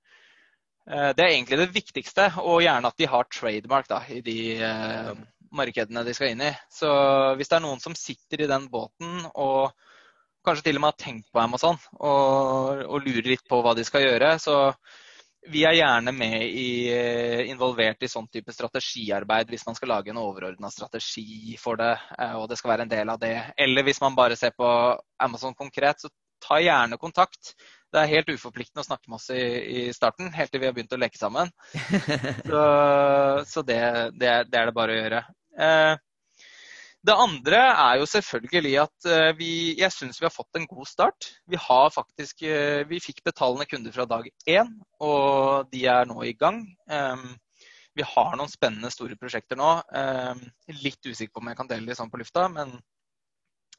Eh, 0.86 1.10
det 1.18 1.26
er 1.26 1.34
egentlig 1.34 1.58
det 1.64 1.72
viktigste, 1.74 2.30
og 2.38 2.62
gjerne 2.62 2.94
at 2.94 3.02
de 3.02 3.10
har 3.10 3.26
trademark 3.34 3.90
da, 3.90 4.04
i 4.14 4.22
de 4.22 4.38
markedene 5.56 6.04
de 6.06 6.14
skal 6.16 6.34
inn 6.34 6.44
i. 6.46 6.52
Så 6.72 6.90
hvis 7.38 7.50
det 7.50 7.58
er 7.58 7.64
noen 7.64 7.82
som 7.82 7.96
sitter 7.98 8.44
i 8.44 8.50
den 8.50 8.68
båten 8.72 9.24
og 9.34 9.70
kanskje 10.46 10.70
til 10.70 10.80
og 10.80 10.84
med 10.84 10.94
har 10.94 11.02
tenkt 11.02 11.28
på 11.32 11.42
Amazon 11.42 11.76
og, 11.98 12.84
og 12.86 13.04
lurer 13.04 13.34
litt 13.34 13.44
på 13.48 13.60
hva 13.60 13.74
de 13.76 13.84
skal 13.84 14.06
gjøre, 14.06 14.32
så 14.40 14.56
vi 15.50 15.62
er 15.64 15.78
gjerne 15.78 16.12
med 16.12 16.42
i, 16.44 16.70
eh, 16.92 17.46
involvert 17.48 18.02
i 18.04 18.08
sånn 18.12 18.28
type 18.28 18.52
strategiarbeid 18.52 19.48
hvis 19.48 19.64
man 19.66 19.76
skal 19.76 19.94
lage 19.94 20.12
en 20.12 20.20
overordna 20.20 20.68
strategi 20.72 21.56
for 21.60 21.80
det, 21.80 21.94
eh, 22.18 22.34
og 22.36 22.48
det 22.50 22.58
skal 22.60 22.74
være 22.74 22.84
en 22.84 22.92
del 22.92 23.12
av 23.12 23.20
det. 23.22 23.36
Eller 23.56 23.86
hvis 23.86 24.02
man 24.04 24.16
bare 24.16 24.36
ser 24.36 24.52
på 24.56 24.68
Amazon 25.24 25.56
konkret, 25.56 26.04
så 26.04 26.12
ta 26.44 26.60
gjerne 26.60 27.00
kontakt 27.00 27.54
det 27.90 27.98
er 28.00 28.12
helt 28.12 28.30
uforpliktende 28.30 28.84
å 28.84 28.86
snakke 28.86 29.10
med 29.10 29.18
oss 29.18 29.30
i, 29.34 29.40
i, 29.40 29.80
starten, 29.94 30.30
helt 30.34 30.52
til 30.52 30.62
vi 30.62 30.68
har 30.68 30.74
begynt 30.76 30.92
å 30.94 31.00
leke 31.00 31.18
sammen. 31.18 31.50
Så, 32.50 32.62
så 33.46 33.62
det, 33.66 33.78
det, 34.14 34.28
er, 34.28 34.46
det, 34.46 34.58
er, 34.58 34.68
det 34.68 34.74
bare 34.74 34.94
å 34.94 34.98
gjøre. 34.98 35.20
Eh, 35.58 35.96
det 37.00 37.16
andre 37.16 37.58
er 37.70 37.98
jo 38.00 38.08
selvfølgelig 38.08 38.74
at 38.82 39.06
eh, 39.08 39.30
vi, 39.38 39.52
jeg 39.80 39.92
syns 39.94 40.20
vi 40.20 40.26
har 40.26 40.34
fått 40.34 40.58
en 40.58 40.68
god 40.68 40.88
start. 40.88 41.30
Vi, 41.48 41.56
har 41.56 41.92
faktisk, 41.94 42.42
eh, 42.44 42.82
vi 42.88 43.00
fikk 43.00 43.22
betalende 43.24 43.64
kunder 43.68 43.94
fra 43.94 44.04
dag 44.08 44.28
én, 44.44 44.74
og 45.00 45.70
de 45.72 45.86
er 45.88 46.04
nå 46.10 46.20
i 46.28 46.34
gang. 46.36 46.60
Eh, 46.92 47.24
vi 47.96 48.04
har 48.06 48.36
noen 48.36 48.52
spennende 48.52 48.92
store 48.92 49.16
prosjekter 49.20 49.58
nå. 49.58 49.70
Eh, 49.96 50.44
litt 50.84 51.08
usikker 51.08 51.32
på 51.32 51.42
om 51.42 51.50
jeg 51.50 51.60
kan 51.62 51.70
dele 51.72 51.88
de 51.88 51.96
sånn 51.96 52.12
på 52.12 52.20
lufta, 52.20 52.46
men 52.52 52.76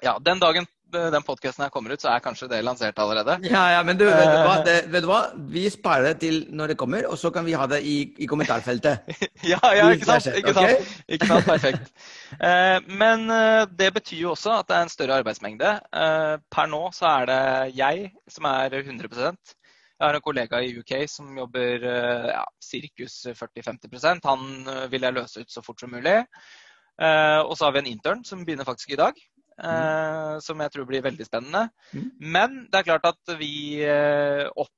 ja, 0.02 0.18
den 0.20 0.40
dagen 0.42 0.68
den 0.92 1.24
podkasten 1.24 1.70
kommer 1.72 1.94
ut, 1.94 2.02
så 2.02 2.10
er 2.12 2.24
kanskje 2.24 2.50
det 2.52 2.62
lansert 2.66 3.00
allerede. 3.00 3.38
Ja, 3.48 3.64
ja, 3.76 3.84
men 3.88 3.98
du, 4.00 4.06
vet 4.06 4.28
du, 4.28 4.40
hva? 4.44 4.56
Eh. 4.58 4.64
Det, 4.66 4.76
vet 4.92 5.06
du 5.06 5.08
hva? 5.10 5.20
Vi 5.54 5.64
sparer 5.72 6.10
det 6.10 6.16
til 6.24 6.42
når 6.52 6.74
det 6.74 6.78
kommer, 6.82 7.08
og 7.08 7.18
så 7.20 7.32
kan 7.34 7.46
vi 7.48 7.56
ha 7.58 7.68
det 7.72 7.82
i, 7.88 7.96
i 8.20 8.28
kommentarfeltet. 8.30 9.08
ja, 9.54 9.60
ja, 9.78 9.88
ikke 9.94 10.10
sant? 10.10 10.28
Ikke 10.36 10.56
sant? 10.58 10.68
Okay? 10.68 10.92
Ikke 11.16 11.30
sant? 11.30 11.48
Perfekt. 11.48 11.94
Eh, 12.36 12.78
men 12.88 13.26
eh, 13.32 13.64
det 13.80 13.92
betyr 13.96 14.26
jo 14.26 14.36
også 14.36 14.58
at 14.60 14.70
det 14.70 14.78
er 14.78 14.86
en 14.88 14.94
større 14.94 15.22
arbeidsmengde. 15.22 15.74
Eh, 16.04 16.36
per 16.52 16.70
nå 16.72 16.84
så 16.96 17.10
er 17.22 17.32
det 17.32 17.42
jeg 17.80 18.12
som 18.32 18.52
er 18.52 18.82
100% 18.84 19.58
jeg 20.02 20.10
har 20.10 20.18
en 20.18 20.24
kollega 20.26 20.58
i 20.66 20.72
UK 20.82 20.96
som 21.06 21.28
jobber 21.38 21.84
eh, 21.86 22.30
ja, 22.32 22.42
sirkus 22.58 23.20
40-50% 23.38 24.26
Han 24.26 24.48
eh, 24.66 24.88
vil 24.90 25.06
jeg 25.06 25.14
løse 25.14 25.44
ut 25.44 25.54
så 25.54 25.62
fort 25.62 25.84
som 25.84 25.94
mulig. 25.94 26.24
og 27.02 27.54
så 27.58 27.66
har 27.66 27.72
vi 27.74 27.80
en 27.80 27.88
intern 27.90 28.20
som 28.26 28.42
begynner 28.46 28.66
faktisk 28.68 28.92
i 28.94 28.98
dag. 29.00 29.16
Uh, 29.62 30.40
som 30.42 30.62
jeg 30.64 30.74
tror 30.74 30.88
blir 30.90 31.04
veldig 31.06 31.26
spennende. 31.28 31.68
Mm. 31.94 32.12
Men 32.34 32.62
det 32.72 32.80
er 32.80 32.88
klart 32.88 33.10
at 33.12 33.34
vi 33.38 33.84
uh, 33.86 34.48
opp, 34.58 34.72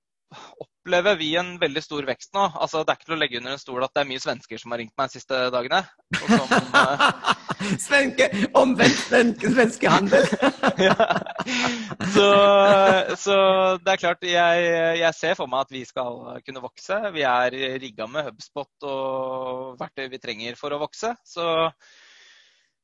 opplever 0.59 1.15
vi 1.15 1.29
en 1.39 1.53
veldig 1.61 1.83
stor 1.85 2.03
vekst 2.09 2.33
nå. 2.35 2.49
Altså, 2.59 2.81
det 2.83 2.91
er 2.91 2.99
ikke 2.99 3.07
til 3.07 3.15
å 3.15 3.19
legge 3.21 3.39
under 3.39 3.55
en 3.55 3.61
stol 3.61 3.85
at 3.85 3.93
det 3.95 4.03
er 4.03 4.09
mye 4.09 4.23
svensker 4.23 4.59
som 4.59 4.75
har 4.75 4.83
ringt 4.83 4.95
meg 4.99 5.07
de 5.07 5.21
siste 5.21 5.39
dagene. 5.55 5.79
Som, 6.19 6.51
uh... 6.75 7.07
Svenske, 7.79 8.25
omvendt 8.59 8.97
svenske, 9.05 9.47
svenskehandel! 9.53 10.25
ja. 10.89 10.95
så, 12.11 12.27
så, 13.15 13.37
det 13.79 13.93
er 13.93 14.01
klart, 14.01 14.25
jeg, 14.27 14.65
jeg, 14.99 15.15
ser 15.15 15.37
for 15.39 15.47
meg 15.47 15.63
at 15.63 15.71
vi 15.71 15.85
skal 15.87 16.41
kunne 16.43 16.63
vokse. 16.65 16.97
Vi 17.15 17.23
er 17.23 17.55
rigga 17.79 18.09
med 18.11 18.27
Hubspot 18.27 18.89
og 18.89 19.77
verktøy 19.79 20.09
vi 20.11 20.19
trenger 20.19 20.59
for 20.59 20.75
å 20.75 20.81
vokse. 20.83 21.13
Så 21.23 21.47
Eh, 21.53 21.71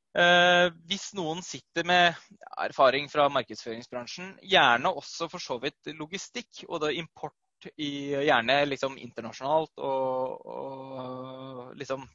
hvis 0.09 1.11
noen 1.13 1.43
sitter 1.45 1.85
med 1.85 2.15
erfaring 2.57 3.05
fra 3.11 3.27
markedsføringsbransjen, 3.29 4.31
gjerne 4.41 4.89
også 4.89 5.27
for 5.29 5.43
så 5.43 5.59
vidt 5.61 5.91
logistikk 5.93 6.63
og 6.65 6.81
da 6.81 6.89
import 6.89 7.37
i, 7.75 7.89
gjerne 8.23 8.55
liksom 8.67 8.95
internasjonalt 9.01 9.81
og, 9.83 10.45
og 10.47 11.73
liksom 11.79 12.05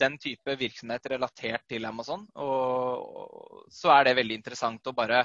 den 0.00 0.18
type 0.22 0.56
virksomhet 0.60 1.08
relatert 1.10 1.64
til 1.70 1.86
Amazon, 1.88 2.26
og, 2.34 3.02
og, 3.02 3.64
så 3.72 3.92
er 3.96 4.08
det 4.08 4.16
veldig 4.20 4.38
interessant 4.40 4.86
å 4.90 4.96
bare 4.96 5.24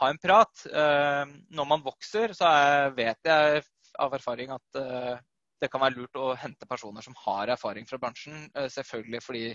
ha 0.00 0.10
en 0.10 0.20
prat. 0.20 0.66
Eh, 0.68 1.24
når 1.56 1.70
man 1.70 1.84
vokser, 1.84 2.36
så 2.36 2.50
er, 2.50 2.92
vet 2.96 3.30
jeg 3.30 3.64
av 4.02 4.14
erfaring 4.18 4.52
at 4.52 4.80
eh, 4.80 5.14
det 5.62 5.70
kan 5.72 5.80
være 5.80 6.02
lurt 6.02 6.18
å 6.20 6.34
hente 6.36 6.68
personer 6.68 7.04
som 7.04 7.16
har 7.24 7.54
erfaring 7.54 7.88
fra 7.88 8.00
bransjen. 8.02 8.50
Eh, 8.52 8.68
selvfølgelig 8.72 9.22
fordi 9.24 9.46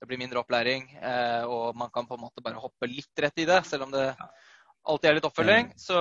det 0.00 0.08
blir 0.10 0.20
mindre 0.20 0.42
opplæring, 0.42 0.88
eh, 0.98 1.44
og 1.46 1.76
man 1.78 1.92
kan 1.94 2.08
på 2.08 2.18
en 2.18 2.24
måte 2.26 2.42
bare 2.44 2.60
hoppe 2.60 2.90
litt 2.90 3.24
rett 3.24 3.40
i 3.40 3.46
det, 3.48 3.62
selv 3.68 3.86
om 3.86 3.94
det 3.94 4.10
alltid 4.84 5.10
er 5.10 5.18
litt 5.18 5.28
oppfølging. 5.28 5.70
Så 5.80 6.00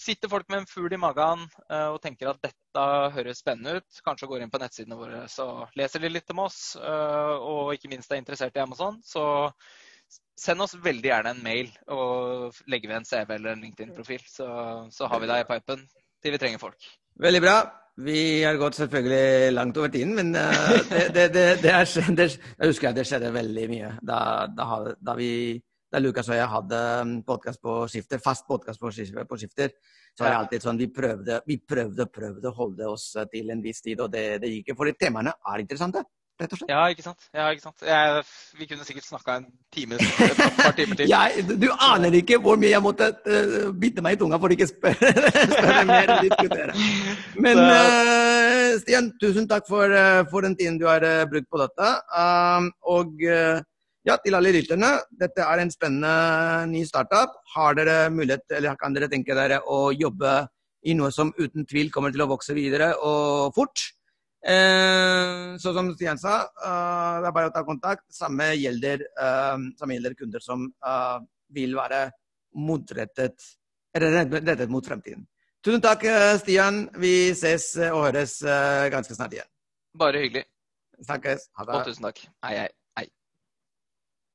sitter 0.00 0.30
folk 0.32 0.48
med 0.48 0.62
en 0.62 0.68
fugl 0.70 0.94
i 0.96 1.00
magen 1.00 1.42
eh, 1.68 1.88
og 1.90 2.00
tenker 2.02 2.30
at 2.30 2.40
dette 2.44 2.84
høres 3.16 3.42
spennende 3.42 3.80
ut, 3.80 4.00
kanskje 4.06 4.30
går 4.30 4.44
inn 4.44 4.52
på 4.52 4.60
nettsidene 4.62 4.96
våre 4.96 5.26
så 5.28 5.66
leser 5.76 6.00
de 6.00 6.12
litt 6.12 6.32
om 6.32 6.44
oss, 6.46 6.60
eh, 6.80 7.34
og 7.36 7.74
ikke 7.76 7.90
minst 7.92 8.12
er 8.12 8.22
interessert 8.22 8.56
i 8.56 8.64
Amazon, 8.64 9.00
så 9.04 9.24
send 10.40 10.64
oss 10.64 10.78
veldig 10.80 11.10
gjerne 11.10 11.34
en 11.34 11.42
mail 11.44 11.68
og 11.92 12.56
legge 12.72 12.88
ved 12.88 13.02
en 13.02 13.08
CV 13.08 13.36
eller 13.36 13.52
en 13.52 13.66
LinkedIn-profil, 13.66 14.24
så, 14.26 14.48
så 14.94 15.10
har 15.10 15.20
vi 15.20 15.28
deg 15.30 15.44
i 15.44 15.50
pipen 15.50 15.84
til 16.20 16.34
vi 16.34 16.40
trenger 16.40 16.62
folk. 16.62 16.88
Veldig 17.20 17.44
bra. 17.44 17.56
Vi 18.00 18.42
har 18.44 18.56
gått 18.56 18.78
selvfølgelig 18.78 19.52
langt 19.52 19.76
over 19.76 19.90
tiden, 19.92 20.14
men 20.16 20.30
uh, 20.32 20.76
det, 20.90 21.08
det, 21.14 21.24
det, 21.34 21.42
det, 21.62 21.72
er, 21.72 21.88
jeg 21.90 22.70
husker 22.70 22.90
at 22.90 22.96
det 22.96 23.04
skjedde 23.08 23.32
veldig 23.34 23.66
mye 23.68 23.90
da, 24.00 24.20
da, 24.56 24.78
da, 24.96 25.16
vi, 25.18 25.58
da 25.92 26.00
Lukas 26.00 26.30
og 26.30 26.38
jeg 26.38 26.48
hadde 26.54 26.78
um, 27.02 27.12
podkast 27.26 27.60
på 27.60 27.74
skifter, 27.92 28.22
fast 28.24 28.46
podkast 28.48 28.80
på, 28.80 28.92
på 29.28 29.40
skifter. 29.40 29.74
Så 30.14 30.24
var 30.24 30.32
det 30.32 30.38
alltid 30.38 30.64
sånn, 30.64 30.80
vi 30.80 30.88
prøvde, 30.94 31.42
vi 31.46 31.58
prøvde, 31.60 32.08
prøvde 32.10 32.48
å 32.48 32.56
holde 32.56 32.88
oss 32.88 33.12
til 33.32 33.52
en 33.52 33.60
viss 33.64 33.84
tid, 33.84 34.00
og 34.00 34.10
det, 34.14 34.40
gikk 34.48 34.72
jo. 34.72 34.80
For 34.80 34.96
temaene 34.98 35.36
er 35.52 35.62
interessante 35.62 36.04
rett 36.40 36.54
og 36.54 36.60
slett. 36.60 36.70
Ja, 36.72 36.80
ikke 36.92 37.04
sant. 37.04 37.26
Ja, 37.36 37.46
ikke 37.54 37.64
sant? 37.64 37.84
Jeg, 37.86 38.24
vi 38.58 38.68
kunne 38.70 38.86
sikkert 38.88 39.06
snakka 39.06 39.36
en 39.40 39.46
time, 39.74 39.98
et 40.00 40.42
par 40.58 40.74
timer 40.78 40.98
til. 40.98 41.10
Jeg, 41.14 41.44
du 41.60 41.68
aner 41.74 42.16
ikke 42.20 42.40
hvor 42.42 42.58
mye 42.60 42.72
jeg 42.72 42.82
måtte 42.84 43.10
uh, 43.26 43.70
bite 43.80 44.04
meg 44.04 44.16
i 44.16 44.20
tunga 44.20 44.38
for 44.40 44.52
å 44.52 44.56
ikke 44.56 44.68
spørre, 44.70 45.10
spørre 45.54 45.82
mer 45.88 46.14
og 46.14 46.28
diskutere. 46.28 46.76
Men 47.46 47.60
uh, 47.64 48.78
Stian, 48.82 49.10
tusen 49.22 49.48
takk 49.50 49.68
for, 49.68 49.92
uh, 49.92 50.22
for, 50.30 50.46
den 50.46 50.56
tiden 50.58 50.78
du 50.80 50.86
har 50.88 51.04
brukt 51.30 51.50
på 51.50 51.60
dette. 51.60 51.90
Um, 52.16 52.70
og 52.88 53.20
ja, 54.06 54.16
til 54.24 54.36
alle 54.36 54.54
lytterne. 54.54 54.94
Dette 55.20 55.44
er 55.44 55.60
en 55.60 55.72
spennende 55.72 56.14
ny 56.72 56.86
startup. 56.88 57.36
Har 57.54 57.76
dere 57.76 58.08
mulighet, 58.12 58.46
eller 58.56 58.78
kan 58.80 58.96
dere 58.96 59.10
tenke 59.12 59.36
dere 59.36 59.60
å 59.68 59.90
jobbe 59.92 60.40
i 60.88 60.96
noe 60.96 61.12
som 61.12 61.32
uten 61.36 61.66
tvil 61.68 61.90
kommer 61.92 62.12
til 62.14 62.24
å 62.24 62.30
vokse 62.30 62.56
videre 62.56 62.94
og 63.04 63.52
fort? 63.56 63.90
Eh, 64.40 65.56
så 65.60 65.72
som 65.76 65.90
Stian 65.94 66.18
sa, 66.18 66.36
eh, 66.42 67.16
det 67.20 67.28
er 67.28 67.34
bare 67.36 67.50
å 67.50 67.54
ta 67.54 67.64
kontakt. 67.64 68.06
Samme 68.12 68.54
gjelder, 68.56 69.04
eh, 69.04 69.56
samme 69.76 69.96
gjelder 69.96 70.16
kunder 70.16 70.40
som 70.40 70.64
eh, 70.86 71.18
vil 71.52 71.76
være 71.76 72.06
motrettet, 72.56 73.36
eller 73.94 74.24
rettet 74.40 74.70
mot 74.70 74.86
fremtiden. 74.86 75.26
Tusen 75.62 75.82
takk, 75.84 76.04
eh, 76.08 76.38
Stian. 76.40 76.86
Vi 76.96 77.34
ses 77.36 77.74
og 77.90 78.06
høres 78.08 78.40
eh, 78.42 78.88
ganske 78.88 79.14
snart 79.14 79.36
igjen. 79.36 79.50
Bare 79.94 80.24
hyggelig. 80.24 80.46
Snakkes. 81.04 81.50
Ha 81.58 81.64
Og 81.68 81.84
tusen 81.84 82.08
takk. 82.08 82.24
Hei, 82.44 82.56
hei. 82.64 82.68